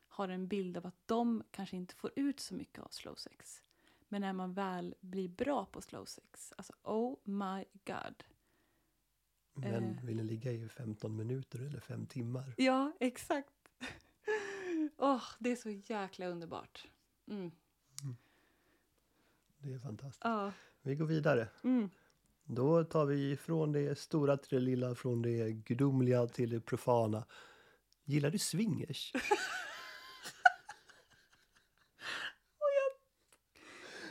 har 0.08 0.30
en 0.30 0.48
bild 0.48 0.78
av 0.78 0.88
att 0.88 1.08
de 1.08 1.44
kanske 1.52 1.78
inte 1.78 1.96
får 1.96 2.12
ut 2.16 2.40
så 2.40 2.56
mycket 2.56 2.84
av 2.84 2.88
slow 2.90 3.16
sex. 3.16 3.64
Men 4.08 4.22
när 4.22 4.34
man 4.34 4.54
väl 4.54 4.96
blir 5.00 5.30
bra 5.30 5.66
på 5.66 5.82
slow 5.82 6.06
sex, 6.06 6.54
alltså 6.58 6.74
oh 6.84 7.18
my 7.24 7.66
god. 7.86 8.24
Men 9.58 9.98
Eh. 9.98 10.06
vill 10.06 10.16
ni 10.18 10.24
ligga 10.24 10.52
i 10.52 10.70
15 10.70 11.16
minuter 11.18 11.60
eller 11.60 11.80
5 11.80 12.06
timmar? 12.06 12.54
Ja, 12.58 12.92
exakt. 13.00 13.54
Åh, 14.98 15.24
det 15.40 15.52
är 15.52 15.56
så 15.56 15.70
jäkla 15.70 16.28
underbart. 16.28 16.88
Mm. 17.28 17.52
Det 19.60 19.74
är 19.74 19.80
fantastiskt. 19.80 20.22
Ja. 20.24 20.52
Vi 20.82 20.96
går 20.96 21.06
vidare. 21.06 21.48
Mm. 21.64 21.90
Då 22.44 22.84
tar 22.84 23.06
vi 23.06 23.38
från 23.38 23.72
det 23.72 24.00
stora 24.00 24.38
till 24.38 24.50
det 24.60 24.66
lilla, 24.66 24.96
från 24.96 25.22
det 25.22 25.52
gudomliga 25.52 26.28
till 26.28 26.50
det 26.50 26.60
profana. 26.62 27.26
Gillar 28.06 28.30
du 28.32 28.40
swingers? 28.40 29.14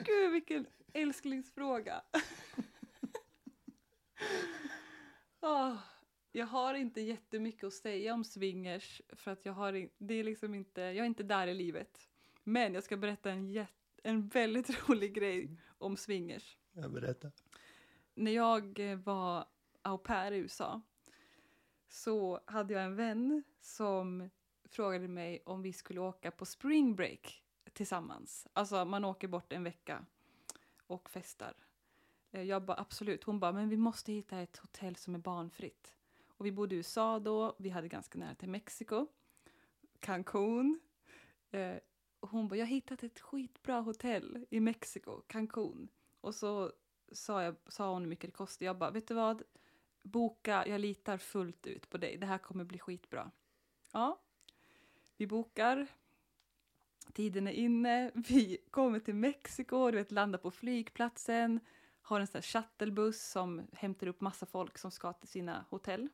Gud, 0.04 0.32
vilken 0.32 0.66
älsklingsfråga. 0.92 2.02
Åh, 5.46 5.76
jag 6.32 6.46
har 6.46 6.74
inte 6.74 7.00
jättemycket 7.00 7.64
att 7.64 7.72
säga 7.72 8.14
om 8.14 8.24
swingers 8.24 9.02
för 9.08 9.30
att 9.30 9.46
jag 9.46 9.52
har, 9.52 9.88
det 9.98 10.14
är 10.14 10.24
liksom 10.24 10.54
inte, 10.54 10.80
jag 10.80 10.96
är 10.96 11.04
inte 11.04 11.22
där 11.22 11.46
i 11.46 11.54
livet. 11.54 12.08
Men 12.44 12.74
jag 12.74 12.84
ska 12.84 12.96
berätta 12.96 13.30
en, 13.30 13.48
jätt, 13.48 14.00
en 14.02 14.28
väldigt 14.28 14.88
rolig 14.88 15.14
grej 15.14 15.50
om 15.78 15.96
swingers. 15.96 16.58
Jag 16.72 16.92
berättar. 16.92 17.32
När 18.14 18.30
jag 18.30 18.90
eh, 18.90 18.98
var 18.98 19.46
au 19.82 19.98
pair 19.98 20.32
i 20.32 20.36
USA 20.36 20.80
så 21.88 22.40
hade 22.46 22.74
jag 22.74 22.84
en 22.84 22.96
vän 22.96 23.42
som 23.60 24.30
frågade 24.64 25.08
mig 25.08 25.42
om 25.46 25.62
vi 25.62 25.72
skulle 25.72 26.00
åka 26.00 26.30
på 26.30 26.46
spring 26.46 26.96
break 26.96 27.44
tillsammans. 27.72 28.46
Alltså 28.52 28.84
man 28.84 29.04
åker 29.04 29.28
bort 29.28 29.52
en 29.52 29.64
vecka 29.64 30.06
och 30.86 31.10
festar. 31.10 31.65
Eh, 32.36 32.42
jag 32.42 32.62
bara 32.62 32.80
absolut. 32.80 33.24
Hon 33.24 33.40
bara, 33.40 33.52
men 33.52 33.68
vi 33.68 33.76
måste 33.76 34.12
hitta 34.12 34.38
ett 34.38 34.56
hotell 34.56 34.96
som 34.96 35.14
är 35.14 35.18
barnfritt. 35.18 35.94
Och 36.28 36.46
vi 36.46 36.52
bodde 36.52 36.74
i 36.74 36.78
USA 36.78 37.18
då, 37.18 37.56
vi 37.58 37.68
hade 37.68 37.88
ganska 37.88 38.18
nära 38.18 38.34
till 38.34 38.48
Mexiko. 38.48 39.06
Cancun. 40.00 40.80
Eh, 41.50 41.76
och 42.20 42.28
hon 42.28 42.48
bara, 42.48 42.56
jag 42.56 42.66
har 42.66 42.70
hittat 42.70 43.02
ett 43.02 43.20
skitbra 43.20 43.80
hotell 43.80 44.46
i 44.50 44.60
Mexiko, 44.60 45.20
Cancun. 45.26 45.88
Och 46.20 46.34
så 46.34 46.72
sa, 47.12 47.42
jag, 47.42 47.56
sa 47.68 47.92
hon 47.92 48.02
hur 48.02 48.08
mycket 48.08 48.30
det 48.30 48.36
kostade. 48.36 48.64
Jag 48.64 48.78
bara, 48.78 48.90
vet 48.90 49.08
du 49.08 49.14
vad? 49.14 49.42
Boka, 50.02 50.66
jag 50.66 50.80
litar 50.80 51.18
fullt 51.18 51.66
ut 51.66 51.90
på 51.90 51.98
dig. 51.98 52.16
Det 52.16 52.26
här 52.26 52.38
kommer 52.38 52.64
bli 52.64 52.78
skitbra. 52.78 53.30
Ja, 53.92 54.20
vi 55.16 55.26
bokar. 55.26 55.86
Tiden 57.12 57.46
är 57.46 57.52
inne. 57.52 58.10
Vi 58.14 58.58
kommer 58.70 59.00
till 59.00 59.14
Mexiko, 59.14 59.90
du 59.90 59.96
vet, 59.96 60.12
landar 60.12 60.38
på 60.38 60.50
flygplatsen. 60.50 61.60
Har 62.06 62.20
en 62.20 62.26
sån 62.26 62.38
här 62.38 62.42
shuttlebuss 62.42 63.30
som 63.30 63.66
hämtar 63.72 64.06
upp 64.06 64.20
massa 64.20 64.46
folk 64.46 64.78
som 64.78 64.90
ska 64.90 65.12
till 65.12 65.28
sina 65.28 65.64
hotell. 65.70 66.08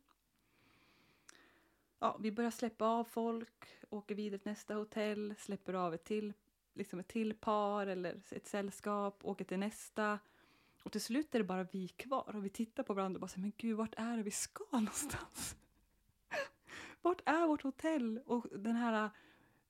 Ja, 1.99 2.17
vi 2.21 2.33
börjar 2.33 2.51
släppa 2.51 2.85
av 2.85 3.05
folk, 3.05 3.69
åker 3.91 4.15
vidare 4.15 4.39
till 4.39 4.51
nästa 4.51 4.75
hotell, 4.75 5.35
släpper 5.39 5.75
av 5.75 5.95
ett 5.95 6.05
till, 6.05 6.33
liksom 6.75 7.01
ett 7.01 7.09
till 7.09 7.35
par 7.35 7.87
eller 7.87 8.23
ett 8.31 8.47
sällskap, 8.47 9.25
åker 9.25 9.45
till 9.45 9.59
nästa. 9.59 10.19
Och 10.83 10.93
till 10.93 11.01
slut 11.01 11.35
är 11.35 11.39
det 11.39 11.45
bara 11.45 11.67
vi 11.73 11.89
kvar 11.89 12.37
och 12.37 12.45
vi 12.45 12.51
tittar 12.51 12.83
på 12.83 12.95
varandra 12.95 13.17
och 13.17 13.21
bara 13.21 13.29
säger, 13.29 13.43
men 13.43 13.53
gud, 13.57 13.77
vart 13.77 13.95
är 13.97 14.17
det 14.17 14.23
vi 14.23 14.31
ska 14.31 14.65
någonstans? 14.71 15.57
vart 17.03 17.21
är 17.25 17.47
vårt 17.47 17.63
hotell? 17.63 18.21
Och 18.27 18.47
den 18.51 18.77
här 18.77 19.11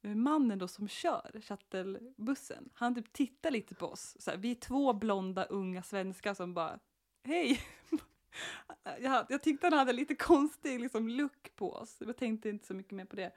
Eh, 0.02 0.14
mannen 0.14 0.58
då 0.58 0.68
som 0.68 0.88
kör 0.88 1.40
shuttlebussen, 1.40 2.70
han 2.74 2.94
typ 2.94 3.12
tittar 3.12 3.50
lite 3.50 3.74
på 3.74 3.86
oss. 3.86 4.16
Så 4.20 4.30
här, 4.30 4.38
vi 4.38 4.50
är 4.50 4.54
två 4.54 4.92
blonda 4.92 5.44
unga 5.44 5.82
svenskar 5.82 6.34
som 6.34 6.54
bara, 6.54 6.78
hej! 7.22 7.60
jag, 9.00 9.26
jag 9.28 9.42
tyckte 9.42 9.66
han 9.66 9.78
hade 9.78 9.92
lite 9.92 10.14
konstig 10.14 10.80
liksom, 10.80 11.08
look 11.08 11.56
på 11.56 11.72
oss. 11.72 11.96
Jag 12.00 12.16
tänkte 12.16 12.48
inte 12.48 12.66
så 12.66 12.74
mycket 12.74 12.92
mer 12.92 13.04
på 13.04 13.16
det. 13.16 13.32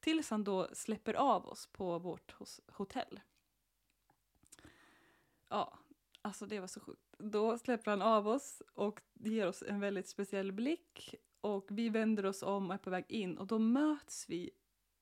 Tills 0.00 0.30
han 0.30 0.44
då 0.44 0.68
släpper 0.72 1.14
av 1.14 1.46
oss 1.46 1.66
på 1.66 1.98
vårt 1.98 2.32
hos, 2.32 2.60
hotell. 2.66 3.20
Ja, 5.48 5.78
alltså 6.22 6.46
det 6.46 6.60
var 6.60 6.66
så 6.66 6.80
sjukt. 6.80 7.14
Då 7.18 7.58
släpper 7.58 7.90
han 7.90 8.02
av 8.02 8.28
oss 8.28 8.62
och 8.74 9.00
ger 9.14 9.46
oss 9.46 9.62
en 9.62 9.80
väldigt 9.80 10.08
speciell 10.08 10.52
blick. 10.52 11.14
Och 11.40 11.66
vi 11.70 11.88
vänder 11.88 12.26
oss 12.26 12.42
om 12.42 12.68
och 12.68 12.74
är 12.74 12.78
på 12.78 12.90
väg 12.90 13.04
in 13.08 13.38
och 13.38 13.46
då 13.46 13.58
möts 13.58 14.28
vi 14.28 14.50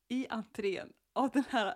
i 0.08 0.26
entrén 0.30 0.92
av 1.12 1.30
den 1.30 1.44
här 1.48 1.74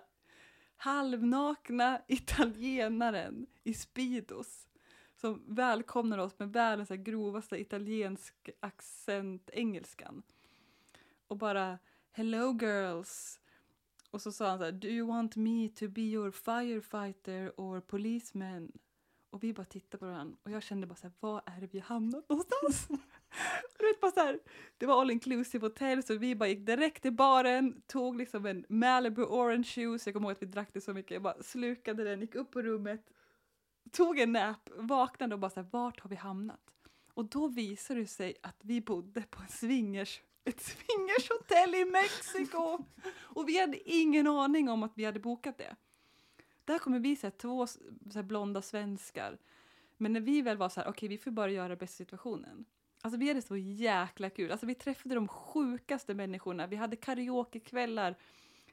halvnakna 0.75 2.01
italienaren 2.07 3.47
i 3.63 3.73
Speedos 3.73 4.67
som 5.15 5.43
välkomnar 5.47 6.17
oss 6.17 6.39
med 6.39 6.53
världens 6.53 6.89
grovaste 6.89 7.57
italiensk 7.57 8.49
accent, 8.59 9.49
engelskan. 9.53 10.23
Och 11.27 11.37
bara 11.37 11.79
“Hello 12.11 12.57
girls” 12.61 13.39
och 14.11 14.21
så 14.21 14.31
sa 14.31 14.49
han 14.49 14.57
så 14.57 14.63
här 14.63 14.71
“Do 14.71 14.87
you 14.87 15.07
want 15.07 15.35
me 15.35 15.69
to 15.69 15.87
be 15.87 16.01
your 16.01 16.31
firefighter 16.31 17.53
or 17.57 17.81
policeman?” 17.81 18.71
Och 19.29 19.43
vi 19.43 19.53
bara 19.53 19.65
tittade 19.65 19.97
på 19.97 20.05
varandra 20.05 20.37
och 20.43 20.51
jag 20.51 20.63
kände 20.63 20.87
bara 20.87 20.95
så 20.95 21.07
här, 21.07 21.13
var 21.19 21.41
är 21.45 21.61
det 21.61 21.67
vi 21.73 21.79
har 21.79 21.85
hamnat 21.85 22.29
någonstans? 22.29 22.87
Du 23.79 23.87
vet, 23.87 24.01
bara 24.01 24.11
så 24.11 24.19
här, 24.19 24.39
det 24.77 24.85
var 24.85 25.01
all 25.01 25.11
inclusive 25.11 25.65
hotell 25.65 26.03
så 26.03 26.17
vi 26.17 26.35
bara 26.35 26.49
gick 26.49 26.65
direkt 26.65 27.01
till 27.01 27.13
baren, 27.13 27.81
tog 27.87 28.17
liksom 28.17 28.45
en 28.45 28.65
Malibu 28.69 29.23
orange 29.23 29.73
juice, 29.75 30.07
jag 30.07 30.13
kommer 30.13 30.27
ihåg 30.27 30.31
att 30.31 30.41
vi 30.41 30.45
drack 30.45 30.69
det 30.73 30.81
så 30.81 30.93
mycket, 30.93 31.11
jag 31.11 31.21
bara 31.21 31.43
slukade 31.43 32.03
den, 32.03 32.21
gick 32.21 32.35
upp 32.35 32.51
på 32.51 32.61
rummet, 32.61 33.09
tog 33.91 34.19
en 34.19 34.31
nap, 34.31 34.69
vaknade 34.75 35.35
och 35.35 35.39
bara 35.39 35.49
så 35.49 35.59
här, 35.59 35.67
vart 35.71 35.99
har 35.99 36.09
vi 36.09 36.15
hamnat? 36.15 36.59
Och 37.13 37.25
då 37.25 37.47
visade 37.47 37.99
det 37.99 38.07
sig 38.07 38.35
att 38.41 38.57
vi 38.61 38.81
bodde 38.81 39.21
på 39.21 39.41
en 39.41 39.47
swingers, 39.47 40.21
ett 40.45 40.61
swingershotell 40.61 41.75
i 41.75 41.85
Mexiko! 41.85 42.85
Och 43.15 43.49
vi 43.49 43.59
hade 43.59 43.89
ingen 43.91 44.27
aning 44.27 44.69
om 44.69 44.83
att 44.83 44.91
vi 44.95 45.05
hade 45.05 45.19
bokat 45.19 45.57
det. 45.57 45.75
Där 46.65 46.79
kommer 46.79 46.99
vi 46.99 47.15
se 47.15 47.31
två 47.31 47.67
så 47.67 47.79
här, 48.13 48.23
blonda 48.23 48.61
svenskar. 48.61 49.37
Men 49.97 50.13
när 50.13 50.21
vi 50.21 50.41
väl 50.41 50.57
var 50.57 50.69
så 50.69 50.81
här, 50.81 50.89
okej 50.89 51.09
vi 51.09 51.17
får 51.17 51.31
bara 51.31 51.51
göra 51.51 51.75
bästa 51.75 51.97
situationen. 51.97 52.65
Alltså 53.03 53.17
vi 53.19 53.27
hade 53.27 53.41
så 53.41 53.57
jäkla 53.57 54.29
kul. 54.29 54.51
Alltså 54.51 54.65
vi 54.65 54.75
träffade 54.75 55.15
de 55.15 55.27
sjukaste 55.27 56.13
människorna. 56.13 56.67
Vi 56.67 56.75
hade 56.75 56.95
karaokekvällar. 56.95 58.15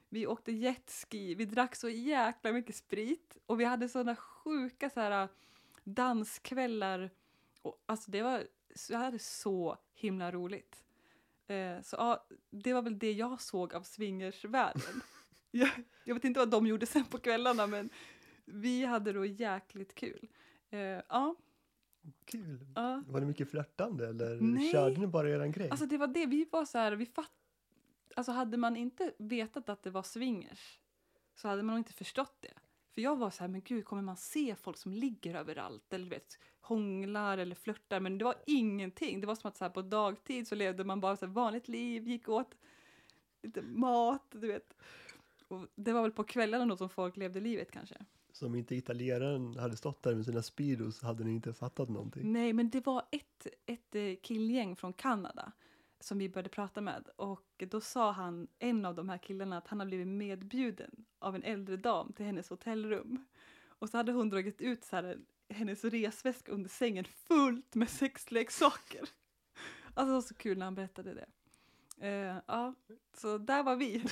Vi 0.08 0.26
åkte 0.26 0.52
jetski. 0.52 1.34
Vi 1.34 1.44
drack 1.44 1.76
så 1.76 1.88
jäkla 1.88 2.52
mycket 2.52 2.76
sprit. 2.76 3.36
Och 3.46 3.60
vi 3.60 3.64
hade 3.64 3.88
såna 3.88 4.16
sjuka 4.16 4.90
så 4.90 5.00
här 5.00 5.28
danskvällar. 5.84 7.10
Och, 7.62 7.82
alltså 7.86 8.10
det 8.10 8.22
var, 8.22 8.46
jag 8.88 8.98
hade 8.98 9.18
så 9.18 9.78
himla 9.94 10.32
roligt. 10.32 10.84
Eh, 11.46 11.82
så 11.82 11.96
ja, 11.96 12.26
det 12.50 12.72
var 12.72 12.82
väl 12.82 12.98
det 12.98 13.12
jag 13.12 13.40
såg 13.40 13.74
av 13.74 13.82
swingersvärlden. 13.82 15.02
jag, 15.50 15.70
jag 16.04 16.14
vet 16.14 16.24
inte 16.24 16.40
vad 16.40 16.50
de 16.50 16.66
gjorde 16.66 16.86
sen 16.86 17.04
på 17.04 17.18
kvällarna 17.18 17.66
men 17.66 17.90
vi 18.44 18.84
hade 18.84 19.12
då 19.12 19.24
jäkligt 19.24 19.94
kul. 19.94 20.28
Eh, 20.70 20.80
ja, 21.08 21.34
Kul. 22.24 22.66
Ja. 22.74 23.02
Var 23.06 23.20
det 23.20 23.26
mycket 23.26 23.50
flörtande 23.50 24.08
eller 24.08 24.40
Nej. 24.40 24.72
körde 24.72 25.00
ni 25.00 25.06
bara 25.06 25.30
eran 25.30 25.52
grej? 25.52 25.70
Alltså 25.70 25.86
det 25.86 25.98
var 25.98 26.06
det, 26.06 26.26
vi 26.26 26.48
var 26.52 26.64
så 26.64 26.78
här, 26.78 26.92
vi 26.92 27.06
fatt... 27.06 27.32
Alltså 28.16 28.32
hade 28.32 28.56
man 28.56 28.76
inte 28.76 29.12
vetat 29.18 29.68
att 29.68 29.82
det 29.82 29.90
var 29.90 30.02
swingers 30.02 30.80
så 31.34 31.48
hade 31.48 31.62
man 31.62 31.74
nog 31.74 31.80
inte 31.80 31.92
förstått 31.92 32.36
det. 32.40 32.54
För 32.94 33.00
jag 33.00 33.16
var 33.16 33.30
så 33.30 33.40
här, 33.40 33.48
men 33.48 33.62
gud, 33.62 33.84
kommer 33.84 34.02
man 34.02 34.16
se 34.16 34.54
folk 34.54 34.76
som 34.76 34.92
ligger 34.92 35.34
överallt 35.34 35.92
eller 35.92 36.10
vet, 36.10 36.38
hånglar 36.60 37.38
eller 37.38 37.54
flörtar? 37.54 38.00
Men 38.00 38.18
det 38.18 38.24
var 38.24 38.34
ingenting. 38.46 39.20
Det 39.20 39.26
var 39.26 39.34
som 39.34 39.48
att 39.48 39.56
så 39.56 39.64
här, 39.64 39.70
på 39.70 39.82
dagtid 39.82 40.48
så 40.48 40.54
levde 40.54 40.84
man 40.84 41.00
bara 41.00 41.16
så 41.16 41.26
här, 41.26 41.32
vanligt 41.32 41.68
liv, 41.68 42.08
gick 42.08 42.28
åt 42.28 42.54
lite 43.42 43.62
mat, 43.62 44.26
du 44.30 44.46
vet. 44.46 44.76
Och 45.48 45.66
det 45.74 45.92
var 45.92 46.02
väl 46.02 46.12
på 46.12 46.24
kvällarna 46.24 46.66
då 46.66 46.76
som 46.76 46.88
folk 46.88 47.16
levde 47.16 47.40
livet 47.40 47.70
kanske. 47.70 47.96
Så 48.40 48.46
om 48.46 48.54
inte 48.54 48.74
italienaren 48.74 49.56
hade 49.58 49.76
stått 49.76 50.02
där 50.02 50.14
med 50.14 50.24
sina 50.24 50.42
Speedos 50.42 50.98
så 50.98 51.06
hade 51.06 51.24
ni 51.24 51.30
inte 51.30 51.52
fattat 51.52 51.88
någonting. 51.88 52.32
Nej, 52.32 52.52
men 52.52 52.70
det 52.70 52.86
var 52.86 53.02
ett, 53.10 53.46
ett 53.66 53.94
eh, 53.94 54.14
killgäng 54.22 54.76
från 54.76 54.92
Kanada 54.92 55.52
som 56.00 56.18
vi 56.18 56.28
började 56.28 56.48
prata 56.48 56.80
med. 56.80 57.08
Och 57.16 57.64
då 57.70 57.80
sa 57.80 58.12
han, 58.12 58.48
en 58.58 58.84
av 58.84 58.94
de 58.94 59.08
här 59.08 59.18
killarna, 59.18 59.58
att 59.58 59.68
han 59.68 59.80
har 59.80 59.86
blivit 59.86 60.06
medbjuden 60.06 60.90
av 61.18 61.34
en 61.34 61.42
äldre 61.42 61.76
dam 61.76 62.12
till 62.12 62.26
hennes 62.26 62.50
hotellrum. 62.50 63.26
Och 63.66 63.88
så 63.88 63.96
hade 63.96 64.12
hon 64.12 64.30
dragit 64.30 64.60
ut 64.60 64.84
så 64.84 64.96
här, 64.96 65.18
hennes 65.48 65.84
resväska 65.84 66.52
under 66.52 66.70
sängen 66.70 67.04
fullt 67.04 67.74
med 67.74 67.88
sexleksaker. 67.90 69.08
Alltså 69.94 70.06
det 70.06 70.12
var 70.12 70.22
så 70.22 70.34
kul 70.34 70.58
när 70.58 70.66
han 70.66 70.74
berättade 70.74 71.14
det. 71.14 71.26
Uh, 72.08 72.38
ja, 72.46 72.74
så 73.16 73.38
där 73.38 73.62
var 73.62 73.76
vi. 73.76 74.04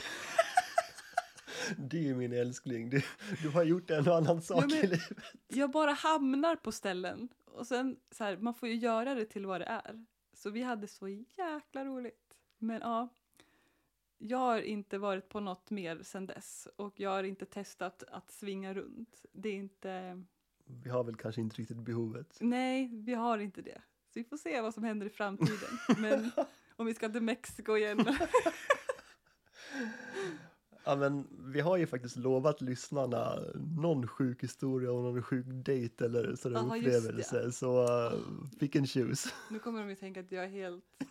Ju 1.92 2.14
min 2.14 2.32
älskling. 2.32 2.90
Du, 2.90 3.02
du 3.42 3.48
har 3.48 3.62
gjort 3.62 3.90
en 3.90 4.08
och 4.08 4.16
annan 4.16 4.42
sak 4.42 4.64
men- 4.68 4.78
i 4.78 4.82
livet. 4.82 5.10
Jag 5.48 5.70
bara 5.70 5.92
hamnar 5.92 6.56
på 6.56 6.72
ställen. 6.72 7.28
Och 7.44 7.66
sen, 7.66 7.96
så 8.10 8.24
här, 8.24 8.36
man 8.36 8.54
får 8.54 8.68
ju 8.68 8.74
göra 8.74 9.14
det 9.14 9.24
till 9.24 9.46
vad 9.46 9.60
det 9.60 9.64
är. 9.64 10.04
Så 10.32 10.50
vi 10.50 10.62
hade 10.62 10.88
så 10.88 11.08
jäkla 11.08 11.84
roligt. 11.84 12.36
Men 12.58 12.80
ja, 12.80 13.08
jag 14.18 14.38
har 14.38 14.60
inte 14.60 14.98
varit 14.98 15.28
på 15.28 15.40
något 15.40 15.70
mer 15.70 16.02
sen 16.02 16.26
dess. 16.26 16.68
Och 16.76 17.00
jag 17.00 17.10
har 17.10 17.22
inte 17.22 17.46
testat 17.46 18.02
att 18.08 18.30
svinga 18.30 18.74
runt. 18.74 19.24
Det 19.32 19.48
är 19.48 19.54
inte... 19.54 20.22
Vi 20.64 20.90
har 20.90 21.04
väl 21.04 21.16
kanske 21.16 21.40
inte 21.40 21.56
riktigt 21.56 21.76
behovet. 21.76 22.38
Nej, 22.40 22.88
vi 22.92 23.14
har 23.14 23.38
inte 23.38 23.62
det. 23.62 23.82
Så 24.12 24.18
vi 24.18 24.24
får 24.24 24.36
se 24.36 24.60
vad 24.60 24.74
som 24.74 24.84
händer 24.84 25.06
i 25.06 25.10
framtiden. 25.10 25.78
Men 25.98 26.30
om 26.76 26.86
vi 26.86 26.94
ska 26.94 27.08
till 27.08 27.22
Mexiko 27.22 27.76
igen. 27.76 27.98
Ja, 30.88 30.96
men 30.96 31.26
vi 31.52 31.60
har 31.60 31.76
ju 31.76 31.86
faktiskt 31.86 32.16
lovat 32.16 32.60
lyssnarna 32.60 33.38
någon 33.76 34.08
sjuk 34.08 34.42
historia 34.42 34.92
och 34.92 35.02
någon 35.02 35.22
sjuk 35.22 35.46
dejt 35.48 36.04
eller 36.04 36.36
sådär 36.36 36.62
det. 36.62 36.66
upplevelse. 36.78 37.52
Så 37.52 37.82
uh, 37.82 38.12
pick 38.60 38.76
and 38.76 38.90
choose. 38.90 39.30
Nu 39.50 39.58
kommer 39.58 39.80
de 39.80 39.90
ju 39.90 39.96
tänka 39.96 40.20
att 40.20 40.32
jag 40.32 40.44
är 40.44 40.48
helt... 40.48 40.84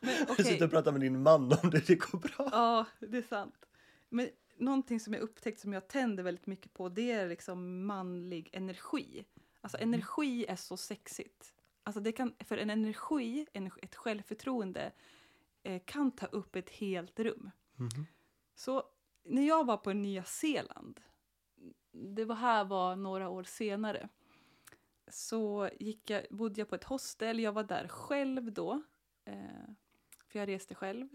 Men 0.00 0.14
Jag 0.14 0.30
okej. 0.30 0.44
sitter 0.44 0.64
och 0.64 0.70
pratar 0.70 0.92
med 0.92 1.00
din 1.00 1.22
man 1.22 1.52
om 1.62 1.70
det, 1.70 1.86
det 1.86 1.94
går 1.94 2.18
bra. 2.18 2.48
Ja, 2.52 2.86
det 2.98 3.18
är 3.18 3.22
sant. 3.22 3.54
Men 4.08 4.28
någonting 4.56 5.00
som 5.00 5.12
jag 5.12 5.22
upptäckt 5.22 5.60
som 5.60 5.72
jag 5.72 5.88
tänder 5.88 6.22
väldigt 6.22 6.46
mycket 6.46 6.72
på 6.72 6.88
det 6.88 7.10
är 7.10 7.28
liksom 7.28 7.86
manlig 7.86 8.50
energi. 8.52 9.24
Alltså 9.60 9.78
Mm. 9.78 9.94
energi 9.94 10.46
är 10.48 10.56
så 10.56 10.76
sexigt. 10.76 11.54
Alltså 11.82 12.00
det 12.00 12.12
kan, 12.12 12.34
för 12.40 12.58
en 12.58 12.70
energi, 12.70 13.46
en, 13.52 13.70
ett 13.82 13.94
självförtroende 13.94 14.92
eh, 15.62 15.82
kan 15.84 16.10
ta 16.10 16.26
upp 16.26 16.56
ett 16.56 16.70
helt 16.70 17.20
rum. 17.20 17.50
Mm. 17.78 18.06
Så 18.54 18.84
när 19.24 19.48
jag 19.48 19.66
var 19.66 19.76
på 19.76 19.92
Nya 19.92 20.24
Zeeland, 20.24 21.00
det 21.92 22.24
var 22.24 22.34
här 22.34 22.64
var 22.64 22.96
några 22.96 23.28
år 23.28 23.44
senare, 23.44 24.08
så 25.08 25.70
gick 25.78 26.10
jag, 26.10 26.26
bodde 26.30 26.60
jag 26.60 26.68
på 26.68 26.74
ett 26.74 26.84
hostel. 26.84 27.40
Jag 27.40 27.52
var 27.52 27.64
där 27.64 27.88
själv 27.88 28.52
då, 28.52 28.82
eh, 29.24 29.68
för 30.26 30.38
jag 30.38 30.48
reste 30.48 30.74
själv. 30.74 31.08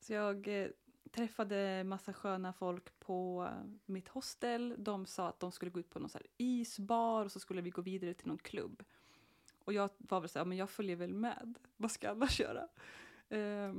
Så 0.00 0.12
jag 0.12 0.48
eh, 0.48 0.68
träffade 1.10 1.84
massa 1.84 2.12
sköna 2.12 2.52
folk 2.52 3.00
på 3.00 3.48
mitt 3.86 4.08
hostel. 4.08 4.74
De 4.78 5.06
sa 5.06 5.28
att 5.28 5.40
de 5.40 5.52
skulle 5.52 5.70
gå 5.70 5.80
ut 5.80 5.90
på 5.90 5.98
någon 5.98 6.10
så 6.10 6.18
här 6.18 6.26
isbar 6.36 7.24
och 7.24 7.32
så 7.32 7.40
skulle 7.40 7.62
vi 7.62 7.70
gå 7.70 7.82
vidare 7.82 8.14
till 8.14 8.28
någon 8.28 8.38
klubb. 8.38 8.82
Och 9.64 9.72
jag 9.72 9.90
var 9.98 10.20
väl 10.20 10.28
så 10.28 10.38
här, 10.38 10.46
men 10.46 10.58
jag 10.58 10.70
följer 10.70 10.96
väl 10.96 11.14
med. 11.14 11.58
Vad 11.76 11.90
ska 11.90 12.06
jag 12.06 12.16
annars 12.16 12.40
göra? 12.40 12.68
Eh, 13.28 13.74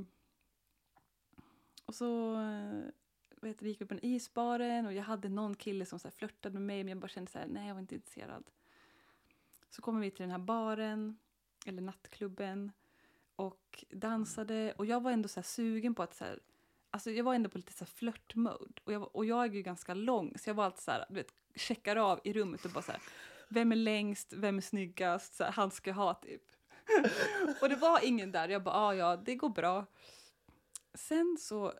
och 1.86 1.94
så 1.94 2.40
eh, 2.40 2.90
vet, 3.40 3.62
gick 3.62 3.80
vi 3.80 3.86
på 3.86 3.94
den 3.94 4.04
isbaren 4.04 4.86
och 4.86 4.92
jag 4.92 5.02
hade 5.02 5.28
någon 5.28 5.54
kille 5.54 5.86
som 5.86 5.98
så 5.98 6.08
här, 6.08 6.12
flörtade 6.12 6.54
med 6.54 6.62
mig 6.62 6.84
men 6.84 6.88
jag 6.88 6.98
bara 6.98 7.08
kände 7.08 7.30
så 7.30 7.38
här, 7.38 7.46
nej 7.46 7.68
jag 7.68 7.74
var 7.74 7.80
inte 7.80 7.94
intresserad. 7.94 8.44
Så 9.70 9.82
kommer 9.82 10.00
vi 10.00 10.10
till 10.10 10.22
den 10.22 10.30
här 10.30 10.38
baren, 10.38 11.18
eller 11.66 11.82
nattklubben 11.82 12.72
och 13.36 13.84
dansade 13.90 14.72
och 14.76 14.86
jag 14.86 15.02
var 15.02 15.10
ändå 15.10 15.28
så 15.28 15.40
här 15.40 15.44
sugen 15.44 15.94
på 15.94 16.02
att 16.02 16.14
så 16.14 16.24
här, 16.24 16.40
alltså 16.90 17.10
jag 17.10 17.24
var 17.24 17.34
ändå 17.34 17.50
på 17.50 17.58
lite 17.58 17.72
så 17.72 17.84
här 17.84 17.92
flörtmode 17.92 18.80
och 18.84 18.92
jag, 18.92 19.16
och 19.16 19.24
jag 19.24 19.44
är 19.44 19.52
ju 19.52 19.62
ganska 19.62 19.94
lång 19.94 20.38
så 20.38 20.50
jag 20.50 20.54
var 20.54 20.64
alltid 20.64 20.82
så 20.82 20.90
här, 20.90 21.04
du 21.08 21.14
vet, 21.14 21.34
checkar 21.54 21.96
av 21.96 22.20
i 22.24 22.32
rummet 22.32 22.64
och 22.64 22.70
bara 22.70 22.82
så 22.82 22.92
här, 22.92 23.00
vem 23.48 23.72
är 23.72 23.76
längst, 23.76 24.32
vem 24.32 24.56
är 24.56 24.60
snyggast, 24.60 25.34
så 25.34 25.44
här, 25.44 25.52
han 25.52 25.70
ska 25.70 25.90
jag 25.90 25.94
ha 25.94 26.14
typ. 26.14 26.42
och 27.60 27.68
det 27.68 27.76
var 27.76 28.00
ingen 28.04 28.32
där, 28.32 28.48
jag 28.48 28.62
bara, 28.62 28.74
ah, 28.74 28.94
ja 28.94 29.16
det 29.16 29.34
går 29.34 29.48
bra. 29.48 29.86
Sen 30.96 31.36
så 31.40 31.72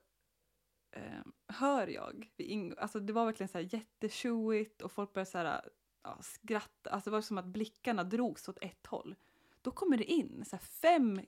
eh, 0.90 1.22
hör 1.48 1.86
jag, 1.86 2.30
vid 2.36 2.48
ing- 2.50 2.74
alltså 2.78 3.00
det 3.00 3.12
var 3.12 3.24
verkligen 3.26 3.48
så 3.48 3.58
här 3.58 3.74
jättetjoigt 3.74 4.82
och 4.82 4.92
folk 4.92 5.12
började 5.12 5.30
så 5.30 5.38
här, 5.38 5.68
ja, 6.02 6.18
skratta, 6.22 6.90
alltså 6.90 7.10
det 7.10 7.14
var 7.16 7.22
som 7.22 7.38
att 7.38 7.46
blickarna 7.46 8.04
drogs 8.04 8.48
åt 8.48 8.58
ett 8.60 8.86
håll. 8.86 9.14
Då 9.62 9.70
kommer 9.70 9.96
det 9.96 10.04
in 10.04 10.44
så 10.44 10.56
här, 10.56 10.62
fem 10.62 11.20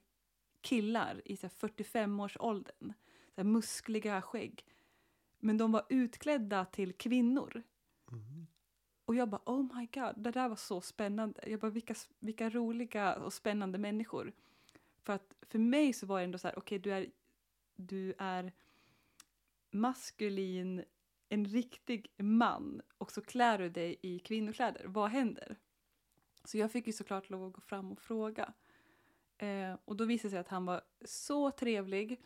killar 0.61 1.23
i 1.25 1.37
så 1.37 1.47
här, 1.47 1.69
45-årsåldern, 1.69 2.93
så 3.35 3.41
här, 3.41 3.45
muskliga 3.45 4.23
skägg. 4.23 4.65
Men 5.39 5.59
de 5.59 5.73
var 5.73 5.87
utklädda 5.89 6.65
till 6.65 6.93
kvinnor. 6.93 7.63
Mhm. 8.11 8.47
Och 9.05 9.15
jag 9.15 9.29
bara, 9.29 9.43
oh 9.47 9.77
my 9.77 9.87
god, 9.87 10.15
det 10.17 10.31
där 10.31 10.49
var 10.49 10.57
så 10.57 10.81
spännande. 10.81 11.51
Jag 11.51 11.61
bara, 11.61 11.71
vilka, 11.71 11.95
vilka 12.19 12.51
roliga 12.51 13.17
och 13.17 13.33
spännande 13.33 13.79
människor. 13.79 14.33
För 15.03 15.13
att 15.13 15.35
för 15.43 15.59
mig 15.59 15.93
så 15.93 16.07
var 16.07 16.19
det 16.19 16.25
ändå 16.25 16.39
så 16.39 16.49
här, 16.49 16.59
okej, 16.59 16.79
du 16.79 16.93
är, 16.93 17.07
du 17.79 18.15
är 18.19 18.53
maskulin, 19.71 20.85
en 21.29 21.45
riktig 21.45 22.13
man 22.17 22.83
och 22.99 23.13
så 23.13 23.23
klär 23.23 23.59
du 23.59 23.69
dig 23.69 23.97
i 24.03 24.19
kvinnokläder. 24.19 24.85
Vad 24.87 25.11
händer? 25.11 25.57
Så 26.45 26.59
jag 26.59 26.73
fick 26.73 26.87
ju 26.87 26.93
såklart 26.93 27.31
lov 27.31 27.47
att 27.47 27.53
gå 27.53 27.61
fram 27.61 27.93
och 27.93 28.01
fråga. 28.01 28.53
Eh, 29.39 29.75
och 29.85 29.97
då 29.97 30.05
visade 30.05 30.29
det 30.29 30.31
sig 30.31 30.39
att 30.39 30.49
han 30.49 30.67
var 30.67 30.83
så 31.05 31.51
trevlig. 31.51 32.21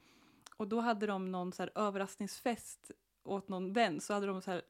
Och 0.56 0.68
då 0.68 0.80
hade 0.80 1.06
de 1.06 1.32
någon 1.32 1.52
så 1.52 1.62
här 1.62 1.72
överraskningsfest 1.74 2.90
åt 3.22 3.48
någon 3.48 3.72
vän. 3.72 4.00
Så 4.00 4.14
hade 4.14 4.26
de 4.26 4.42
så 4.42 4.50
här 4.50 4.62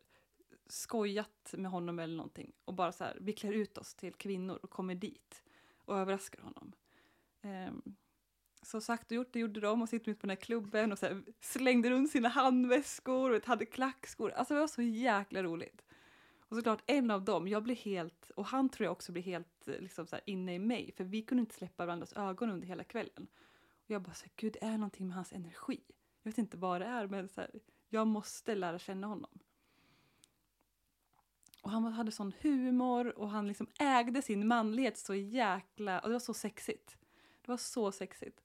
skojat 0.67 1.55
med 1.59 1.71
honom 1.71 1.99
eller 1.99 2.17
någonting. 2.17 2.53
Och 2.65 2.75
bara 2.75 2.93
så 2.93 3.05
här, 3.05 3.19
vi 3.21 3.33
klär 3.33 3.53
ut 3.53 3.79
oss 3.79 3.95
till 3.95 4.15
kvinnor 4.15 4.59
och 4.63 4.71
kommer 4.71 4.95
dit. 4.95 5.43
Och 5.85 5.99
överraskar 5.99 6.43
honom. 6.43 6.73
Ehm, 7.43 7.83
så 8.63 8.81
sagt 8.81 9.11
och 9.11 9.17
gjort, 9.17 9.33
det 9.33 9.39
gjorde 9.39 9.61
de 9.61 9.83
och 9.83 9.89
sitter 9.89 10.11
mitt 10.11 10.21
på 10.21 10.27
den 10.27 10.37
här 10.37 10.43
klubben 10.43 10.93
och 10.93 10.99
så 10.99 11.07
här, 11.07 11.23
slängde 11.41 11.91
runt 11.91 12.11
sina 12.11 12.29
handväskor 12.29 13.31
och 13.31 13.47
hade 13.47 13.67
klackskor. 13.67 14.31
Alltså 14.31 14.55
det 14.55 14.61
var 14.61 14.67
så 14.67 14.83
jäkla 14.83 15.43
roligt. 15.43 15.85
Och 16.53 16.57
såklart 16.57 16.83
en 16.87 17.11
av 17.11 17.25
dem, 17.25 17.49
jag 17.49 17.63
blev 17.63 17.77
helt, 17.77 18.31
och 18.31 18.47
han 18.47 18.69
tror 18.69 18.85
jag 18.85 18.93
också 18.93 19.13
blev 19.13 19.25
helt 19.25 19.69
eh, 19.69 19.81
liksom 19.81 20.07
så 20.07 20.17
här, 20.17 20.23
inne 20.27 20.55
i 20.55 20.59
mig, 20.59 20.93
för 20.97 21.05
vi 21.05 21.23
kunde 21.23 21.41
inte 21.41 21.55
släppa 21.55 21.87
varandras 21.87 22.13
ögon 22.13 22.51
under 22.51 22.67
hela 22.67 22.85
kvällen. 22.85 23.27
Och 23.85 23.91
jag 23.91 24.03
bara 24.03 24.15
så 24.15 24.25
här, 24.25 24.33
gud 24.37 24.53
det 24.53 24.65
är 24.65 24.79
någonting 24.79 25.07
med 25.07 25.17
hans 25.17 25.33
energi. 25.33 25.81
Jag 26.23 26.31
vet 26.31 26.39
inte 26.39 26.57
vad 26.57 26.81
det 26.81 26.87
är, 26.87 27.07
men 27.07 27.29
så 27.29 27.41
här, 27.41 27.51
jag 27.89 28.07
måste 28.07 28.55
lära 28.55 28.79
känna 28.79 29.07
honom. 29.07 29.39
Och 31.63 31.71
han 31.71 31.85
hade 31.85 32.13
sån 32.13 32.33
humor 32.41 33.19
och 33.19 33.31
han 33.31 33.49
liksom 33.49 33.67
ägde 33.79 34.23
sin 34.23 34.47
manlighet 34.47 34.99
så 34.99 35.15
jäkla, 35.15 36.01
och 36.01 36.09
det 36.09 36.13
var 36.13 36.21
så 36.21 36.35
sexigt. 36.35 36.97
Det 37.43 37.49
var 37.49 37.57
så 37.57 37.93
sexigt. 37.93 38.43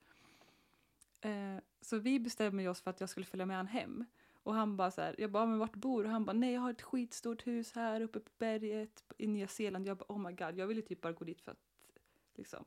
Eh, 1.27 1.59
så 1.81 1.97
vi 1.97 2.19
bestämde 2.19 2.69
oss 2.69 2.81
för 2.81 2.91
att 2.91 2.99
jag 2.99 3.09
skulle 3.09 3.25
följa 3.25 3.45
med 3.45 3.57
han 3.57 3.67
hem. 3.67 4.05
Och 4.43 4.53
han 4.53 4.77
bara 4.77 4.91
så 4.91 5.01
här, 5.01 5.15
jag 5.17 5.31
bara, 5.31 5.45
men 5.45 5.59
vart 5.59 5.75
bor 5.75 6.03
du? 6.03 6.09
Han 6.09 6.25
bara, 6.25 6.33
nej 6.33 6.53
jag 6.53 6.61
har 6.61 6.71
ett 6.71 6.81
skitstort 6.81 7.47
hus 7.47 7.71
här 7.75 8.01
uppe 8.01 8.19
på 8.19 8.31
berget 8.37 9.03
i 9.17 9.27
Nya 9.27 9.47
Zeeland. 9.47 9.87
Jag 9.87 9.97
bara, 9.97 10.05
oh 10.07 10.19
my 10.19 10.31
god, 10.31 10.57
jag 10.57 10.67
ville 10.67 10.81
typ 10.81 11.01
bara 11.01 11.13
gå 11.13 11.25
dit 11.25 11.41
för 11.41 11.51
att 11.51 11.63
liksom 12.35 12.65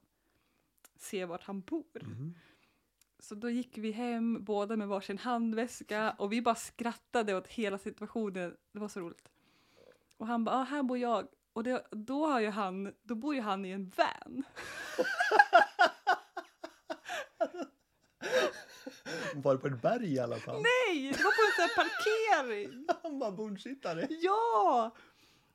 se 0.97 1.25
vart 1.25 1.43
han 1.43 1.61
bor. 1.61 2.03
Mhm. 2.03 2.35
Så 3.19 3.35
då 3.35 3.51
gick 3.51 3.79
vi 3.79 3.91
hem, 3.91 4.45
båda 4.45 4.77
med 4.77 4.89
varsin 4.89 5.19
handväska 5.19 6.15
och 6.19 6.33
vi 6.33 6.43
bara 6.43 6.55
skrattade 6.55 7.35
åt 7.35 7.49
hela 7.49 7.79
situationen. 7.79 8.57
Det 8.73 8.79
var 8.79 8.89
så 8.89 9.01
roligt. 9.01 9.29
Och 10.17 10.27
han 10.27 10.45
bara, 10.45 10.57
ah, 10.57 10.63
här 10.63 10.83
bor 10.83 10.99
jag. 10.99 11.29
Och 11.53 11.65
det, 11.65 11.87
då, 11.91 12.27
har 12.27 12.41
ju 12.41 12.49
han, 12.49 12.95
då 13.03 13.15
bor 13.15 13.35
ju 13.35 13.41
han 13.41 13.65
i 13.65 13.71
en 13.71 13.93
van. 13.97 14.43
Var 19.35 19.55
det 19.55 19.61
på 19.61 19.66
ett 19.66 19.83
berg 19.83 20.14
i 20.14 20.18
alla 20.18 20.37
fall? 20.37 20.62
Nej, 20.62 21.12
det 21.12 21.24
var 21.24 21.31
på 21.31 21.43
en 21.47 21.53
sån 21.57 21.62
här 21.62 21.85
parkering! 21.85 22.87
Han 23.03 23.18
var 23.18 23.33
bordsittare. 23.33 24.07
Ja! 24.11 24.91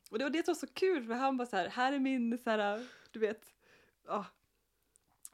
Och 0.10 0.18
det 0.18 0.26
var 0.26 0.30
det 0.30 0.46
som 0.46 0.54
var 0.54 0.60
så 0.60 0.68
kul 0.68 1.08
för 1.08 1.14
han 1.14 1.38
bara 1.38 1.46
så 1.46 1.56
här, 1.56 1.70
här 1.70 1.94
är 1.94 2.00
min 2.00 2.38
så 2.38 2.50
här, 2.50 2.88
du 3.12 3.20
vet, 3.20 3.54
ja, 4.08 4.26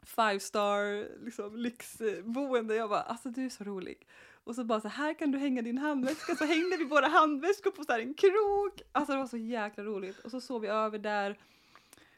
five 0.05 0.39
star 0.39 1.07
liksom, 1.25 1.57
lyxboende. 1.57 2.75
Jag 2.75 2.89
bara, 2.89 3.01
alltså 3.01 3.29
du 3.29 3.45
är 3.45 3.49
så 3.49 3.63
rolig. 3.63 4.07
Och 4.43 4.55
så 4.55 4.63
bara 4.63 4.81
så 4.81 4.87
här 4.87 5.13
kan 5.13 5.31
du 5.31 5.37
hänga 5.37 5.61
din 5.61 5.77
handväska. 5.77 6.35
Så 6.35 6.45
hängde 6.45 6.77
vi 6.77 6.83
våra 6.83 7.07
handväskor 7.07 7.71
på 7.71 7.83
så 7.83 7.91
här 7.91 7.99
en 7.99 8.13
krok. 8.13 8.81
Alltså 8.91 9.13
det 9.13 9.19
var 9.19 9.27
så 9.27 9.37
jäkla 9.37 9.83
roligt. 9.83 10.19
Och 10.19 10.31
så 10.31 10.41
sov 10.41 10.61
vi 10.61 10.67
över 10.67 10.99
där. 10.99 11.39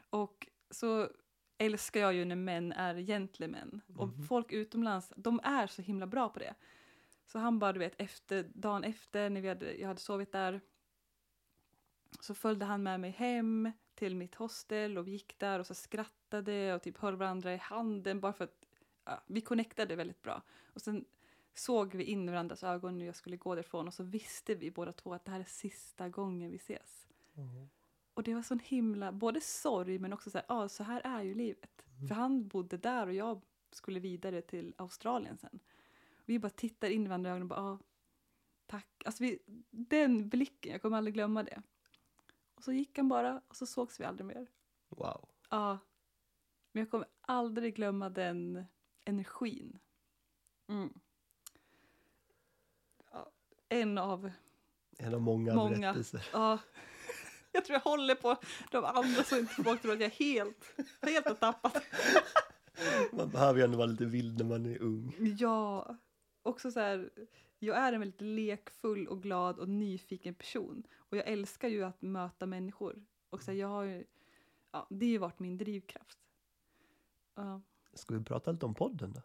Och 0.09 0.47
så 0.71 1.09
älskar 1.58 1.99
jag 1.99 2.14
ju 2.14 2.26
när 2.26 2.36
män 2.36 2.72
är 2.72 2.95
gentlemän. 2.95 3.82
Och 3.95 4.08
Mhm. 4.08 4.24
folk 4.28 4.51
utomlands, 4.51 5.14
de 5.16 5.39
är 5.43 5.68
så 5.68 5.82
himla 5.82 6.08
bra 6.08 6.30
på 6.30 6.39
det. 6.39 6.56
Så 7.26 7.39
han 7.39 7.60
bara, 7.60 7.74
du 7.74 7.80
vet, 7.80 7.93
efter, 8.01 8.43
dagen 8.54 8.84
efter 8.84 9.30
när 9.30 9.41
vi 9.41 9.47
hade, 9.47 9.74
jag 9.74 9.88
hade 9.88 9.99
sovit 9.99 10.32
där 10.32 10.62
så 12.20 12.36
följde 12.36 12.66
han 12.66 12.84
med 12.84 12.99
mig 12.99 13.12
hem 13.12 13.72
till 13.95 14.16
mitt 14.16 14.36
hostel 14.36 14.97
och 14.97 15.08
vi 15.08 15.12
gick 15.12 15.39
där 15.39 15.60
och 15.60 15.68
så 15.68 15.74
skrattade 15.74 16.74
och 16.74 16.82
typ 16.82 16.97
höll 16.97 17.16
varandra 17.16 17.54
i 17.54 17.58
handen 17.58 18.20
bara 18.20 18.34
för 18.34 18.43
att 18.43 18.68
ja, 19.06 19.24
vi 19.28 19.41
connectade 19.41 19.95
väldigt 19.95 20.22
bra. 20.22 20.41
Och 20.74 20.82
sen 20.82 21.06
såg 21.54 21.95
vi 21.95 22.04
in 22.04 22.30
i 22.30 22.32
varandras 22.32 22.64
ögon 22.64 22.97
när 22.97 23.06
jag 23.06 23.16
skulle 23.16 23.38
gå 23.38 23.56
därifrån 23.56 23.88
och 23.88 23.93
så 23.93 24.04
visste 24.04 24.56
vi 24.56 24.72
båda 24.72 24.91
två 24.91 25.14
att 25.14 25.26
det 25.26 25.32
här 25.32 25.39
är 25.39 25.43
sista 25.43 26.10
gången 26.10 26.51
vi 26.51 26.56
ses. 26.58 27.08
Och 28.14 28.24
det 28.24 28.34
var 28.36 28.41
sån 28.41 28.59
himla, 28.59 29.11
både 29.11 29.41
sorg 29.41 29.99
men 29.99 30.14
också 30.14 30.30
så 30.30 30.38
här, 30.38 30.45
ja 30.49 30.70
så 30.70 30.84
här 30.84 31.01
är 31.03 31.22
ju 31.22 31.34
livet. 31.36 31.86
Mm. 31.95 32.07
För 32.07 32.16
han 32.16 32.47
bodde 32.47 32.78
där 32.78 33.07
och 33.07 33.14
jag 33.14 33.41
skulle 33.72 33.99
vidare 33.99 34.41
till 34.41 34.74
Australien 34.78 35.38
sen. 35.38 35.59
Vi 36.26 36.39
bara 36.39 36.49
tittar 36.49 36.89
in 36.89 37.05
i 37.05 37.09
varandra 37.09 37.34
och 37.34 37.45
bara, 37.45 37.59
ja, 37.59 37.80
tack. 38.66 39.03
Alltså 39.05 39.24
vi, 39.24 39.39
den 39.70 40.30
blicken, 40.30 40.72
jag 40.72 40.82
kommer 40.82 40.97
aldrig 40.97 41.14
glömma 41.14 41.43
det. 41.43 41.61
Och 42.55 42.64
så 42.64 42.72
gick 42.72 42.97
han 42.97 43.09
bara 43.09 43.41
och 43.47 43.55
så 43.55 43.66
sågs 43.66 43.99
vi 43.99 44.03
aldrig 44.03 44.26
mer. 44.26 44.47
Wow. 44.89 45.30
Ja. 45.49 45.78
Men 46.72 46.80
jag 46.80 46.91
kommer 46.91 47.07
aldrig 47.22 47.76
glömma 47.76 48.09
den 48.09 48.66
energin. 49.05 49.80
Mm. 50.68 50.93
Ja, 53.11 53.32
en 53.70 53.97
av 53.97 54.32
En 54.97 55.14
av 55.14 55.22
många, 55.22 55.55
Många. 55.55 55.80
berättelser. 55.80 56.30
Ja. 56.34 56.59
Jag 57.56 57.66
tror 57.66 57.74
jag 57.74 57.91
håller 57.91 58.16
på 58.16 58.36
de 58.72 58.86
andra 58.86 59.24
så 59.24 59.39
inte 59.39 59.64
folk 59.64 59.82
tror 59.82 59.93
att 59.93 60.01
jag 60.01 60.10
helt, 60.10 60.58
helt 61.01 61.26
har 61.26 61.34
tappat. 61.36 61.84
Man 63.12 63.30
behöver 63.30 63.60
ju 63.60 63.66
ändå 63.66 63.78
vara 63.78 63.88
lite 63.88 64.06
vild 64.06 64.38
när 64.38 64.45
man 64.45 64.66
är 64.66 64.82
ung. 64.82 65.16
Ja, 65.39 65.97
också 66.43 66.72
så 66.72 66.80
här. 66.80 67.10
Jag 67.60 67.78
är 67.78 67.93
en 67.93 67.99
väldigt 67.99 68.22
lekfull 68.22 69.08
och 69.08 69.24
glad 69.24 69.60
och 69.60 69.70
nyfiken 69.70 70.36
person. 70.36 70.84
Och 70.95 71.18
jag 71.18 71.28
älskar 71.28 71.68
ju 71.68 71.84
att 71.84 72.01
möta 72.01 72.45
människor. 72.45 73.06
Och 73.30 73.41
så 73.41 73.51
här, 73.51 73.58
jag 73.58 73.68
har 73.68 73.84
ju, 73.84 74.04
ja, 74.72 74.88
det 74.89 75.06
har 75.06 75.12
ju 75.12 75.18
varit 75.18 75.39
min 75.39 75.58
drivkraft. 75.58 76.18
Ja. 77.36 77.62
Ska 77.93 78.14
vi 78.14 78.24
prata 78.24 78.51
lite 78.51 78.66
om 78.66 78.74
podden 78.74 79.14
då? 79.14 79.22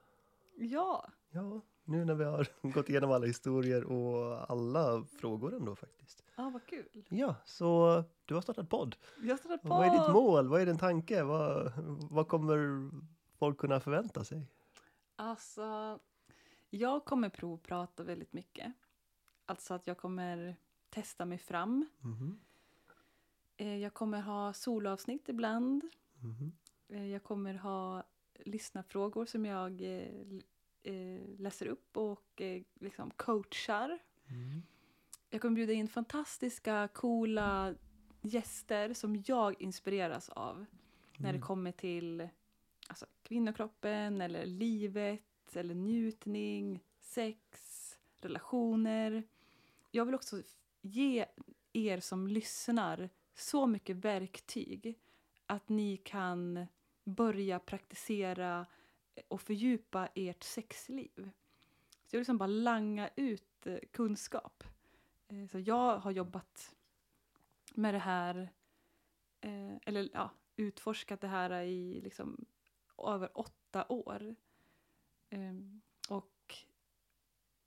Ja, 0.56 1.10
Ja, 1.30 1.60
nu 1.84 2.04
när 2.04 2.14
vi 2.14 2.24
har 2.24 2.46
gått 2.72 2.88
igenom 2.88 3.10
alla 3.10 3.26
historier 3.26 3.84
och 3.84 4.50
alla 4.50 5.04
frågor 5.04 5.54
ändå 5.54 5.76
faktiskt. 5.76 6.24
Ja 6.38 6.50
vad 6.50 6.66
kul. 6.66 7.04
Ja, 7.08 7.34
så 7.44 8.04
du 8.24 8.34
har 8.34 8.42
startat 8.42 8.68
podd. 8.70 8.96
Jag 9.22 9.30
har 9.30 9.36
startat 9.36 9.62
på. 9.62 9.68
Vad 9.68 9.86
är 9.86 9.90
ditt 9.90 10.12
mål? 10.12 10.48
Vad 10.48 10.60
är 10.60 10.66
din 10.66 10.78
tanke? 10.78 11.22
Vad, 11.22 11.72
vad 12.10 12.28
kommer 12.28 12.90
folk 13.38 13.58
kunna 13.58 13.80
förvänta 13.80 14.24
sig? 14.24 14.42
Alltså, 15.16 15.98
jag 16.70 17.04
kommer 17.04 17.28
provprata 17.28 18.02
väldigt 18.02 18.32
mycket. 18.32 18.72
Alltså 19.46 19.74
att 19.74 19.86
jag 19.86 19.98
kommer 19.98 20.56
testa 20.90 21.24
mig 21.24 21.38
fram. 21.38 21.86
Mhm, 22.00 22.40
Eh, 23.60 23.76
Jag 23.76 23.94
kommer 23.94 24.20
ha 24.20 24.52
solavsnitt 24.52 25.28
ibland. 25.28 25.84
mhm, 26.22 26.52
Eh, 26.88 27.06
Jag 27.06 27.22
kommer 27.22 27.54
ha 27.54 28.02
lyssnarfrågor 28.44 29.26
som 29.26 29.44
jag 29.44 29.80
eh, 30.82 31.20
läser 31.38 31.66
upp 31.66 31.96
och 31.96 32.42
liksom 32.80 33.10
coachar. 33.10 33.98
mhm. 34.26 34.62
Jag 35.30 35.40
kommer 35.40 35.54
bjuda 35.54 35.72
in 35.72 35.88
fantastiska, 35.88 36.88
coola 36.94 37.74
gäster 38.20 38.94
som 38.94 39.22
jag 39.26 39.62
inspireras 39.62 40.28
av 40.28 40.66
när 41.16 41.28
det 41.32 41.36
Mm. 41.36 41.40
kommer 41.46 41.72
till 41.72 42.28
alltså, 42.88 43.06
kvinnokroppen 43.22 44.20
eller 44.20 44.46
livet 44.46 45.56
eller 45.56 45.74
njutning, 45.74 46.80
sex, 47.00 47.48
relationer. 48.20 49.22
Jag 49.90 50.04
vill 50.04 50.14
också 50.14 50.42
ge 50.80 51.26
er 51.72 52.00
som 52.00 52.28
lyssnar 52.28 53.10
så 53.34 53.66
mycket 53.66 53.96
verktyg 53.96 54.98
att 55.46 55.68
ni 55.68 55.96
kan 55.96 56.66
börja 57.04 57.58
praktisera 57.58 58.66
och 59.28 59.40
fördjupa 59.40 60.08
ert 60.14 60.42
sexliv. 60.42 61.30
Så 62.06 62.16
jag 62.16 62.18
vill 62.18 62.20
liksom 62.20 62.38
bara 62.38 62.46
langa 62.46 63.10
ut 63.16 63.66
eh, 63.66 63.78
kunskap. 63.92 64.64
Eh, 65.28 65.46
Så 65.46 65.58
jag 65.58 65.98
har 65.98 66.10
jobbat 66.10 66.76
med 67.74 67.94
det 67.94 67.98
här, 67.98 68.48
eh, 69.40 69.76
eller 69.86 70.08
ja, 70.12 70.30
utforskat 70.56 71.20
det 71.20 71.28
här 71.28 71.62
i 71.62 72.00
liksom 72.00 72.44
över 72.98 73.38
åtta 73.38 73.86
år. 73.88 74.34
Ehm, 75.30 75.80
Och 76.08 76.54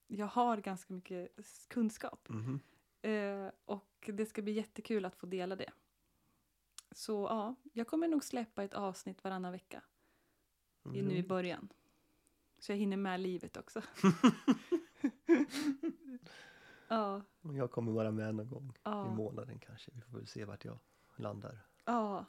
jag 0.07 0.26
har 0.28 0.57
ganska 0.57 0.93
mycket 0.93 1.38
kunskap. 1.68 2.30
Mhm. 2.30 2.59
Eh, 3.01 3.51
och 3.66 4.09
det 4.14 4.26
ska 4.26 4.41
bli 4.41 4.51
jättekul 4.51 5.05
att 5.05 5.16
få 5.16 5.26
dela 5.26 5.55
det. 5.55 5.72
Så 6.91 7.14
ja, 7.30 7.55
jag 7.74 7.88
kommer 7.88 8.07
nog 8.07 8.24
släppa 8.24 8.64
ett 8.64 8.74
avsnitt 8.74 9.24
varannan 9.24 9.51
vecka 9.51 9.84
i, 10.86 10.89
nu 11.01 11.12
i 11.12 11.16
Mm. 11.18 11.28
början. 11.28 11.70
Så 12.59 12.72
jag 12.72 12.78
hinner 12.78 12.97
med 12.97 13.20
livet 13.20 13.57
också. 13.57 13.82
ja, 16.95 17.21
Jag 17.41 17.71
kommer 17.71 17.91
vara 17.91 18.11
med 18.11 18.35
någon 18.35 18.49
gång 18.49 18.69
i 18.75 18.79
ja, 18.83 19.15
månaden 19.15 19.59
kanske. 19.59 19.91
Vi 19.95 20.01
får 20.01 20.17
väl 20.17 20.27
se 20.27 20.45
vart 20.45 20.65
jag 20.65 20.79
landar. 21.15 21.57
ja. 21.85 22.25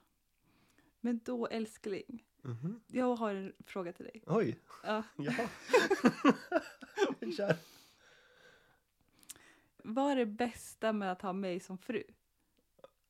Men 1.04 1.20
då 1.24 1.46
älskling, 1.46 2.24
Mhm. 2.42 2.80
jag 2.86 3.16
har 3.16 3.34
en 3.34 3.52
fråga 3.66 3.92
till 3.92 4.04
dig. 4.04 4.22
Oj, 4.26 4.58
Ja. 4.84 5.02
ja. 5.16 5.32
Kör. 7.36 7.56
Vad 9.84 10.12
är 10.12 10.16
det 10.16 10.26
bästa 10.26 10.92
med 10.92 11.12
att 11.12 11.22
ha 11.22 11.32
mig 11.32 11.60
som 11.60 11.78
fru? 11.78 12.02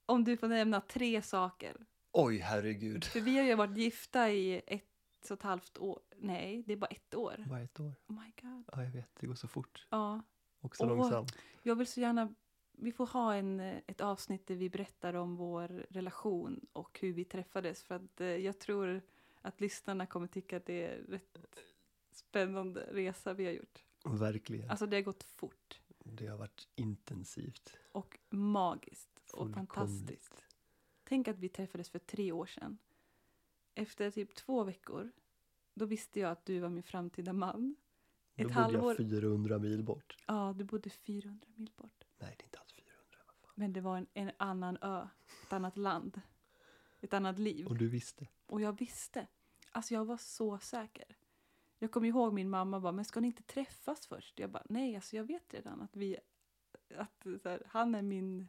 Om 0.07 0.24
du 0.24 0.36
får 0.36 0.48
nämna 0.48 0.80
tre 0.80 1.22
saker. 1.22 1.86
Oj, 2.12 2.38
herregud. 2.38 3.05
För 3.05 3.20
vi 3.20 3.36
har 3.38 3.44
ju 3.44 3.55
varit 3.55 3.76
gifta 3.76 4.30
i 4.30 4.62
ett 4.66 4.84
och 5.24 5.30
ett 5.36 5.42
halvt 5.42 5.78
år. 5.78 6.00
Nej, 6.16 6.62
det 6.66 6.72
är 6.72 6.76
bara 6.76 6.86
ett 6.86 7.14
år. 7.14 7.44
Bara 7.48 7.61
ett 7.61 7.80
år. 7.80 7.92
Oh 8.07 8.20
my 8.20 8.32
god. 8.42 8.64
Ja, 8.72 8.82
jag 8.84 8.90
vet. 8.90 9.09
Det 9.20 9.26
går 9.26 9.34
så 9.34 9.48
fort. 9.48 9.86
Ja, 9.90 10.22
Och 10.63 10.77
så 10.77 10.85
Åh. 10.85 10.97
långsamt. 10.97 11.33
jag 11.63 11.77
vill 11.77 11.87
så 11.87 12.01
gärna... 12.01 12.35
Vi 12.73 12.93
får 12.93 13.07
ha 13.07 13.35
en, 13.35 13.61
ett 13.61 14.01
avsnitt 14.01 14.47
där 14.47 14.55
vi 14.55 14.71
berättar 14.71 15.15
om 15.15 15.37
vår 15.37 15.69
relation 15.91 16.67
och 16.73 16.99
hur 17.03 17.13
vi 17.13 17.25
träffades. 17.25 17.83
För 17.83 17.95
att 17.95 18.21
eh, 18.21 18.27
jag 18.27 18.59
tror 18.59 19.03
att 19.43 19.61
lyssnarna 19.61 20.07
kommer 20.07 20.27
tycka 20.27 20.57
att 20.57 20.67
det 20.67 20.87
är 20.87 20.99
rätt 20.99 21.39
spännande 22.13 22.89
resa 22.91 23.35
vi 23.35 23.45
har 23.45 23.53
gjort. 23.53 23.85
Verkligen. 24.05 24.71
Alltså 24.71 24.87
det 24.87 24.97
har 24.97 25.03
gått 25.03 25.23
fort 25.23 25.81
Det 25.99 26.27
har 26.27 26.39
varit 26.39 26.69
intensivt. 26.75 27.79
och 27.93 28.19
magiskt 28.31 29.31
och 29.33 29.51
fantastiskt. 29.55 30.45
Tänk 31.05 31.29
att 31.29 31.39
vi 31.39 31.49
träffades 31.49 31.91
för 31.91 31.99
tre 31.99 32.33
år 32.33 32.47
sedan. 32.47 32.79
Efter 33.75 34.11
typ 34.11 34.35
två 34.35 34.65
veckor, 34.65 35.11
då 35.75 35.85
visste 35.85 36.21
jag 36.21 36.31
att 36.31 36.47
du 36.47 36.59
var 36.59 36.69
min 36.69 36.83
framtida 36.83 37.33
man. 37.33 37.77
Då 38.35 38.43
Ett 38.43 38.49
bodde 38.49 38.55
halvår. 38.61 38.91
jag 38.99 39.11
400 39.11 39.59
mil 39.59 39.85
bort. 39.85 40.16
Ja, 40.26 40.55
du 40.57 40.64
bodde 40.64 40.91
400 40.91 41.47
mil 41.57 41.70
bort. 41.76 42.05
Nej, 42.18 42.35
det 42.39 42.43
är 42.43 42.47
inte 42.47 42.59
alls 42.59 42.72
400. 42.72 43.18
vad 43.26 43.37
fan. 43.37 43.51
Men 43.55 43.72
det 43.72 43.80
var 43.80 43.97
en, 43.97 44.07
en 44.14 44.30
annan 44.37 44.78
ö, 44.83 45.09
ett 45.47 45.53
annat 45.53 45.76
land, 45.76 46.20
ett 47.01 47.14
annat 47.14 47.39
liv. 47.39 47.66
Och 47.66 47.76
du 47.78 47.89
visste. 47.89 48.28
Och 48.47 48.61
jag 48.61 48.78
visste. 48.78 49.26
Alltså 49.72 49.95
jag 49.95 50.05
var 50.05 50.16
så 50.16 50.59
säker. 50.59 51.16
Jag 51.78 51.91
kommer 51.91 52.09
ihåg 52.09 52.33
min 52.33 52.51
mamma 52.51 52.80
bara, 52.80 52.93
men 52.93 53.05
ska 53.05 53.20
ni 53.20 53.26
inte 53.26 53.43
träffas 53.43 54.07
först? 54.07 54.39
Jag 54.39 54.51
bara, 54.51 54.62
nej, 54.68 54.95
alltså 54.97 55.16
jag 55.16 55.24
vet 55.24 55.55
redan 55.55 55.80
att 55.80 55.97
vi, 55.97 56.16
att 56.97 57.26
här, 57.45 57.62
han 57.66 57.95
är 57.95 58.03
min, 58.03 58.49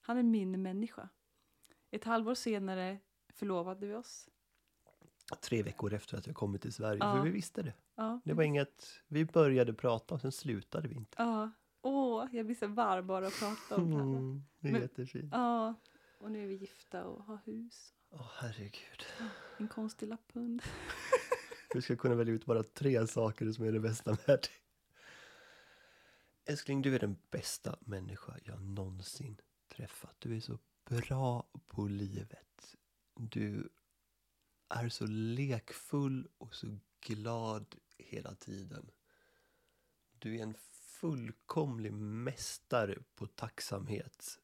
han 0.00 0.18
är 0.18 0.22
min 0.22 0.62
människa. 0.62 1.08
Ett 1.90 2.04
halvår 2.04 2.34
senare 2.34 2.98
förlovade 3.28 3.86
vi 3.86 3.94
oss. 3.94 4.28
Tre 5.36 5.62
veckor 5.62 5.92
efter 5.94 6.18
att 6.18 6.26
jag 6.26 6.36
kommit 6.36 6.62
till 6.62 6.72
Sverige. 6.72 6.98
Ja. 7.00 7.16
För 7.16 7.22
vi 7.22 7.30
visste 7.30 7.62
det. 7.62 7.72
Ja, 7.94 8.20
Det 8.24 8.32
var 8.32 8.42
inget, 8.42 8.86
vi 9.08 9.24
började 9.24 9.72
prata 9.74 10.14
och 10.14 10.20
sen 10.20 10.32
slutade 10.32 10.88
vi 10.88 10.94
inte. 10.94 11.14
Ja. 11.18 11.50
Åh, 11.82 12.26
jag 12.32 12.46
blir 12.46 12.56
så 12.56 12.66
varm 12.66 13.06
bara 13.06 13.26
att 13.26 13.38
prata 13.38 13.76
om 13.76 13.90
det. 13.90 13.96
Mm, 14.02 14.42
det 14.60 14.68
är 14.68 14.72
Men- 14.72 14.82
jättefint. 14.82 15.28
Ja, 15.32 15.74
och 16.18 16.30
nu 16.30 16.42
är 16.44 16.46
vi 16.46 16.54
gifta 16.54 17.04
och 17.04 17.24
har 17.24 17.38
hus. 17.44 17.94
Åh 18.10 18.30
herregud. 18.34 19.04
En 19.58 19.68
konstig 19.68 20.08
lapphund. 20.08 20.62
Du 21.72 21.82
ska 21.82 21.96
kunna 21.96 22.14
välja 22.14 22.34
ut 22.34 22.44
bara 22.44 22.62
tre 22.62 23.06
saker 23.06 23.52
som 23.52 23.64
är 23.64 23.72
det 23.72 23.80
bästa 23.80 24.10
med 24.10 24.26
dig. 24.26 24.48
Älskling, 26.44 26.82
du 26.82 26.94
är 26.94 26.98
den 26.98 27.16
bästa 27.30 27.76
människa 27.80 28.32
jag 28.44 28.62
någonsin 28.62 29.40
träffat. 29.76 30.14
Du 30.18 30.36
är 30.36 30.40
så 30.40 30.58
bra 30.84 31.46
på 31.66 31.86
livet. 31.88 32.76
Du 33.14 33.68
är 34.68 34.88
så 34.88 35.06
lekfull 35.06 36.28
och 36.38 36.54
så 36.54 36.78
glad 37.00 37.74
hela 37.98 38.34
tiden. 38.34 38.90
Du 40.18 40.36
är 40.38 40.42
en 40.42 40.54
fullkomlig 41.00 41.92
mästare 41.92 42.98
på 43.14 43.26
tacksamhet. 43.26 44.38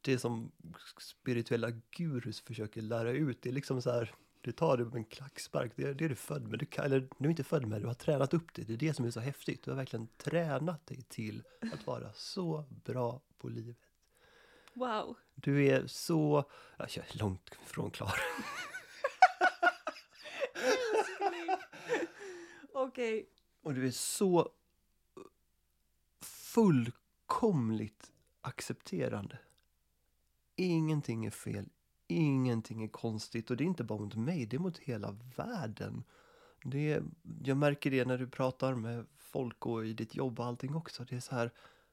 Det 0.00 0.18
som 0.18 0.52
spirituella 1.00 1.70
gurus 1.70 2.40
försöker 2.40 2.82
lära 2.82 3.10
ut, 3.10 3.42
det 3.42 3.48
är 3.48 3.52
liksom 3.52 3.82
så 3.82 3.90
här, 3.90 4.14
du 4.40 4.52
tar 4.52 4.76
det 4.76 4.84
med 4.84 4.94
en 4.94 5.04
klackspark, 5.04 5.72
det 5.76 5.82
är 5.82 5.94
det 5.94 6.08
du 6.08 6.14
född 6.14 6.48
med. 6.48 6.58
Du 6.58 6.66
kan, 6.66 6.84
eller 6.84 7.08
du 7.18 7.24
är 7.24 7.30
inte 7.30 7.44
född 7.44 7.66
med, 7.66 7.80
du 7.80 7.86
har 7.86 7.94
tränat 7.94 8.34
upp 8.34 8.54
det. 8.54 8.62
Det 8.62 8.72
är 8.72 8.76
det 8.76 8.94
som 8.94 9.04
är 9.04 9.10
så 9.10 9.20
häftigt. 9.20 9.62
Du 9.62 9.70
har 9.70 9.76
verkligen 9.76 10.08
tränat 10.16 10.86
dig 10.86 11.02
till 11.02 11.42
att 11.72 11.86
vara 11.86 12.12
så 12.12 12.64
bra 12.84 13.20
på 13.38 13.48
livet. 13.48 13.76
Wow. 14.74 15.16
Du 15.34 15.66
är 15.66 15.86
så... 15.86 16.44
Jag 16.78 16.98
är 16.98 17.18
långt 17.18 17.50
ifrån 17.66 17.90
klar. 17.90 18.14
Okej. 22.72 23.28
Och 23.62 23.74
du 23.74 23.86
är 23.86 23.90
så 23.90 24.48
fullkomligt 26.54 28.12
accepterande. 28.40 29.38
Ingenting 30.56 31.24
är 31.24 31.30
fel, 31.30 31.68
ingenting 32.06 32.84
är 32.84 32.88
konstigt. 32.88 33.50
Och 33.50 33.56
det 33.56 33.64
är 33.64 33.66
inte 33.66 33.84
bara 33.84 33.98
mot 33.98 34.14
mig, 34.14 34.46
det 34.46 34.56
är 34.56 34.60
mot 34.60 34.78
hela 34.78 35.16
världen. 35.36 36.04
Det 36.64 36.92
är, 36.92 37.02
jag 37.44 37.56
märker 37.56 37.90
det 37.90 38.04
när 38.04 38.18
du 38.18 38.28
pratar 38.28 38.74
med 38.74 39.06
folk 39.18 39.66
och 39.66 39.86
i 39.86 39.92
ditt 39.92 40.14
jobb 40.14 40.40
och 40.40 40.46
allting 40.46 40.74
också. 40.74 41.04
Det 41.04 41.16
är 41.16 41.20
så 41.20 41.34
här, 41.34 41.50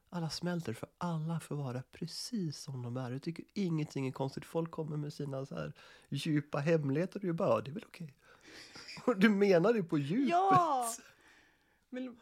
alla 0.09 0.29
smälter 0.29 0.73
för 0.73 0.89
alla 0.97 1.39
får 1.39 1.55
vara 1.55 1.83
precis 1.91 2.57
som 2.61 2.81
de 2.83 2.97
är. 2.97 3.11
Jag 3.11 3.21
tycker 3.21 3.45
ingenting 3.53 4.07
är 4.07 4.11
konstigt. 4.11 4.45
Folk 4.45 4.71
kommer 4.71 4.97
med 4.97 5.13
sina 5.13 5.45
så 5.45 5.55
här 5.55 5.73
djupa 6.09 6.57
hemligheter 6.57 7.19
och 7.19 7.25
du 7.25 7.33
bara, 7.33 7.49
ja, 7.49 7.61
det 7.61 7.71
är 7.71 7.73
väl 7.73 7.85
okej. 7.87 8.13
Och 9.05 9.17
du 9.19 9.29
menar 9.29 9.73
det 9.73 9.83
på 9.83 9.97
djupet. 9.97 10.29
Ja! 10.29 10.89
Men, 11.89 12.19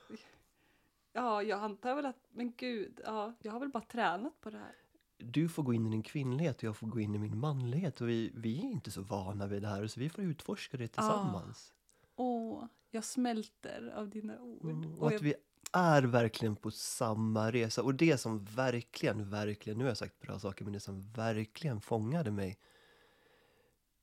ja, 1.13 1.43
jag 1.43 1.59
antar 1.63 1.95
väl 1.95 2.05
att, 2.05 2.19
men 2.31 2.53
gud, 2.57 2.99
ja, 3.05 3.33
jag 3.39 3.51
har 3.51 3.59
väl 3.59 3.69
bara 3.69 3.83
tränat 3.83 4.41
på 4.41 4.49
det 4.49 4.57
här. 4.57 4.75
du 5.17 5.49
får 5.49 5.63
gå 5.63 5.73
in 5.73 5.87
i 5.87 5.89
din 5.89 6.03
kvinnlighet 6.03 6.57
och 6.57 6.63
jag 6.63 6.77
får 6.77 6.87
gå 6.87 6.99
in 6.99 7.15
i 7.15 7.17
min 7.17 7.39
manlighet. 7.39 8.01
Och 8.01 8.09
vi, 8.09 8.31
vi 8.35 8.57
är 8.59 8.63
inte 8.63 8.91
så 8.91 9.01
vana 9.01 9.47
vid 9.47 9.61
det 9.61 9.67
här, 9.67 9.87
så 9.87 9.99
vi 9.99 10.09
får 10.09 10.23
utforska 10.23 10.77
det 10.77 10.87
tillsammans. 10.87 11.73
Åh, 12.15 12.65
jag 12.91 13.03
smälter 13.03 13.93
av 13.95 14.09
dina 14.09 14.39
ord. 14.41 14.63
Mm, 14.63 14.93
och 14.93 15.01
Och 15.01 15.07
att 15.07 15.13
jag, 15.13 15.19
vi 15.19 15.33
är 15.73 16.03
verkligen 16.03 16.55
på 16.55 16.71
samma 16.71 17.51
resa. 17.51 17.83
Och 17.83 17.95
det 17.95 18.17
som 18.17 18.45
verkligen, 18.45 19.29
verkligen, 19.29 19.77
nu 19.77 19.83
har 19.83 19.89
jag 19.89 19.97
sagt 19.97 20.19
bra 20.19 20.39
saker, 20.39 20.63
men 20.63 20.73
det 20.73 20.79
som 20.79 21.11
verkligen 21.11 21.81
fångade 21.81 22.31
mig, 22.31 22.59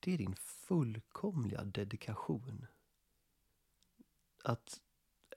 det 0.00 0.14
är 0.14 0.18
din 0.18 0.36
fullkomliga 0.36 1.64
dedikation. 1.64 2.66
Att 4.44 4.80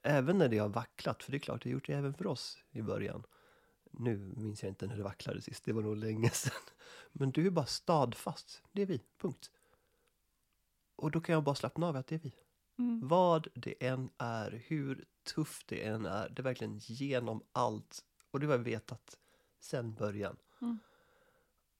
även 0.02 0.38
när 0.38 0.48
det 0.48 0.58
har 0.58 0.68
vacklat, 0.68 1.22
för 1.22 1.32
det 1.32 1.36
är 1.36 1.40
klart, 1.40 1.62
det 1.62 1.68
har 1.68 1.72
gjort 1.72 1.86
det 1.86 1.92
även 1.94 2.14
för 2.14 2.26
oss 2.26 2.58
i 2.70 2.82
början. 2.82 3.24
Nu 3.90 4.32
minns 4.36 4.62
jag 4.62 4.70
inte 4.70 4.86
när 4.86 4.96
det 4.96 5.02
vacklade 5.02 5.42
sist, 5.42 5.64
det 5.64 5.72
var 5.72 5.82
nog 5.82 5.96
länge 5.96 6.30
sedan. 6.32 6.62
Men 7.12 7.30
du 7.30 7.46
är 7.46 7.50
bara 7.50 7.66
stadfast, 7.66 8.62
det 8.72 8.82
är 8.82 8.86
vi, 8.86 9.00
punkt. 9.20 9.50
Och 10.96 11.10
då 11.10 11.20
kan 11.20 11.32
jag 11.32 11.44
bara 11.44 11.54
slappna 11.54 11.86
av 11.86 11.96
att 11.96 12.06
det 12.06 12.14
är 12.14 12.18
vi 12.18 12.34
mm, 12.78 13.08
Vad 13.08 13.48
det 13.54 13.86
än 13.86 14.10
är, 14.18 14.62
hur 14.66 15.04
tufft 15.34 15.68
det 15.68 15.84
än 15.84 16.06
är, 16.06 16.28
det 16.28 16.40
är 16.40 16.44
verkligen 16.44 16.78
genom 16.78 17.42
allt. 17.52 18.04
Och 18.30 18.40
det 18.40 18.46
har 18.46 18.52
jag 18.52 18.58
vetat 18.58 19.18
sen 19.60 19.94
början. 19.94 20.36
Mm. 20.60 20.78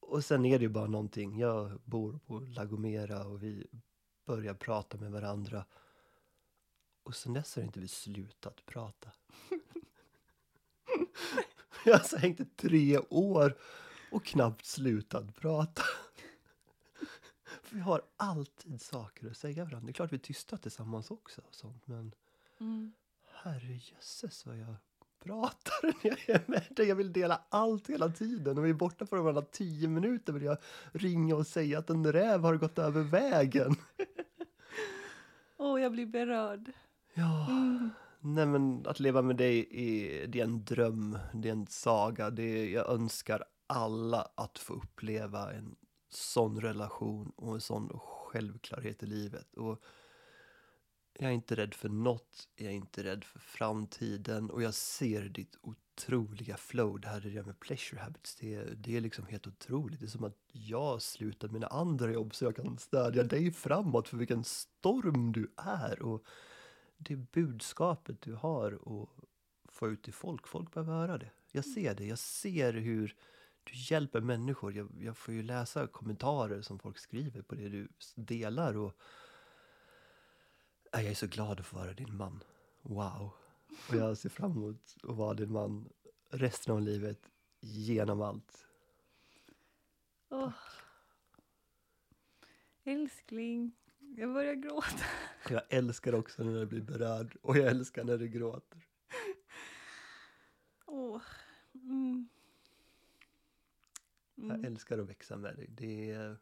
Och 0.01 0.25
sen 0.25 0.45
är 0.45 0.59
det 0.59 0.63
ju 0.63 0.69
bara 0.69 0.87
någonting, 0.87 1.39
jag 1.39 1.81
bor 1.85 2.19
på 2.27 2.39
Lagomera 2.39 3.25
och 3.25 3.43
vi 3.43 3.67
börjar 4.25 4.55
prata 4.55 4.99
med 4.99 5.13
varandra. 5.13 5.65
Och 7.03 7.17
sen 7.17 7.33
dess 7.33 7.57
har 7.57 7.63
inte 7.63 7.81
vi 7.81 7.89
slutat 7.89 8.67
prata. 8.67 9.11
jag 11.85 11.93
har 11.93 11.99
alltså 11.99 12.17
hängt 12.17 12.41
i 12.41 12.45
tre 12.45 12.99
år 12.99 13.57
och 14.11 14.25
knappt 14.25 14.65
slutat 14.67 15.35
prata. 15.35 15.83
Vi 17.71 17.81
har 17.81 18.03
alltid 18.17 18.81
saker 18.81 19.31
att 19.31 19.37
säga 19.37 19.65
varandra. 19.65 19.87
Det 19.87 19.91
är 19.91 19.93
klart 19.93 20.13
vi 20.13 20.17
är 20.17 20.21
tysta 20.21 20.57
tillsammans 20.57 21.11
också 21.11 21.41
och 21.49 21.55
sånt, 21.55 21.87
men 21.87 22.15
mm. 22.61 22.93
herrejösses 23.43 24.47
vad 24.47 24.57
jag 24.59 24.75
pratar 25.23 25.83
när 25.83 26.19
jag 26.27 26.29
är 26.29 26.45
med 26.47 26.67
dig. 26.71 26.89
Jag 26.89 26.97
vill 26.97 27.13
dela 27.13 27.43
allt 27.49 27.91
hela 27.91 28.09
tiden. 28.09 28.59
Och 28.59 28.65
vi 28.65 28.71
är 28.71 28.75
borta 28.75 29.07
från 29.07 29.25
varandra 29.25 29.43
tio 29.43 29.89
minuter 29.89 30.33
vill 30.33 30.43
jag 30.43 30.59
ringa 30.93 31.37
och 31.37 31.47
säga 31.47 31.79
att 31.79 31.91
en 31.91 32.13
räv 32.13 32.41
har 32.41 32.57
gått 32.57 32.79
över 32.79 33.03
vägen. 33.03 33.77
Åh, 35.57 35.81
jag 35.83 35.93
blir 35.93 36.07
berörd. 36.07 36.73
Ja, 37.15 37.47
Mm. 37.49 37.91
nej 38.21 38.47
men 38.47 38.87
att 38.87 39.01
leva 39.01 39.23
med 39.23 39.37
dig 39.37 39.69
är, 39.71 40.27
det 40.27 40.41
är 40.41 40.45
en 40.45 40.65
dröm, 40.65 41.19
det 41.35 41.49
är 41.49 41.53
en 41.53 41.67
saga. 41.67 42.31
Det 42.31 42.43
är, 42.43 42.69
jag 42.69 42.89
önskar 42.89 43.45
alla 43.67 44.29
att 44.35 44.59
få 44.59 44.75
uppleva 44.75 45.53
en 45.53 45.77
sån 46.09 46.61
relation 46.61 47.33
och 47.37 47.55
en 47.55 47.61
sån 47.61 47.99
självklarhet 47.99 49.03
i 49.03 49.07
livet. 49.07 49.55
Och 49.55 49.83
jag 51.21 51.31
är 51.31 51.35
inte 51.35 51.57
rädd 51.57 51.75
för 51.75 51.89
något, 51.89 52.49
jag 52.57 52.69
är 52.69 52.77
inte 52.77 53.05
rädd 53.05 53.25
för 53.25 53.39
framtiden 53.39 54.51
och 54.51 54.63
jag 54.63 54.75
ser 54.75 55.23
ditt 55.23 55.57
otroliga 55.61 56.57
flow. 56.57 57.01
Det 57.01 57.09
här 57.09 57.27
är 57.27 57.31
det 57.31 57.47
med 57.47 57.61
pleasure 57.61 58.01
habits, 58.01 58.35
det 58.35 58.55
är, 58.55 58.75
det 58.77 58.97
är 58.97 59.01
liksom 59.01 59.27
helt 59.27 59.47
otroligt. 59.47 60.01
Det 60.01 60.07
är 60.07 60.11
som 60.11 60.25
att 60.25 60.39
jag 60.53 61.03
slutar 61.03 61.49
mina 61.49 61.67
andra 61.67 62.13
jobb 62.13 62.35
så 62.35 62.45
jag 62.45 62.57
kan 62.57 62.79
stödja 62.79 63.23
dig 63.23 63.53
framåt 63.53 64.09
för 64.09 64.17
vilken 64.17 64.45
storm 64.45 65.33
du 65.33 65.53
är. 65.57 66.03
Och 66.03 66.25
det 66.97 67.17
budskapet 67.17 68.21
du 68.21 68.35
har 68.35 68.89
och 68.89 69.11
få 69.69 69.89
ut 69.89 70.03
till 70.03 70.15
folk. 70.15 70.49
Folk 70.49 70.75
behöver 70.75 70.93
höra 70.93 71.19
det. 71.19 71.31
Jag 71.53 71.65
ser 71.65 71.95
det. 71.95 72.07
Jag 72.07 72.19
ser 72.19 72.73
hur 72.73 73.17
du 73.73 73.95
hjälper 73.95 74.21
människor. 74.21 74.77
Jag, 74.77 74.89
jag 75.01 75.17
får 75.17 75.35
ju 75.35 75.43
läsa 75.43 75.87
kommentarer 75.87 76.63
som 76.63 76.79
folk 76.79 76.99
skriver 76.99 77.43
på 77.43 77.55
det 77.55 77.69
du 77.69 77.89
delar. 78.15 78.77
Och 78.77 78.93
äh, 80.93 81.01
jag 81.01 81.11
är 81.11 81.15
så 81.15 81.27
glad 81.27 81.61
att 81.61 81.67
få 81.67 81.77
vara 81.77 81.93
din 81.93 82.17
man. 82.17 82.45
Wow. 82.83 83.31
Och 83.89 83.95
jag 83.95 84.19
ser 84.19 84.29
fram 84.29 84.53
emot 84.53 84.97
att 85.03 85.17
vara 85.17 85.35
din 85.35 85.53
man 85.53 85.89
resten 86.31 86.75
av 86.75 86.83
livet 86.83 87.31
genom 87.61 88.23
allt. 88.23 88.67
Åh. 90.29 90.53
Älskling, 92.85 93.73
jag 94.17 94.33
börjar 94.33 94.55
gråta. 94.55 95.05
Jag 95.49 95.63
älskar 95.69 96.15
också 96.15 96.45
när 96.45 96.61
du 96.61 96.67
blir 96.67 96.81
berörd 96.81 97.37
och 97.43 97.57
jag 97.57 97.67
älskar 97.67 98.05
när 98.05 98.19
du 98.19 98.29
gråter. 98.29 98.87
Åh. 100.87 101.11
Mm. 101.15 101.48
Jag 104.49 104.59
Mm. 104.59 104.73
älskar 104.73 104.99
att 104.99 105.09
växa 105.09 105.37
med 105.37 105.57
dig. 105.57 105.67
Det 105.71 106.11
är, 106.11 106.39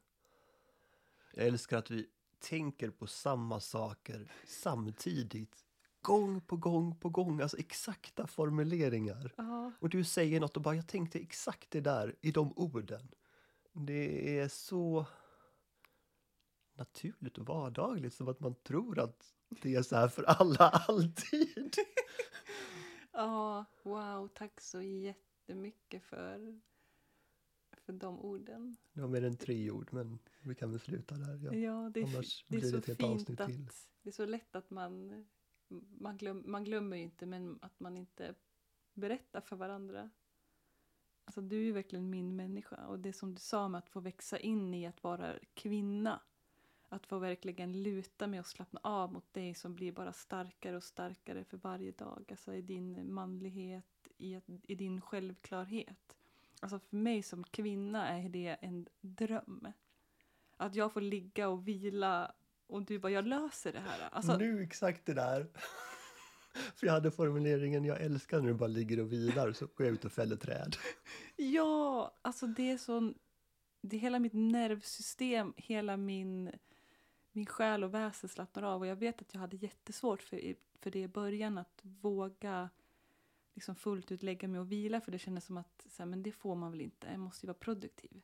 jag 1.34 1.46
älskar 1.46 1.78
att 1.78 1.90
vi 1.90 2.07
tänker 2.38 2.90
på 2.90 3.07
samma 3.07 3.61
saker 3.61 4.32
samtidigt. 4.46 5.62
Gång 6.02 6.40
på 6.40 6.57
gång 6.57 6.96
på 6.98 7.09
gång, 7.09 7.40
alltså 7.40 7.59
exakta 7.59 8.26
formuleringar. 8.26 9.34
Ja. 9.36 9.72
Och 9.80 9.88
du 9.88 10.04
säger 10.04 10.40
något 10.40 10.57
och 10.57 10.62
bara, 10.62 10.74
jag 10.74 10.88
tänkte 10.88 11.18
exakt 11.18 11.70
det 11.70 11.80
där 11.80 12.14
i 12.20 12.30
de 12.32 12.52
orden. 12.57 13.09
Det 13.72 14.38
är 14.38 14.48
så 14.48 15.07
naturligt 16.74 17.38
och 17.38 17.46
vardagligt 17.46 18.14
som 18.14 18.28
att 18.28 18.40
man 18.40 18.54
tror 18.54 18.98
att 18.98 19.34
det 19.62 19.74
är 19.74 19.82
så 19.82 19.96
här 19.96 20.09
för 20.09 20.22
alla 20.22 20.68
alltid. 20.88 21.74
Ja, 23.12 23.64
wow, 23.82 24.28
tack 24.34 24.61
så 24.61 24.82
jättemycket 24.82 26.02
för, 26.02 26.61
för 27.87 27.93
de 27.93 28.20
orden. 28.20 28.76
Det 28.93 29.01
var 29.01 29.09
mer 29.09 29.24
än 29.24 29.37
tre 29.37 29.70
ord, 29.70 29.89
men 29.93 30.18
vi 30.43 30.55
kan 30.55 30.70
väl 30.70 30.80
sluta 30.80 31.14
där. 31.14 31.41
Ja. 31.45 31.55
Ja, 31.55 31.91
det 31.95 32.03
Annars 32.03 32.45
det 32.49 32.57
är 32.57 32.61
blir 32.61 32.72
det 32.72 32.82
så 32.82 32.93
ett 32.93 33.01
helt 33.01 33.26
fint 33.26 33.41
att 33.41 33.47
till. 33.49 33.68
det 34.03 34.11
är 34.11 34.12
så 34.12 34.26
lätt 34.26 34.57
att 34.57 34.70
man, 34.70 35.24
man, 35.99 36.16
glöm, 36.16 36.43
man 36.47 36.64
glömmer 36.64 36.97
ju 36.97 37.03
inte, 37.03 37.26
men 37.26 37.59
att 37.62 37.80
man 37.80 37.97
inte 37.97 38.34
berättar 38.95 39.41
för 39.41 39.57
varandra. 39.57 40.11
Alltså 41.24 41.41
du 41.41 41.57
är 41.57 41.64
ju 41.64 41.72
verkligen 41.72 42.11
min 42.11 42.37
människa 42.37 42.87
och 42.87 42.99
det 42.99 43.12
som 43.12 43.34
du 43.34 43.41
sa 43.41 43.68
med 43.68 43.78
att 43.78 43.89
få 43.89 44.01
växa 44.01 44.39
in 44.39 44.74
i 44.74 44.87
att 44.87 45.03
vara 45.03 45.39
kvinna. 45.55 46.20
Att 46.89 47.07
få 47.07 47.18
verkligen 47.18 47.82
luta 47.82 48.26
mig 48.26 48.41
och 48.41 48.47
slappna 48.47 48.80
av 48.82 49.12
mot 49.12 49.32
dig 49.34 49.55
som 49.55 49.74
blir 49.74 49.93
bara 49.93 50.12
starkare 50.12 50.76
och 50.76 50.84
starkare 50.84 51.45
för 51.45 51.57
varje 51.57 51.93
dag. 51.93 52.24
Alltså 52.30 52.55
i 52.55 52.62
din 52.62 53.14
manlighet, 53.14 54.09
i, 54.18 54.41
i 54.62 54.74
din 54.74 55.01
självklarhet. 55.01 56.16
Alltså 56.61 56.78
för 56.78 56.96
mig 56.96 57.22
som 57.22 57.44
kvinna 57.44 58.09
är 58.09 58.28
det 58.28 58.57
en 58.61 58.88
dröm. 59.00 59.72
Att 60.57 60.74
jag 60.74 60.92
får 60.92 61.00
ligga 61.00 61.48
och 61.48 61.68
vila 61.68 62.32
och 62.66 62.82
du 62.82 62.98
bara, 62.98 63.12
jag 63.12 63.26
löser 63.26 63.72
det 63.72 63.80
här. 63.80 64.09
Alltså, 64.12 64.36
Nu 64.36 64.62
exakt 64.62 65.07
det 65.07 65.14
där. 65.14 65.46
För 66.76 66.86
jag 66.86 66.92
hade 66.94 67.11
formuleringen 67.11 67.84
jag 67.84 68.00
älskar 68.00 68.40
när 68.40 68.48
du 68.48 68.54
bara 68.54 68.66
ligger 68.66 69.00
och 69.00 69.12
vilar 69.12 69.52
så 69.52 69.66
går 69.66 69.86
jag 69.86 69.94
ut 69.94 70.04
och 70.04 70.12
fäller 70.12 70.36
träd. 70.36 70.76
Ja, 71.36 72.14
alltså 72.22 72.46
det 72.46 72.70
är 72.70 72.78
sån... 72.78 73.14
Det 73.80 73.96
är 73.96 74.00
hela 74.00 74.18
mitt 74.18 74.32
nervsystem, 74.32 75.54
hela 75.57 75.96
min, 75.96 76.52
min 77.32 77.46
själ 77.46 77.84
och 77.84 77.94
väsen 77.94 78.28
slappnar 78.28 78.62
av. 78.62 78.80
Och 78.80 78.86
jag 78.86 78.96
vet 78.96 79.20
att 79.20 79.34
jag 79.34 79.40
hade 79.40 79.57
jättesvårt 79.57 80.22
för, 80.22 80.54
för 80.80 80.90
det 80.90 80.98
i 80.98 81.09
början, 81.09 81.59
att 81.59 81.80
våga 81.82 82.70
liksom 83.57 83.76
fullt 83.76 84.12
ut 84.12 84.22
lägga 84.22 84.48
mig 84.48 84.61
och 84.61 84.72
vila. 84.72 85.00
För 85.00 85.12
det 85.12 85.18
kändes 85.18 85.44
som 85.44 85.57
att 85.57 85.86
så 85.88 86.02
här, 86.02 86.07
men 86.07 86.22
det 86.22 86.32
får 86.32 86.54
man 86.54 86.70
väl 86.70 86.80
inte, 86.80 87.07
jag 87.07 87.20
måste 87.20 87.46
ju 87.46 87.48
vara 87.48 87.59
produktiv. 87.59 88.22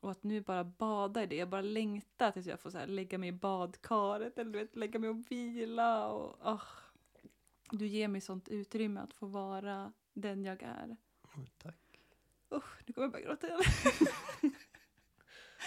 Och 0.00 0.10
att 0.10 0.22
nu 0.22 0.40
bara 0.40 0.64
bada 0.64 1.22
i 1.22 1.26
det, 1.26 1.36
jag 1.36 1.48
bara 1.48 1.62
längtar 1.62 2.30
tills 2.30 2.46
jag 2.46 2.60
får 2.60 2.70
så 2.70 2.78
här, 2.78 2.86
lägga 2.86 3.18
mig 3.18 3.28
i 3.28 3.32
badkaret 3.32 4.38
eller 4.38 4.58
vet, 4.58 4.76
lägga 4.76 4.98
mig 4.98 5.10
och 5.10 5.30
vila. 5.30 6.08
Och, 6.08 6.52
oh, 6.52 6.62
du 7.70 7.86
ger 7.86 8.08
mig 8.08 8.20
sånt 8.20 8.48
utrymme 8.48 9.00
att 9.00 9.12
få 9.12 9.26
vara 9.26 9.92
den 10.12 10.44
jag 10.44 10.62
är. 10.62 10.96
Tack. 11.58 12.00
Usch, 12.54 12.82
nu 12.86 12.92
kommer 12.92 13.04
jag 13.04 13.12
börja 13.12 13.26
gråta 13.26 13.46
igen. 13.46 13.60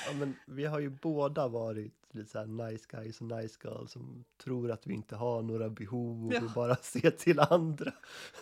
Ja, 0.07 0.13
men 0.13 0.35
vi 0.47 0.65
har 0.65 0.79
ju 0.79 0.89
båda 0.89 1.47
varit 1.47 1.93
lite 2.11 2.29
så 2.29 2.45
nice 2.45 2.85
guys 2.89 3.21
och 3.21 3.27
nice 3.27 3.59
girls 3.63 3.91
som 3.91 4.23
tror 4.37 4.71
att 4.71 4.87
vi 4.87 4.93
inte 4.93 5.15
har 5.15 5.41
några 5.41 5.69
behov 5.69 6.25
och 6.27 6.33
Ja. 6.33 6.39
vi 6.41 6.47
bara 6.47 6.75
ser 6.81 7.11
till 7.11 7.39
andra. 7.39 7.93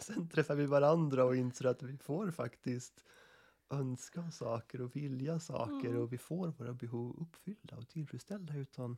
Sen 0.01 0.29
träffar 0.29 0.55
vi 0.55 0.65
varandra 0.65 1.25
och 1.25 1.35
inser 1.35 1.65
att 1.65 1.83
vi 1.83 1.97
får 1.97 2.31
faktiskt 2.31 3.03
önska 3.69 4.31
saker 4.31 4.81
och 4.81 4.95
vilja 4.95 5.39
saker 5.39 5.89
Mm. 5.89 6.01
och 6.01 6.13
vi 6.13 6.17
får 6.17 6.47
våra 6.47 6.73
behov 6.73 7.15
uppfyllda 7.21 7.77
och 7.77 7.87
tillfredsställda 7.87 8.55
utan, 8.55 8.97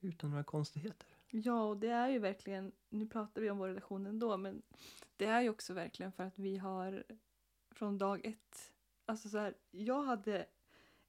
utan 0.00 0.30
några 0.30 0.44
konstigheter. 0.44 1.06
Ja, 1.30 1.64
och 1.64 1.76
det 1.76 1.88
är 1.88 2.08
ju 2.08 2.18
verkligen, 2.18 2.72
nu 2.90 3.06
pratar 3.06 3.40
vi 3.42 3.50
om 3.50 3.58
vår 3.58 3.68
relation 3.68 4.06
ändå, 4.06 4.36
men 4.36 4.62
det 5.16 5.24
är 5.26 5.40
ju 5.40 5.48
också 5.50 5.74
verkligen 5.74 6.12
för 6.12 6.24
att 6.24 6.38
vi 6.38 6.56
har 6.56 7.04
från 7.70 7.98
dag 7.98 8.20
ett, 8.24 8.72
alltså 9.06 9.28
så 9.28 9.38
här, 9.38 9.54
jag 9.70 10.02
hade 10.02 10.46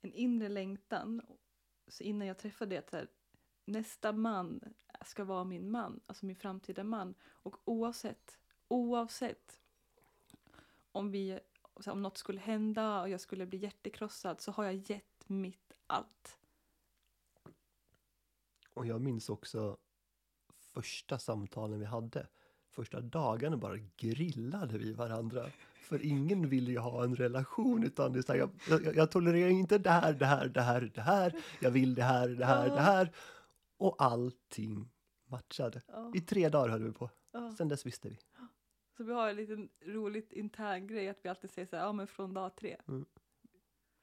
en 0.08 0.14
inre 0.14 0.49
längtan 0.49 1.22
så 1.88 2.04
innan 2.04 2.28
jag 2.28 2.38
träffade 2.38 2.76
det, 2.76 2.80
att 2.80 2.89
så 2.89 2.97
här, 2.97 3.08
nästa 3.66 4.12
man 4.12 4.62
ska 5.06 5.24
vara 5.24 5.43
min 5.43 5.72
man, 5.72 5.99
alltså 6.06 6.26
min 6.26 6.36
framtida 6.36 6.84
man. 6.84 7.16
Och 7.24 7.56
oavsett, 7.66 8.39
oavsett 8.68 9.60
om, 10.91 11.12
vi, 11.12 11.39
så 11.76 11.84
här, 11.86 11.91
om 11.91 12.01
något 12.01 12.18
skulle 12.18 12.39
hända 12.39 13.01
och 13.01 13.10
jag 13.10 13.22
skulle 13.22 13.45
bli 13.45 13.58
hjärtekrossad 13.58 14.41
så 14.41 14.51
har 14.51 14.64
jag 14.64 14.76
gett 14.76 15.30
mitt 15.30 15.74
allt. 15.88 16.38
Och 18.74 18.86
jag 18.86 19.01
minns 19.01 19.30
också 19.30 19.78
första 20.58 21.20
samtalen 21.20 21.80
vi 21.80 21.86
hade. 21.86 22.28
Första 22.70 23.01
dagarna 23.01 23.58
bara 23.58 23.78
grillade 23.78 24.78
vi 24.78 24.93
varandra. 24.93 25.51
För 25.84 26.06
ingen 26.06 26.50
ville 26.50 26.72
ju 26.72 26.78
ha 26.78 27.04
en 27.04 27.16
relation 27.16 27.84
utan 27.84 28.14
det 28.14 28.20
är 28.20 28.24
så 28.24 28.32
här, 28.32 28.40
jag, 28.40 28.50
jag, 28.70 28.96
jag 28.96 29.12
tolererar 29.12 29.50
inte 29.50 29.78
det 29.78 29.90
här, 29.90 30.14
det 30.14 30.26
här, 30.26 30.48
det 30.48 30.62
här, 30.62 30.92
det 30.96 31.02
här. 31.02 31.36
Jag 31.60 31.72
vill 31.72 31.96
det 31.96 32.04
här, 32.04 32.30
det 32.30 32.46
här, 32.46 32.70
det 32.70 32.82
här. 32.82 33.12
Och 33.78 33.96
allting 34.02 34.90
matchade. 35.30 35.82
I 36.16 36.22
tre 36.22 36.50
dagar 36.50 36.70
höll 36.70 36.84
vi 36.84 36.92
på. 36.92 37.10
Sen 37.58 37.68
dess 37.68 37.86
visste 37.86 38.10
vi. 38.10 38.20
Så 38.98 39.04
vi 39.04 39.14
har 39.14 39.30
en 39.30 39.36
liten 39.36 39.70
roligt 39.86 40.32
intern 40.34 40.88
grej 40.88 41.10
att 41.10 41.20
vi 41.22 41.30
alltid 41.30 41.52
säger 41.52 41.66
så 41.66 41.76
här, 41.76 41.84
ja 41.84 41.92
men 41.94 42.08
från 42.08 42.34
dag 42.34 42.56
tre. 42.56 42.78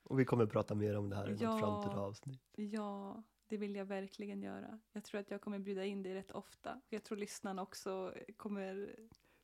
Och 0.03 0.21
vi 0.21 0.25
kommer 0.25 0.47
prata 0.47 0.75
mer 0.75 0.97
om 0.97 1.11
det 1.11 1.17
här 1.17 1.31
i 1.31 1.37
Ja. 1.41 1.51
något 1.51 1.61
framtida 1.61 2.01
avsnitt. 2.01 2.43
Ja, 2.57 3.23
det 3.47 3.57
vill 3.57 3.75
jag 3.75 3.85
verkligen 3.85 4.43
göra. 4.43 4.81
Jag 4.93 5.05
tror 5.05 5.21
att 5.21 5.31
jag 5.31 5.41
kommer 5.41 5.59
bjuda 5.59 5.85
in 5.85 6.03
dig 6.03 6.15
rätt 6.15 6.31
ofta. 6.31 6.81
Jag 6.89 7.03
tror 7.05 7.19
lyssnarna 7.19 7.63
också 7.63 8.15
kommer 8.37 8.97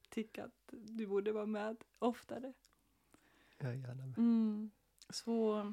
tycka 0.09 0.45
att 0.45 0.73
du 0.73 1.07
borde 1.07 1.33
vara 1.33 1.47
med 1.47 1.77
oftare. 1.99 2.53
Jag 3.59 3.71
är 3.71 3.75
gärna 3.75 4.07
med. 4.07 4.19
Mm. 4.19 4.71
Så 5.09 5.73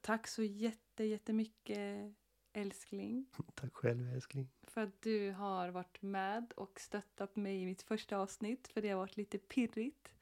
tack 0.00 0.26
så 0.26 0.42
jätte, 0.42 1.04
jättemycket 1.04 2.14
älskling 2.52 3.26
Tack 3.54 3.74
själv 3.74 4.12
älskling. 4.14 4.48
för 4.62 4.80
att 4.80 5.02
du 5.02 5.30
har 5.30 5.68
varit 5.68 6.02
med 6.02 6.52
och 6.56 6.80
stöttat 6.80 7.36
mig 7.36 7.62
i 7.62 7.66
mitt 7.66 7.82
första 7.82 8.16
avsnitt 8.18 8.68
för 8.68 8.82
det 8.82 8.88
har 8.88 8.96
varit 8.98 9.16
lite 9.16 9.38
pirrigt. 9.38 10.12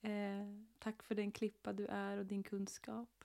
Eh, 0.00 0.46
tack 0.78 1.02
för 1.02 1.14
den 1.14 1.32
klippa 1.32 1.72
du 1.72 1.86
är 1.86 2.18
och 2.18 2.26
din 2.26 2.42
kunskap. 2.42 3.24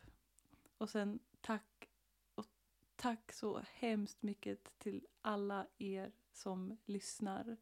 Och 0.78 0.90
sen 0.90 1.20
tack 1.42 1.90
och 2.36 2.48
tack 2.96 3.32
så 3.32 3.62
hemskt 3.74 4.22
mycket 4.24 4.80
till 4.80 5.08
alla 5.22 5.68
er 5.78 6.12
som 6.34 6.78
lyssnar 6.86 7.58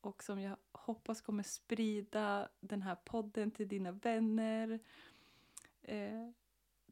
och 0.00 0.22
som 0.22 0.40
jag 0.40 0.56
hoppas 0.84 1.20
kommer 1.20 1.42
sprida 1.42 2.48
den 2.60 2.82
här 2.82 2.94
podden 2.94 3.50
till 3.50 3.68
dina 3.68 3.92
vänner, 3.92 4.80
eh, 5.82 6.30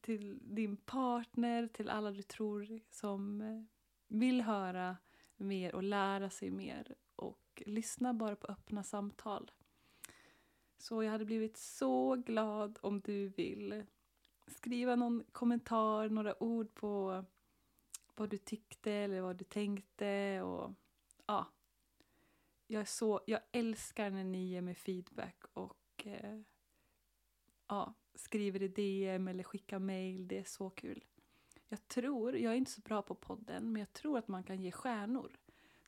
till 0.00 0.38
din 0.42 0.76
partner, 0.76 1.66
till 1.66 1.90
alla 1.90 2.10
du 2.10 2.22
tror 2.22 2.80
som 2.90 3.40
eh, 3.40 3.62
vill 4.08 4.40
höra 4.40 4.96
mer 5.36 5.74
och 5.74 5.82
lära 5.82 6.30
sig 6.30 6.50
mer 6.50 6.94
och 7.16 7.62
lyssna 7.66 8.14
bara 8.14 8.36
på 8.36 8.46
öppna 8.46 8.82
samtal. 8.82 9.50
Så 10.78 11.02
jag 11.02 11.10
hade 11.10 11.24
blivit 11.24 11.56
så 11.56 12.14
glad 12.14 12.78
om 12.82 13.00
du 13.00 13.28
vill 13.28 13.86
skriva 14.46 14.96
någon 14.96 15.24
kommentar, 15.32 16.08
några 16.08 16.42
ord 16.42 16.74
på 16.74 17.24
vad 18.14 18.28
du 18.28 18.38
tyckte 18.38 18.92
eller 18.92 19.20
vad 19.20 19.36
du 19.36 19.44
tänkte 19.44 20.42
och 20.42 20.72
ja. 21.26 21.46
Jag 22.70 22.88
så, 22.88 23.20
jag 23.26 23.40
älskar 23.52 24.10
när 24.10 24.24
ni 24.24 24.48
ger 24.48 24.60
mig 24.60 24.74
feedback 24.74 25.44
och 25.52 26.06
eh, 26.06 26.40
ja, 27.68 27.94
skriver 28.14 28.62
i 28.62 28.68
DM 28.68 29.28
eller 29.28 29.44
skickar 29.44 29.78
mail. 29.78 30.28
Det 30.28 30.38
är 30.38 30.44
så 30.44 30.70
kul. 30.70 31.04
Jag 31.68 31.88
tror, 31.88 32.36
jag 32.36 32.52
är 32.52 32.56
inte 32.56 32.70
så 32.70 32.80
bra 32.80 33.02
på 33.02 33.14
podden, 33.14 33.72
men 33.72 33.80
jag 33.80 33.92
tror 33.92 34.18
att 34.18 34.28
man 34.28 34.42
kan 34.42 34.60
ge 34.60 34.72
stjärnor. 34.72 35.38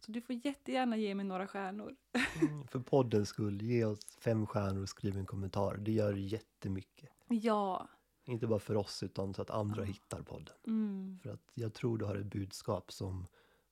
Så 0.01 0.13
du 0.13 0.21
får 0.21 0.47
jättegärna 0.47 0.97
ge 0.97 1.15
mig 1.15 1.25
några 1.25 1.47
stjärnor. 1.47 1.97
Mm, 2.43 2.67
för 2.67 2.79
poddens 2.81 3.29
skull, 3.29 3.63
ge 3.63 3.85
oss 3.85 4.17
fem 4.21 4.47
stjärnor 4.47 4.83
och 4.83 4.89
skriv 4.89 5.17
en 5.17 5.27
kommentar. 5.27 5.77
Det 5.77 5.93
gör 5.93 6.15
jättemycket. 6.15 7.11
Ja. 7.29 7.89
Inte 8.25 8.47
bara 8.47 8.59
för 8.59 8.77
oss 8.77 9.03
utan 9.03 9.35
så 9.35 9.43
att 9.43 9.51
andra 9.51 9.81
Ja. 9.81 9.85
hittar 9.87 10.23
podden. 10.23 10.55
Mm. 10.67 11.19
För 11.23 11.31
att 11.31 11.51
jag 11.55 11.75
tror 11.75 11.99
du 11.99 12.05
har 12.05 12.17
ett 12.17 12.27
budskap 12.27 12.93
som 12.93 13.27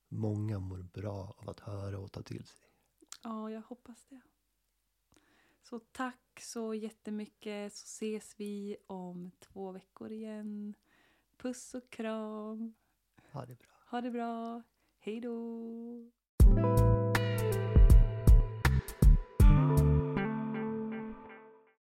många 0.07 0.59
mår 0.59 0.77
bra 0.77 1.33
av 1.37 1.49
att 1.49 1.59
höra 1.59 1.99
och 1.99 2.11
ta 2.11 2.21
till 2.21 2.45
sig. 2.45 2.68
Ja, 3.21 3.51
jag 3.51 3.61
hoppas 3.61 4.05
det. 4.05 4.21
Så 5.61 5.79
tack 5.79 6.39
så 6.41 6.73
jättemycket 6.73 7.73
så 7.73 7.83
ses 7.83 8.39
vi 8.39 8.77
om 8.87 9.31
två 9.39 9.71
veckor 9.71 10.11
igen. 10.11 10.73
Puss 11.37 11.73
och 11.73 11.89
kram. 11.89 12.73
Ha 13.31 13.45
det 13.45 13.55
bra. 13.55 13.71
Ha 13.89 14.01
det 14.01 14.11
bra. 14.11 14.63
Hej 14.99 15.21
då. 15.21 16.11